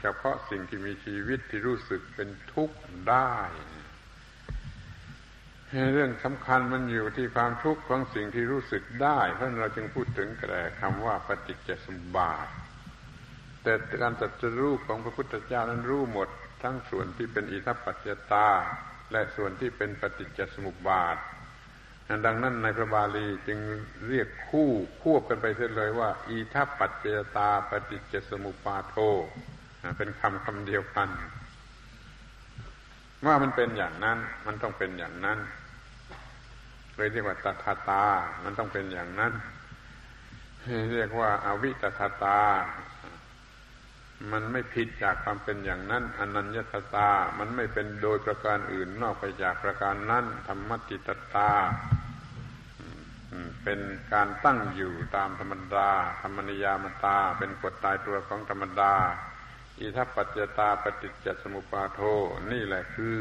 [0.00, 2.78] เฉพาะสิ่งที่มีชีวิตที่รู้สึกเป็นทุกข์
[3.08, 3.32] ได้
[5.92, 12.48] เรื่องสำคัญมันอยู่ที่ความทุกข์ของสิ่งที่รู้สึกได้ เพราะเราจึงพูดถึงกระคำว่าปฏิจจสมบาท
[13.62, 13.72] แต่
[14.02, 16.28] การตัดรู้ของพระพุทธเจ้านั้นรู้หมด
[16.62, 18.48] ทั้งส่วนที่เป็นอิทัปปัจจตา
[19.12, 21.16] และส่วนที่เป็นปฏิจจสมุปบาท
[22.26, 23.60] ดังนั้นในพระบาลีจึง
[24.08, 24.70] เรียกคู่
[25.02, 27.06] ควบกันไปเสียเลยว่า อีทัปปัจเจ
[27.36, 28.96] ตาปฏิจจสมุปาโท
[29.96, 31.08] เป็นคำคำเดียวกัน
[33.26, 35.38] ว่ามันเป็นอย่างนั้น มันต้องเป็นอย่างนั้น
[36.96, 38.04] เลยเรียกว่าตถาตา
[38.44, 39.32] มันต้องเป็นอย่างนั้น
[40.94, 42.40] เรียกว่าอาวิตถาตา
[44.32, 51.50] มันไม่ผิดจากความเป็นอย่างนั้นอนัญญตตา มันไม่เป็นโดยประการอื่นนอกไปจากประการนั้นธรรมติตตา
[53.64, 53.80] เป็น
[54.12, 55.90] การตั้งอยู่ตามธรรมดา
[56.22, 58.94] ธรรมนิยามตา เป็นกฎตายตัวของธรรมดา
[59.78, 62.00] อิทัปปัจจตาปฏิจจสมุปาโท
[62.52, 63.18] นี่แหละคือ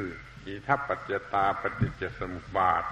[0.47, 2.83] อิทัปปัจจตาปฏิจจสมุปบาท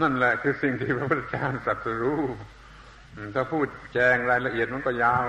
[0.00, 2.22] นั่นแหละคือสิ่งที่พระพุทธเจ้าสัตรู้
[3.34, 5.24] ถ้าพูดแจงรายละเอียดมันก็ยาว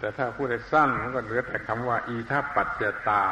[0.00, 3.22] แต่ถ้าพูดให้สั้นมันก็เหลือแต่คำว่า อีทัปัจจตา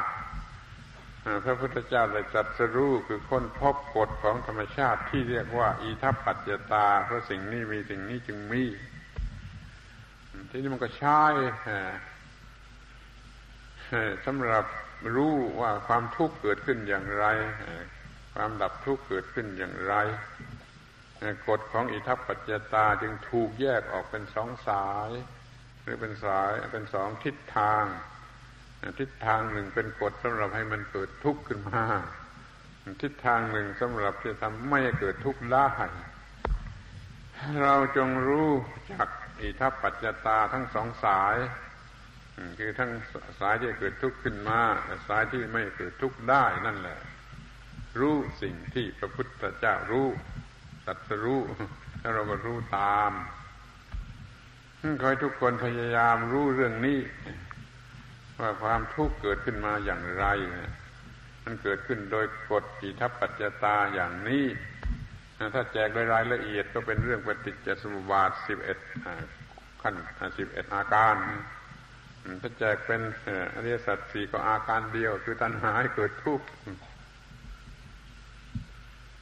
[1.45, 8.65] พระพุทธเจ้าได้จัดสรู้คือค้นพบกฎของธรรมชาติที่เรียกว่าอีทัปัจจตา เพราะสิ่งนี้มีสิ่งนี้จึงมี
[10.51, 11.23] ที่นี้มันก็ใช้
[14.27, 14.65] สำหรับ
[15.15, 17.25] รู้ว่าความทุกข์เกิดขึ้นอย่างไร
[18.35, 19.95] ความดับทุกข์เกิดขึ้นอย่างไร
[21.49, 25.11] กฎของอิทัปปัจจตาจึงถูกแยกออกเป็นสองสาย
[25.89, 27.85] รือเป็นสายเป็นสองทิศทาง
[29.01, 31.85] ทิศทางหนึ่งเป็นกฎสำหรับให้มันเกิดทุกข์ขึ้นมา
[33.03, 35.69] ทิศทางหนึ่งสำหรับจะทำไม่ให้เกิดทุกข์ได้
[37.63, 38.51] เราจงรู้
[38.93, 39.09] จัก
[39.41, 41.37] อิทัปปัจจตาทั้งสองสาย
[42.59, 42.91] คือทั้ง
[43.41, 44.61] สายที่เกิดทุกข์ขึ้นมา
[45.09, 46.99] สายที่ไม่เกิดทุกข์ได้นั่นแหละ
[48.01, 50.09] รู้สิ่งที่พระพุทธเจ้ารู้
[50.87, 51.43] สัตรู้
[52.01, 53.13] แล้วเราก็รู้ตาม
[55.03, 56.99] คอยทุกคนพยายามรู้เรื่องนี้
[58.41, 60.27] ว่าความทุกข์เกิดขึ้นมาอย่างไร
[61.45, 64.45] มันเกิดขึ้นโดยกฎอิทัปปัจจตาอย่างนี้
[65.55, 68.79] ถ้าแจกโดยรายละเอียดก็เป็นเรื่องปฏิจจสมุปบาทสิบเอ็ด
[69.83, 69.93] ขั้
[70.29, 71.15] นสิบเอ็ดอาการ
[72.43, 73.01] ถ้าแจกเป็น
[73.55, 76.47] อริยสัจสี่ก็อาการเดียว คือตัณหาให้เกิดทุกข์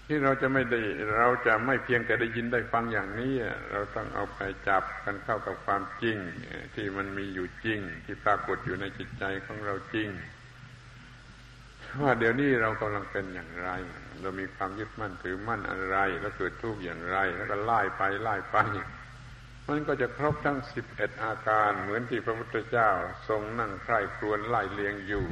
[0.07, 0.81] ที่เราจะไม่ได้
[1.19, 3.33] เราจะไม่เพียงแต่ได้ยินได้ฟังอย่างนี้
[3.73, 6.17] เราต้องเอาไปจับกันเข้ากับความจริง
[6.75, 10.09] ที่มันมีอยู่จริง ที่ปรากฏอยู่ในจิตใจของเราจริง
[12.03, 13.71] ว่าเดี๋ยวนี้เรากำลังเป็นอย่างไร
[14.21, 18.57] เรามีความยึดมั่นถือมั่นอะไร แล้วเกิดทุกข์อย่างไร แล้วก็ไล่ไปไล่ไป
[19.69, 22.91] มันก็จะครบทั้งสิบเอ็ดอาการเหมือนที่พระพุทธเจ้า
[23.29, 25.27] ทรงนั่งใคร่ครวญไล่เลียงอยู่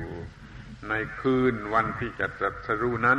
[0.88, 3.18] ในคืนวันที่จะตรัสรู้นั้น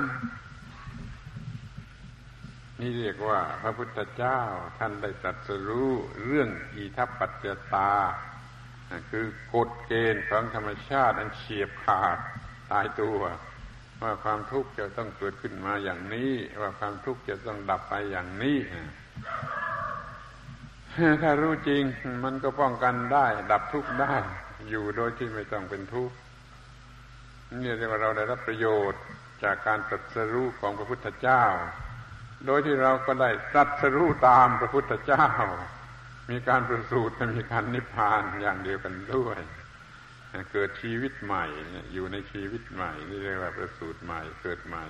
[2.79, 4.41] นี่เรียกว่า พระพุทธเจ้า
[4.79, 5.91] ท่านได้ตรัสรู้
[6.25, 7.93] เรื่องอีทัปปัจจตา
[9.11, 12.17] คือกฎเกณฑ์ของธรรมชาติอันเฉียบขาด
[12.71, 13.19] ตายตัว
[14.01, 16.31] ว่าความทุกข์จะต้องเกิดขึ้นมาอย่างนี้
[16.61, 18.57] ว่าความทุกข์จะต้องดับไปอย่างนี้
[21.21, 21.83] ถ้ารู้จริง
[22.23, 24.15] มันก็ป้องกันได้ ดับทุกข์ได้
[24.69, 26.15] อยู่โดยที่ไม่ต้องเป็นทุกข์
[27.61, 29.01] นี่เรียกว่าเราได้รับประโยชน์
[29.43, 31.43] จากการตรัสรู้ของพระพุทธเจ้า
[32.45, 35.27] โดยที่เราก็ได้ตรัสรู้ตามพระพุทธเจ้า
[36.29, 39.39] มีการประสูติมีการนิพพานอย่างเดียวกันด้วย
[40.51, 41.45] เกิดชีวิตใหม่
[41.93, 44.85] อยู่ในชีวิตใหม่ นี่เรียกว่าประสูติใหม่เกิดใหม่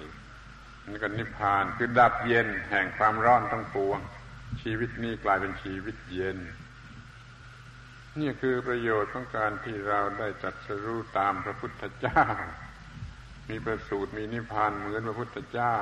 [0.88, 4.00] นี่ก็นิพพานคือดับเย็นแห่งความร้อนทั้งปวง
[4.62, 6.38] ชีวิตนี้กลายเป็นชีวิตเย็น
[8.20, 12.24] นี่คือประโยชน์ของการที่เราได้จัดสรู้ตามพระพุทธเจ้า
[13.50, 15.76] มีประสูตรมีนิพพานเหมือนพระพุทธเจ้า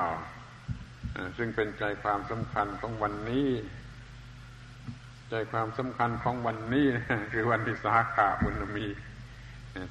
[1.38, 3.49] ซึ่งเป็นใจความสำคัญของวันนี้
[5.30, 6.88] ใจความสำคัญของวันนี้
[7.34, 8.88] คือวันที่สาขาบุญมี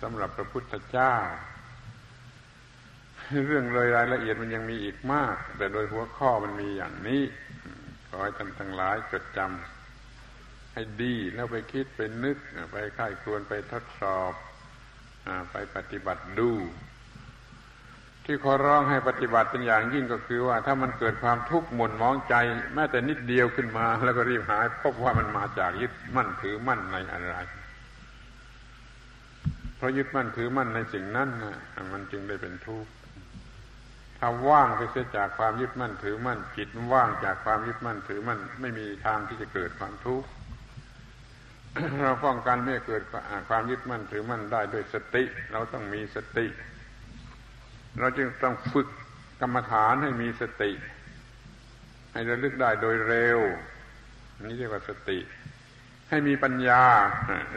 [0.03, 1.15] สำหรับพระพุทธเจ้า
[3.47, 7.23] เรื่องเลยรายละเอียดมันยังมีอีกมาก แต่โดยหัวข้อมันมีอย่างนี้
[8.09, 12.37] ขอให้ท่านทั้งหลายจดจำให้ดีแล้วไปคิดไปนึก
[12.73, 14.33] ไปค่ายควรไปทดสอบ
[15.51, 16.51] ไปปฏิบัติดู
[18.25, 22.35] ที่ขอร้องให้ปฏิบัติเป็นอย่างยิ่งก็คือว่า ถ้ามันเกิดความทุกข์หม่นมองใจ
[22.75, 27.37] แม้แต่นิดเดียวขึ้นมา แล้วก็รีบหายพบว่ามันมาจากยึดมั่นถือมั่นในอะไร
[29.77, 31.57] เพราะยึดมั่นถือมั่นในสิ่งนั้นนะ
[31.93, 32.91] มันจึงได้เป็นทุกข์
[34.19, 40.29] ถ้าว่างไปเสียจากความยึดมั่นถือมั่นจิตว่างจากความยึดมั่นถือมั่นไม่มีทางที่จะเกิดความทุกข์
[42.05, 43.03] เราป้องกันไม่เกิด
[43.49, 46.47] ความยึดมั่นถือมั่นได้ด้วยสติ เราต้องมีสติ
[47.99, 48.89] เราจึงต้องฝึก
[49.41, 50.73] กรรมฐานให้มีสติ
[52.13, 53.41] ให้ระลึกได้โดยเร็ว
[54.43, 55.19] นี่เรียกว่าสติ
[56.09, 56.83] ให้มีปัญญา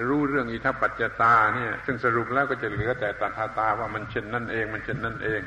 [0.10, 5.42] รู้เรื่องอิทัปปัจจตาเนี่ย ซึ่งสรุปแล้วก็จะเหลือแต่ตัทาตาว่ามันเช่นนั่นเอง มันเช่นนั่นเอง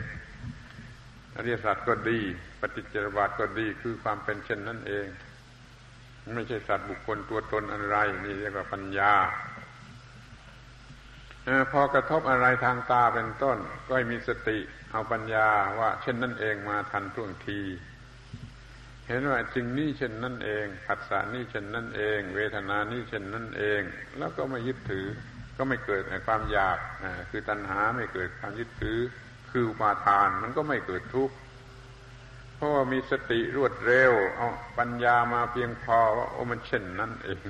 [1.36, 2.20] อริยสัจก็ดี
[2.60, 5.06] ปฏิจจารบาทก็ดีคือความเป็นเช่นนั้นเอง
[6.35, 9.12] ไม่ใช่สัตว์บุคคลตัวตนอะไร นี่เรียกว่าปัญญา
[11.73, 14.59] พอกระทบอะไรทางตาเป็นต้น ก็ให้มีสติ
[14.93, 15.48] เอาปัญญา
[15.78, 17.60] ว่าเช่นนั้นเองมาทันท่วงที
[19.06, 23.81] เห็นว่าสิ่งนี้เช่นนั้นเองผัสสะนี้เช่นนั้นเอง เวทนานี้เช่นนั้นเอง
[24.19, 25.06] แล้วก็ไม่ยึดถือ
[25.56, 26.78] ก็ไม่เกิดความอยาก
[27.31, 28.98] คือตัณหาไม่เกิดความยึดถือ
[29.51, 31.35] คืออุปาทานมันก็ไม่เกิดทุกข์
[32.56, 34.48] เพราะว่ามีสติรวดเร็ว เอา
[34.78, 37.48] ปัญญามาเพียงพอว่าโอ้มันเช่นนั้นเอง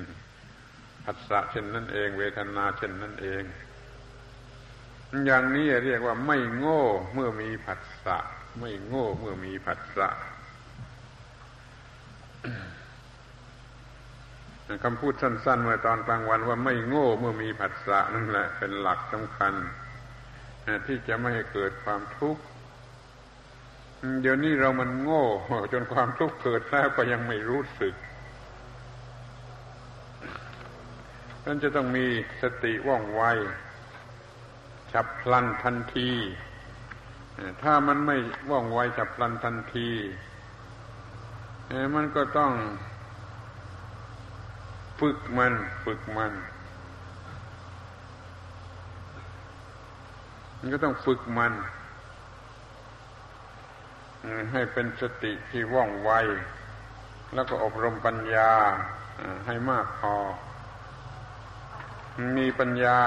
[1.05, 3.43] ผัสสะเช่นนั้นเอง เวทนาเช่นนั้นเอง
[5.25, 6.83] อย่างนี้เรียกว่าไม่โง่
[7.13, 8.17] เมื่อมีผัสสะ
[8.59, 10.09] ไม่โง่เมื่อมีผัสสะ
[14.83, 19.53] คำพูดสั้นๆเมื่อตอนกลางวันว่าไม่โง่เมื่อมีผัสสะนั่นแหละ เป็นหลักสำคัญ
[20.87, 22.41] ที่จะไม่ให้เกิดความทุกข์
[24.21, 25.23] เดี๋ยวนี้เรามันโง่
[25.73, 27.93] จนความทุกข์เกิดแล้วก็ยังไม่รู้สึก
[31.45, 32.05] นั่นจะต้องมี
[32.41, 33.23] สติว่องไว
[34.93, 36.09] ฉับพลันทันที
[37.61, 38.17] ถ้ามันไม่
[38.49, 39.89] ว่องไวฉับพลันทันที
[41.95, 42.51] มันก็ต้อง
[44.99, 45.53] ฝึกมัน
[45.85, 46.33] ฝึกมัน
[50.59, 51.53] มันก็ต้องฝึกมัน
[54.53, 56.11] ให้เป็นสติที่ว่องไว
[57.33, 58.51] แล้วก็อบรมปัญญา
[59.45, 60.15] ให้มากพอ
[62.37, 62.99] มีปัญญา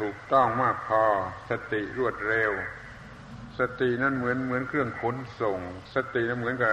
[0.00, 1.02] ถูกต้องมากพอ
[1.50, 2.52] สติรวดเร็ว
[3.58, 5.58] สตินั้นเหมือนเหมือนเครื่องขนส่ง
[5.94, 6.72] สตินั้นเหมือนกับ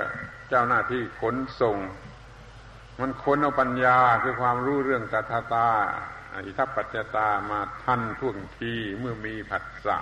[0.50, 1.78] เจ้าหน้าที่ขนส่ง
[3.02, 5.70] มันค้นเอาปัญญาคือความรู้เรื่องตถาตา
[6.46, 9.98] อิทัปปัจจตามาทันท่วงทีเมื่อมีผัสสะ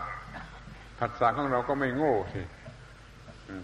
[0.99, 2.41] ผัสสะของเราก็ไม่โง่สิ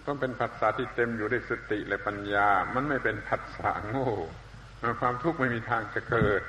[0.06, 4.08] ต้องเป็นผัสสะที่เต็มอยู่ด้วยสติและปัญญา มันไม่เป็นผัสสะโง่
[5.00, 6.42] ความทุกข์ไม่มีทางจะเกิด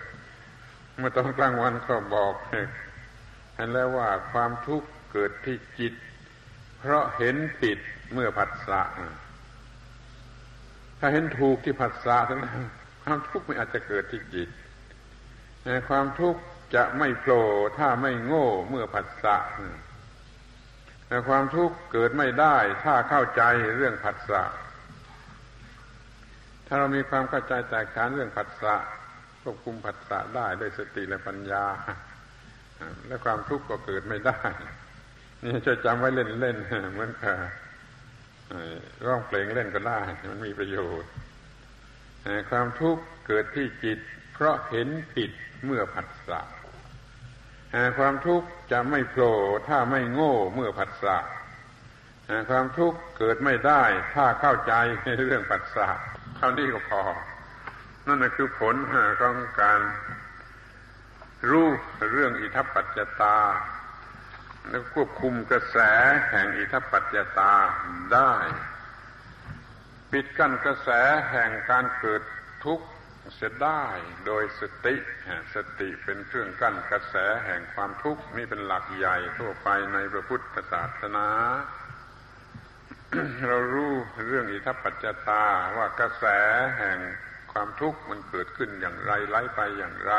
[0.98, 2.34] เมื่อตอนกลางวันก็บอก
[3.56, 5.94] เห็นแล้วว่าความทุกข์เกิดที่จิต
[6.80, 7.80] เพราะเห็นผิด
[8.14, 8.82] เมื่อผัสสะ
[11.00, 12.42] ถ้าเห็นถูกที่ผัสสะนั้น
[13.04, 14.50] ความทุกข์ไม่อาจจะเกิดที่จิต
[15.90, 16.42] ความทุกข์
[16.76, 17.46] จะไม่โผล่
[17.78, 19.36] ถ้าไม่โง่เมื่อผัสสะ
[21.08, 23.44] แต่ความทุกข์เกิดไม่ได้ ถ้าเข้าใจ
[23.78, 24.44] เรื่องผัสสะ
[26.68, 28.76] ถ้าเรามีความเข้าใจแตกฉานเรื่องผัสสะ
[29.44, 31.66] ควบคุมผัสสะได้ด้วยสติและปัญญา
[33.08, 34.40] และความทุกข์ก็เกิดไม่ได้
[35.44, 36.58] นี่จะจำไว้เล่นเล่น
[36.92, 37.38] เหมือนกับ
[39.06, 41.12] ร้องเพลงเล่นก็ได้ มันมีประโยชน์
[42.50, 44.00] ความทุกข์เกิดที่จิต
[44.34, 45.32] เพราะเห็นผิด
[45.66, 46.42] เมื่อผัสสะ
[47.98, 49.36] ความทุกข์จะไม่โผล่
[49.68, 51.18] ถ้าไม่โง่เมื่อผัสสะ
[52.50, 53.84] ความทุกข์เกิดไม่ได้
[54.14, 55.88] ถ้าเข้าใจในเรื่องผัสสะ
[56.38, 57.02] เท่านี้ก็พอ
[58.08, 58.76] นั่นคือผล
[59.22, 59.82] ของการ
[61.50, 61.68] รู้
[62.12, 63.38] เรื่องอิทัปปัจจตา
[64.70, 65.78] แล้วควบคุมกระแส
[66.30, 67.54] แห่งอิทัปปัจจตา
[68.14, 68.34] ได้
[70.12, 70.90] ปิดกั้นกระแส
[71.32, 72.22] แห่งการเกิด
[72.66, 72.88] ทุกข์
[73.36, 73.84] เสียได้
[74.26, 74.96] โดยสติ
[75.56, 77.16] สติเป็นเครื่องกั้นกระแส
[77.46, 81.28] แห่งความทุกข์นี่เป็นหลักใหญ่ทั่วไปในพระพุทธศาสนา
[83.48, 83.94] เรารู้
[84.28, 85.46] เรื่องอิทัปปัจจตา
[85.78, 86.26] ว่ากระแส
[86.80, 87.00] แห่ง
[87.54, 90.14] ความทุกข์มันเกิดขึ้นอย่างไรไล่ไปอย่างไร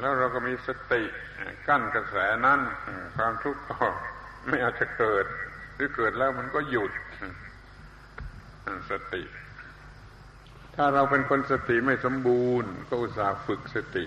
[0.00, 1.02] แล้วเราก็มีสติ
[1.68, 2.60] กั้นกระแสนั้น
[3.16, 3.86] ความทุกข์ก็
[4.48, 5.24] ไม่อาจจะเกิด
[5.74, 6.92] หรือเกิดแล้วมันก็หยุด
[8.90, 9.22] สติ
[10.76, 14.04] ถ้าเราเป็นคนสติไม่สมบูรณ์ ก็อุตส่าห์ฝึกสติ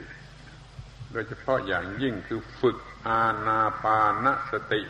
[1.12, 2.78] โดยเฉพาะอย่างยิ่งคือฝึก
[3.08, 4.82] อาณาปานสติ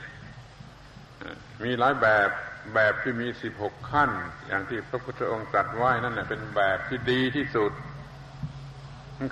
[1.63, 2.29] มีหลายแบบ
[2.73, 4.09] แบบที่มีสิบหกขั้น
[4.47, 7.71] อย่างที่พระพุทธองค์ตรัสไว้นั่นแหละเป็นแบบที่ดีที่สุด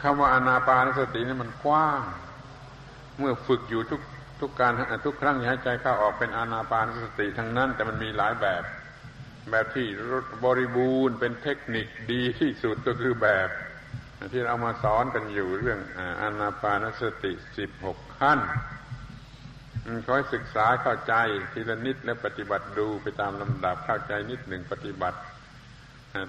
[0.03, 2.01] คำว่าอานาปานสตินี่มันกว้าง
[3.19, 4.01] เมื่อฝึกอยู่ทุก
[4.39, 4.71] ทุกการ
[5.05, 8.63] ทุกครั้งหายใจเข้าออกเป็นอานาปานสติทั้งนั้น แต่มันมีหลายแบบ
[9.51, 9.87] แบบที่
[10.43, 13.49] บริบูรณ์เป็นเทคนิคดีที่สุดก็คือแบบ
[14.33, 15.79] ที่เรามาสอนกันอยู่เรื่อง
[16.21, 18.39] อานาปานสติสิบหกขั้น
[20.07, 21.13] คอยศึกษาเข้าใจ
[21.53, 25.19] ทีละนิดและปฏิบัติดูไปตามลำดับเข้าใจนิดหนึ่งปฏิบัติ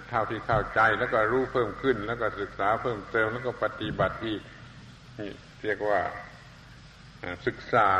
[0.08, 4.40] เท่าที่เข้าใจแล้วก็รู้เพิ่มขึ้น แล้วก็ศึกษาเพิ่มเติมแล้วก็ปฏิบัติอีก
[5.18, 5.30] นี่
[5.62, 6.00] เรียกว่า
[7.46, 7.90] ศึกษา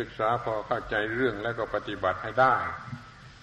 [0.00, 2.54] ศึกษาพอเข้าใจเรื่องแล้วก็ปฏิบัติให้ได้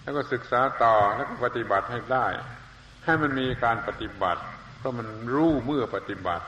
[0.02, 2.26] แล้วก็ศึกษาต่อแล้วก็ปฏิบัติให้ได้
[3.04, 4.42] ให้มันมีการปฏิบัติ
[4.78, 6.46] เพราะมันรู้เมื่อปฏิบัติ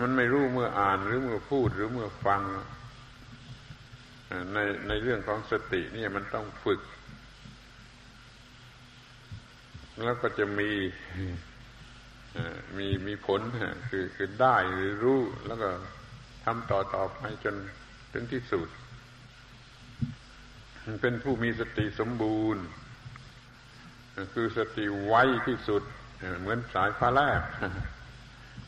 [0.00, 2.42] มันไม่รู้เมื่ออ่านหรือเมื่อพูดหรือเมื่อฟัง
[4.54, 4.58] ใน
[4.88, 6.80] ในเรื่องของสตินี่มันต้องฝึก
[10.04, 10.70] แล้วก็จะมี
[12.78, 13.40] มีมีผล
[13.90, 15.68] คือคือได้หรือรู้ แล้วก็
[16.44, 17.54] ทำต่อต่อไปจน
[18.12, 18.68] ถึงที่สุด
[21.02, 22.64] เป็นผู้มีสติสมบูรณ์
[24.34, 25.14] คือสติไว
[25.46, 25.82] ที่สุด
[26.40, 27.42] เหมือนสายฟ้าแลบ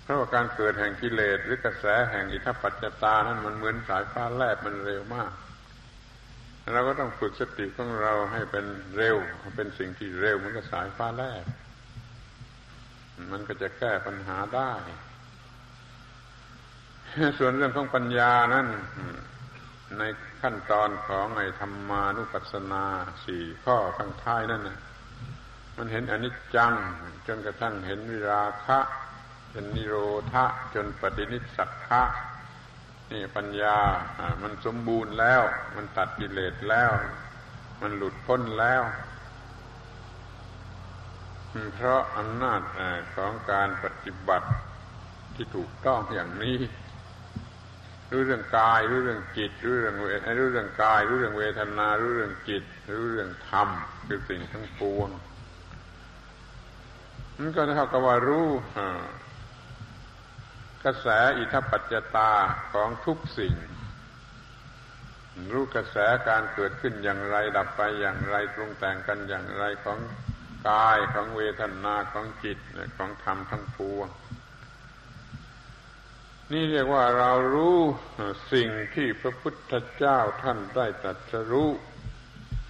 [0.02, 5.30] เพราะว่าการเกิดแห่งกิเลสหรือกระแสแห่งอิทธิปัจจตานั้นมันเหมือนสายฟ้าแลบมันเร็วมาก
[6.72, 8.64] เราก็ต้องฝึกสติของเราให้เป็น
[8.96, 9.16] เร็ว
[9.56, 11.44] เป็นสิ่งที่เร็วเหมือนกับสายฟ้าแลบ
[13.32, 14.72] มันก็จะแก้ปัญหาได้
[17.38, 18.66] ส่วนเรื่องของปัญญานั้น
[19.98, 20.02] ใน
[20.40, 22.84] ขั้นตอนของไอ้ธรรมานุปัสสนา
[23.24, 24.78] สี่ข้อข้างท้ายนั่นนะ
[25.76, 26.72] มันเห็นอนิจจัง
[27.26, 28.78] จนกระทั่งเห็นวิราคะ
[29.52, 29.96] จนนิโร
[30.32, 32.02] ธะ จนปฏินิสักคะ
[33.12, 33.78] นี่ปัญญา
[34.42, 35.42] มันสมบูรณ์แล้ว
[35.76, 36.90] มันตัดกิเลสแล้ว
[37.80, 38.82] มันหลุดพ้นแล้ว
[41.74, 42.60] เพราะอำนาจ
[43.14, 44.48] ของการปฏิบัติ
[45.34, 46.58] ที่ถูกต้องอย่างนี้
[48.10, 50.06] รู้เรื่องกายรู้เรื่องจิตรู้เรื่องเว
[50.38, 52.64] รู้เรื่องกายรู้เรื่องเวทนารู้เรื่องจิต
[52.94, 53.68] รู้เรื่องธรรม
[54.06, 55.08] คือสิ่งทั้งปวง
[57.38, 58.48] มันก็เท่ากับว่ารู้
[60.84, 61.06] กระแส
[61.38, 62.32] อิทธปัจจตา
[62.72, 63.54] ของทุกสิ่ง
[65.52, 65.96] รู้กระแส
[66.28, 69.98] การเกิดขึ้นอย่างไรดับไปอย่างไรปรุงแต่งกันอย่างไรของ
[70.68, 72.58] กายของเวทนาของจิต
[72.96, 74.08] ของธรรมทั้งปวง
[76.52, 77.78] นี่เรียกว่าเรารู้
[78.52, 81.70] สิ่งที่พระพุทธเจ้าท่านได้ตรัสรู้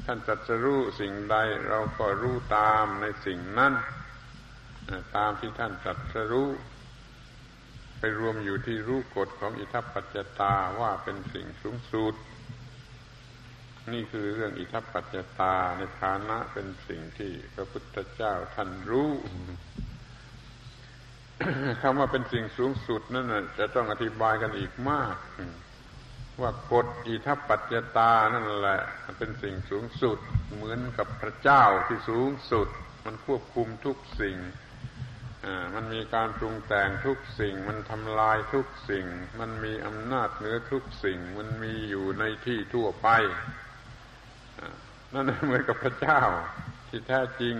[0.05, 1.37] ท่านตรัสรู้สิ่งใด
[1.69, 3.73] เราก็รู้ตามในสิ่งนั้น
[5.17, 6.49] ตามที่ท่านตรัสรู้
[7.99, 12.15] ไปรวมอยู่ที่รู้กฎของอิทัปปัจจตาว่าเป็นสิ่งสูงสุด
[13.93, 19.11] นี่คือเรื่องอิทัปปัจจตาในฐานะเป็นสิ่งที่พระพุทธเจ้าท่านรู้
[21.83, 23.27] คำว่าเป็นสิ่งสูงสุดนั่น
[23.59, 25.17] จะต้องอธิบายกันอีกมาก
[26.41, 28.81] ว่ากฎอิทัปปัจจตานั่นแหละ
[29.19, 30.19] เป็นสิ่งสูงสุด
[30.55, 32.69] เหมือนกับพระเจ้าที่สูงสุด
[33.05, 34.37] มันควบคุมทุกสิ่ง
[35.75, 39.07] มันมีการปรุงแต่งทุกสิ่ง มันทำลายทุกสิ่ง
[39.41, 43.09] มันมีอำนาจเหนือทุกสิ่ง มันมีอยู่ในที่ทั่วไป
[45.15, 46.21] นั่นเหมือนกับพระเจ้า
[46.89, 47.57] ที่แท้จริง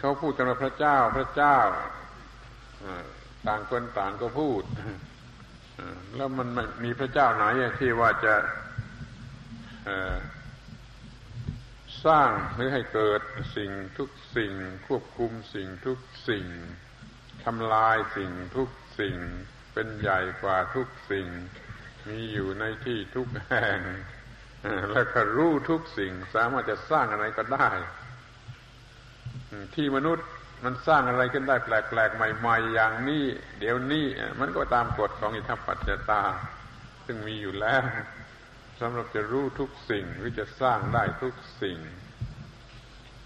[0.00, 1.58] เขาพูดกันว่าพระเจ้าพระเจ้า
[3.46, 4.62] ต่างคนต่างก็พูด
[6.16, 6.48] แล้วมัน
[6.84, 7.44] มีพระเจ้าไหน
[7.78, 8.34] ที่ว่าจะ
[12.06, 13.20] สร้างหรือให้เกิด
[13.56, 14.52] สิ่งทุกสิ่ง
[14.86, 15.98] ควบคุมสิ่งทุก
[16.28, 16.46] สิ่ง
[17.44, 18.68] ทำลายสิ่งทุก
[19.00, 19.16] สิ่ง
[19.72, 21.26] เป็นใหญ่กว่าทุกสิ่ง
[22.08, 23.80] มีอยู่ในที่ทุกแห่ง
[24.92, 27.68] แล้วก็รู้ทุกสิ่ง สามารถจะสร้างอะไรก็ได้
[29.74, 30.26] ที่มนุษย์
[30.64, 33.24] มันสร้างอะไรขึ้นได้แปลกๆใหม่ๆ อย่างนี้
[33.58, 34.06] เดี๋ยวนี้
[34.40, 36.22] มันก็ตามกฎของอิทธิปัจจตา
[37.06, 37.82] ซึ่งมีอยู่แล้ว
[38.80, 41.78] สำหรับจะรู้ทุกสิ่งหรือจะสร้างได้ทุกสิ่ง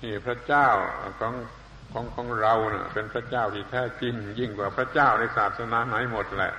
[0.03, 0.69] นี่พระเจ้า
[1.21, 1.35] ของ
[1.93, 6.53] ของของเราเนะ่ะเป็นพระเจ้าที่แท้จริง ยิ่งกว่าพระเจ้าในศาสนาไหนหมดแหละ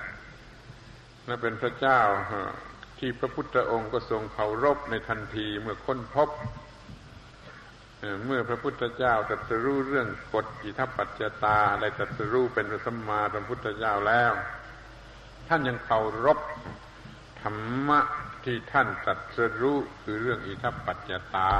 [1.26, 2.00] และเป็นพระเจ้า
[2.98, 6.30] ที่พระพุทธองค์ก็ทรงเคารพในทันทีเมื่อค้นพบ
[8.26, 14.32] เมื่อพระพุทธเจ้าตรัสรู้เรื่องกฎอิทัปปัจจตาได้ตรัสรู้เป็นพระสัมมาสัมพุทธเจ้าแล้ว
[15.48, 16.38] ท่านยังเคารพ
[17.42, 17.56] ธรร
[17.88, 18.00] มะ
[18.46, 21.52] ที่ท่านตรัสรู้คือเรื่องอิทัปปัจจตา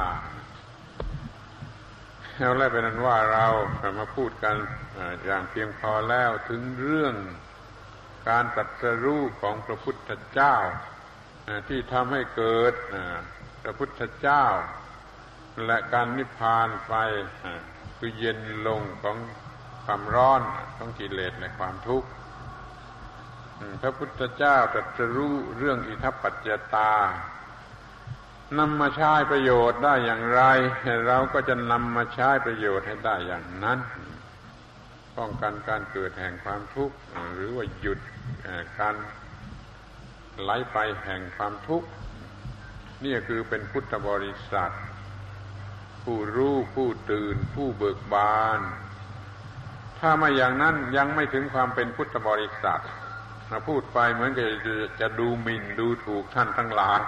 [2.37, 3.47] แล้วแล้เป็นนั้นว่าเรา
[3.99, 4.55] มาพูดกัน
[5.25, 7.15] อย่างเพียงพอแล้วถึงเรื่อง
[8.29, 10.55] การตรัสรู้ของพระพุทธเจ้า
[11.69, 12.73] ที่ทำให้เกิด
[13.63, 14.45] พระพุทธเจ้า
[15.65, 16.93] และการนิพพานไป
[17.97, 19.17] คือเย็นลงของ
[19.85, 20.41] ความร้อน
[20.77, 22.07] ของกิเลสและความทุกข์
[23.81, 26.93] พระพุทธเจ้าตรัสรู้เรื่องอิทัปปัจจตา
[28.57, 30.41] นำมาใช้ประโยชน์ได้อย่างไร
[31.07, 33.79] เราก็จะนำมาใช้ประโยชน์ให้ได้อย่างนั้น
[35.17, 36.95] ป้องกันการเกิดแห่งความทุกข์
[37.33, 37.99] หรือว่าหยุด
[38.79, 38.95] การ
[40.41, 41.87] ไหลไปแห่งความทุกข์
[43.03, 44.73] นี่คือเป็นพุทธบริษัท
[46.03, 48.59] ผู้รู้ผู้ตื่น ผู้เบิกบาน
[49.99, 52.81] ถ้าไม่อย่างนั้นยังไม่ถึงความเป็นพุทธบริษัท
[53.51, 54.47] มาพูดไปเหมือนกับ
[55.01, 57.03] จะดูหมิ่นดูถูกท่านทั้งหลาย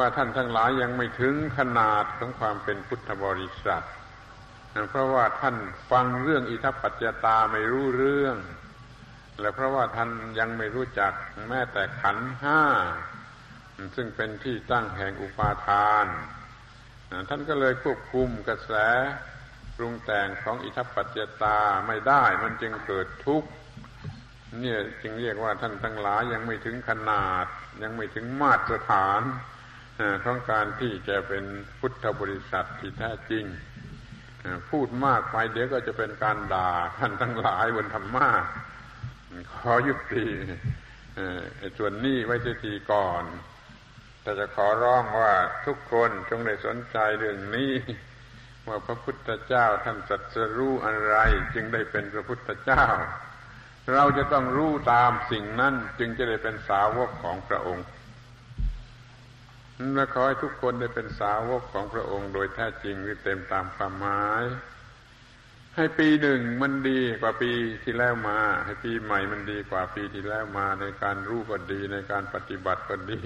[0.00, 3.86] ว่าท่านทั้งหลายยังไม่ถึงขนาดของความเป็นพุทธบริษัท
[4.90, 5.56] เพราะว่าท่าน
[5.90, 8.36] ฟังเรื่องอิทัปปัจจตาไม่รู้เรื่อง
[9.40, 11.12] และเพราะว่าท่านยังไม่รู้จัก
[11.48, 12.62] แม้แต่ขันห้า
[13.96, 16.06] ซึ่งเป็นที่ตั้งแห่งอุปาทาน
[17.28, 18.72] ท่านก็เลยควบคุมกระแส
[19.76, 23.50] ปรุงแต่งของอิทัปปัจจตาไม่ได้มันจึงเกิดทุกข์
[24.60, 27.46] เนี่ยจึงเรียกว่าท่านทั้งหลายยังไม่ถึงขนาด
[27.82, 29.22] ยังไม่ถึงมาตรฐาน
[30.24, 31.44] ของการที่จะเป็น
[31.78, 33.44] พุทธบริษัทที่แท้จริง
[34.70, 38.28] พูดมากไปเดี๋ยวก็จะเป็นการด่าท่านทั้งหลายบนธรรมะ
[39.54, 40.26] ขอยุติ
[41.78, 43.24] ส่วนนี้ไว้ทีก่อน
[44.22, 45.32] แต่จะขอร้องว่า
[45.66, 47.72] ทุกคนจงได้สนใจเรื่องนี้
[48.68, 51.16] ว่าพระพุทธเจ้าท่านสัจรู้อะไร
[51.54, 52.84] จึงได้เป็นพระพุทธเจ้า
[53.94, 57.86] เราจะต้องรู้ตามสิ่งนั้นจึงจะได้เป็นสาวกของพระองค์
[59.94, 64.44] และขอให้ทุกคนได้เป็นสาวกของพระองค์ โดยแท้จริงหรือเต็มตามความหมาย
[65.76, 67.50] ให้ปีหนึ่งมันดีกว่าปี
[67.84, 73.20] ที่แล้วมา ให้ปีใหม่มันดีกว่าปีที่แล้วมา ในการรู้ก็ดี ในการปฏิบัติก็ดี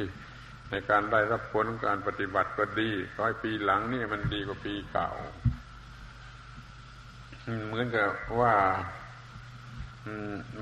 [0.70, 5.10] ในการได้รับผลของการปฏิบัติก็ดีขอให้ปีหลังนี่มันดีกว่าปีเก่า
[7.66, 8.10] เหมือนกับ
[8.40, 8.54] ว่า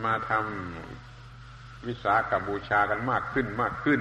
[0.04, 4.00] มาทำวิสาขบูชากันมากขึ้นมากขึ้น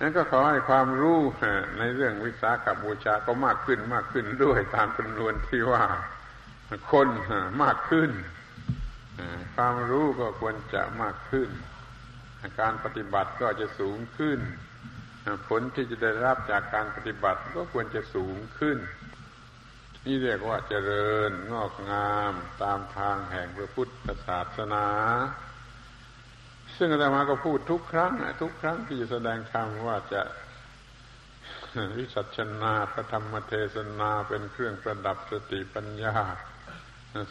[0.00, 1.18] นั้นก็ขอให้ความรู้
[1.78, 5.84] ในเรื่องวิสาขบูชาก็มากขึ้นมากขึ้นด้วยตามจำนวนที่ว่า
[6.92, 7.08] คน
[7.62, 8.10] มากขึ้น
[9.54, 11.50] ความรู้ก็ควรจะมากขึ้น
[12.60, 14.38] การปฏิบัติก็จะสูงขึ้น
[15.48, 18.78] ผลที่จะได้รับจากการปฏิบัติก็ควรจะสูงขึ้น
[20.04, 22.32] นี่เรียกว่าเจริญงอกงาม
[22.62, 24.86] ตามทางแห่งพระพุทธศาสนา
[26.76, 28.12] ซึ่งอาตมาก็พูดทุกครั้ง
[28.42, 30.22] ทุกครั้งที่จะแสดงธรรมว่าจะ
[31.96, 36.14] วิสัชนาพระธรรมเทศนาเป็นเครื่องประดับสติปัญญา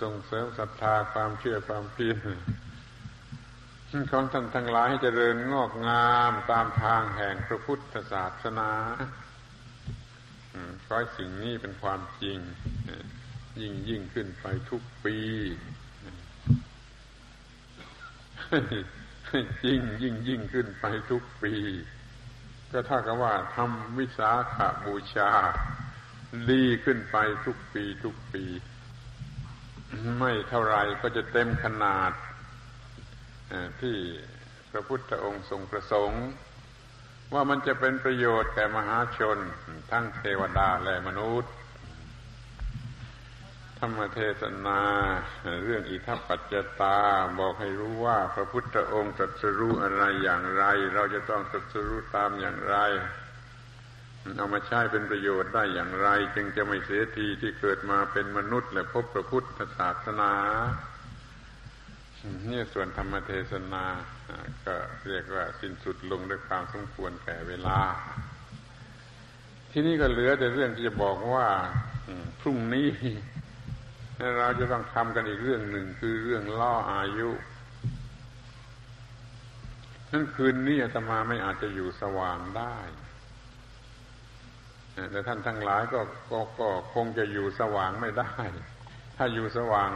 [0.04, 2.18] ส่งเสริมศรัทธาความเชื่อความเพียร
[4.12, 8.72] ของท่านทั้งหลายให้เจริญงอกงามตามทางแห่งพระพุทธศาสนา
[10.86, 12.38] ขอให้สิ่งนี้เป็นความจริง
[13.62, 15.18] ยิ่งยิ่งขึ้นไปทุกปี
[19.64, 21.56] จริงยิ่งยิ่งขึ้นไปทุกปี
[22.72, 25.32] ก็ถ้ากับว่าทำวิสาขาบูชา
[26.52, 28.44] ดีขึ้นไปทุกปีทุกปี
[30.20, 32.12] ไม่เท่าไรก็จะเต็มขนาด
[33.82, 33.98] ที่
[34.72, 36.26] พระพุทธองค์ทรงประสงค์
[37.34, 39.38] ว่ามันจะเป็นประโยชน์แก่มหาชน
[39.92, 41.54] ทั้งเทวดาและมนุษย์
[43.80, 44.82] ทรรมเทศนา
[45.64, 46.98] เรื่องอิทัปปัจจตา
[47.40, 52.78] บอกให้รู้ว่าพระพุทธองค์ตรัสรู้อะไรอย่างไร เราจะต้องตรัสรู้ตามอย่างไร
[54.38, 60.34] เอามาใช้เป็นประโยชน์ได้อย่างไร จึงจะไม่เสียทีที่เกิดมาเป็นมนุษย์ และพบพระพุทธศาสนา
[62.52, 63.86] นี่ส่วนธรรมเทศนา
[64.66, 64.76] ก็
[65.08, 67.80] เรียกว่าสิ้นสุดลงด้วยความสมควรแก่เวลา
[69.72, 71.50] ที่นี่ก็เหลือแต่เรื่องที่จะบอกว่า
[72.42, 72.90] พรุ่งนี้
[74.38, 77.30] เราจะต้องทำกันอีกเรื่องหนึ่งคือเรื่องล่ออายุ
[80.12, 82.76] นั่นคืนนี้อาตมาไม่อาจจะอยู่สว่างได้
[85.12, 86.02] แต่ท่านทั้งหลายก็
[86.32, 88.34] ก็ก็คงจะอยู่สว่างไม่ได้
[89.18, 89.92] ถ้าอยู่สว่าง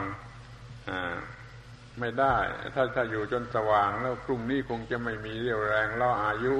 [2.00, 2.36] ไม่ได้
[2.74, 6.54] ถ้าถ้าอยู่จนสว่างแล้วพรุ่งนี้คงจะไม่มีเรี่ยวแรงล่ออายุ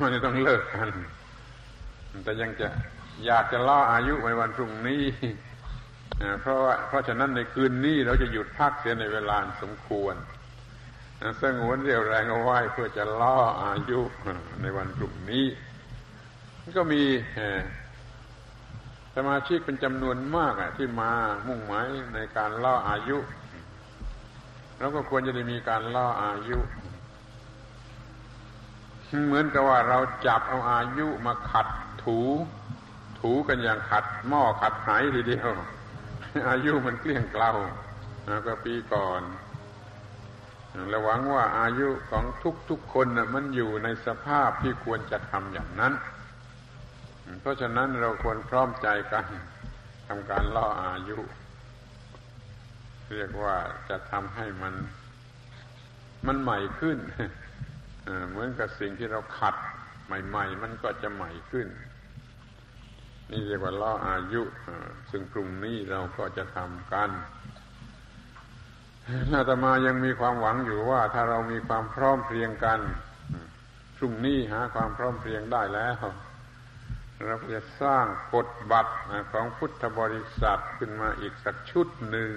[0.00, 0.88] มันต้องเลิกกัน
[2.24, 2.68] แต่ยังจะ
[3.26, 5.02] อยากจะล่ออายุในวันพรุ่งนี้
[6.40, 10.14] เพราะว่าเพราะฉะนั้นในคืนนี้เราจะหยุดพักเสียในเวลาสมควร
[11.42, 14.00] สงวนเรี่ยวแรงเอาไว้เพื่อจะล่ออายุ
[14.62, 15.46] ในวันพรุ่งนี้
[16.76, 17.02] ก็มี
[19.16, 21.12] สมาชิกเป็นจำนวนมากที่มา
[21.46, 23.18] มุ่งหมายในการล่ออายุ
[24.82, 26.58] เราก็ควรจะได้มีการล่ออายุ
[29.26, 31.66] เหมือนกับว่าเราจับเอาอายุมาขัด
[32.04, 32.18] ถู
[33.20, 35.50] ถูกันอย่างขัดหม้อขัดไหทีเดียว
[36.48, 37.50] อายุมันเกลี้ยงเกลา
[38.46, 39.22] ก็ปีก่อน
[40.90, 42.24] เราหวังว่าอายุของ
[42.70, 45.92] ทุกๆคนนะมันอยู่ในสภาพที่ควรจะทำอย่างนั้น
[47.40, 49.24] เพราะฉะนั้นเราควรพร้อมใจกัน
[50.06, 51.18] ทำการล่ออายุ
[53.12, 53.56] เรียกว่า
[53.88, 54.74] จะทำให้มัน
[56.26, 56.98] มันใหม่ขึ้น
[58.30, 59.54] เหมือนกับสิ่งที่เราขัด
[60.06, 61.68] ใหม่ ๆ มันก็จะใหม่ขึ้น
[63.30, 64.42] นี่เรียกว่าล่ออายุ
[65.10, 67.10] ซึ่งพรุ่งนี้เราก็จะทำกัน
[69.32, 72.80] อาตมายังมีความหวังอยู่ว่าถ้าเรามีความพร้อมเพรียงกัน
[73.96, 76.04] พรุ่งนี้หาความพร้อมเพรียงได้แล้ว
[77.24, 78.94] เราจะสร้างกฎบัตร
[79.32, 82.32] ของพุทธบริษัทขึ้นมาอีกสักชุดหนึ่ง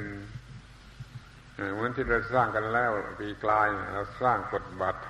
[1.55, 5.01] เหมือนที่เราสร้างกันแล้วปีกลายเราสร้างกฎบัตร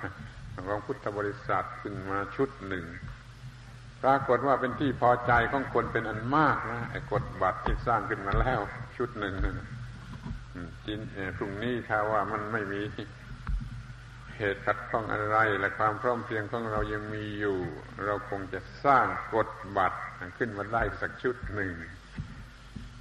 [0.68, 2.84] ของพุทธบริษัทขึ้นมาชุดหนึ่ง
[4.02, 8.60] ปรากฏว่าเป็นที่พอใจของคนเป็นอันมากนะไอ้กฎบัตรที่สร้างขึ้นมาแล้ว
[8.96, 9.34] ชุดหนึ่ง
[10.86, 11.00] จิน
[11.36, 12.82] พรุ่งนี้ถ้าว่ามันไม่มี
[14.36, 17.58] เหตุขัดข้องอะไรและความพร้อมเพียงของเรายังมีอยู่
[18.04, 20.00] เราคงจะสร้างกฎบัตร
[20.38, 21.72] ขึ้นมาได้สักชุดหนึ่ง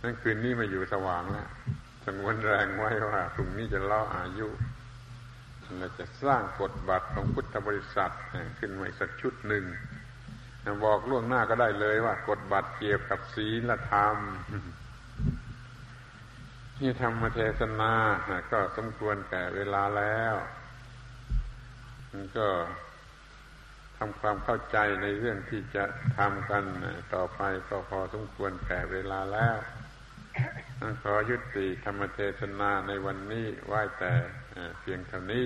[0.04, 1.48] นั่นคืนนี้มาอยู่สว่างแล้ว
[2.06, 4.50] สงวนแรงไว้ว่าพรุ่งนี้จะล่ออายุ
[5.80, 8.14] เราจะสร้างกฎบัตรของพุทธบริษัท
[8.60, 9.66] ขึ้นมาสักชุดหนึ่ง
[10.84, 14.18] บอกล่วงหน้าก็ได้เลยว่ากฎบัตรเกี่ยวกับศีลธรรม
[16.78, 17.94] ที่ทำมาเทศนา
[18.52, 20.36] ก็สมควรแก่เวลาแล้ว
[22.38, 22.50] ก็
[23.98, 25.84] ทำความเข้าใจในเรื่องที่จะ
[26.18, 26.64] ทำกัน
[27.14, 29.58] ต่อไปก็พอสมควรแก่เวลาแล้ว
[31.02, 34.14] ขอยุติธรรมเทศนาในวันนี้ไหว้แต่
[34.80, 35.46] เพียงเท่านี้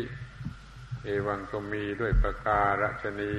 [1.03, 3.33] เอวังก็มีด้วยประการฉนี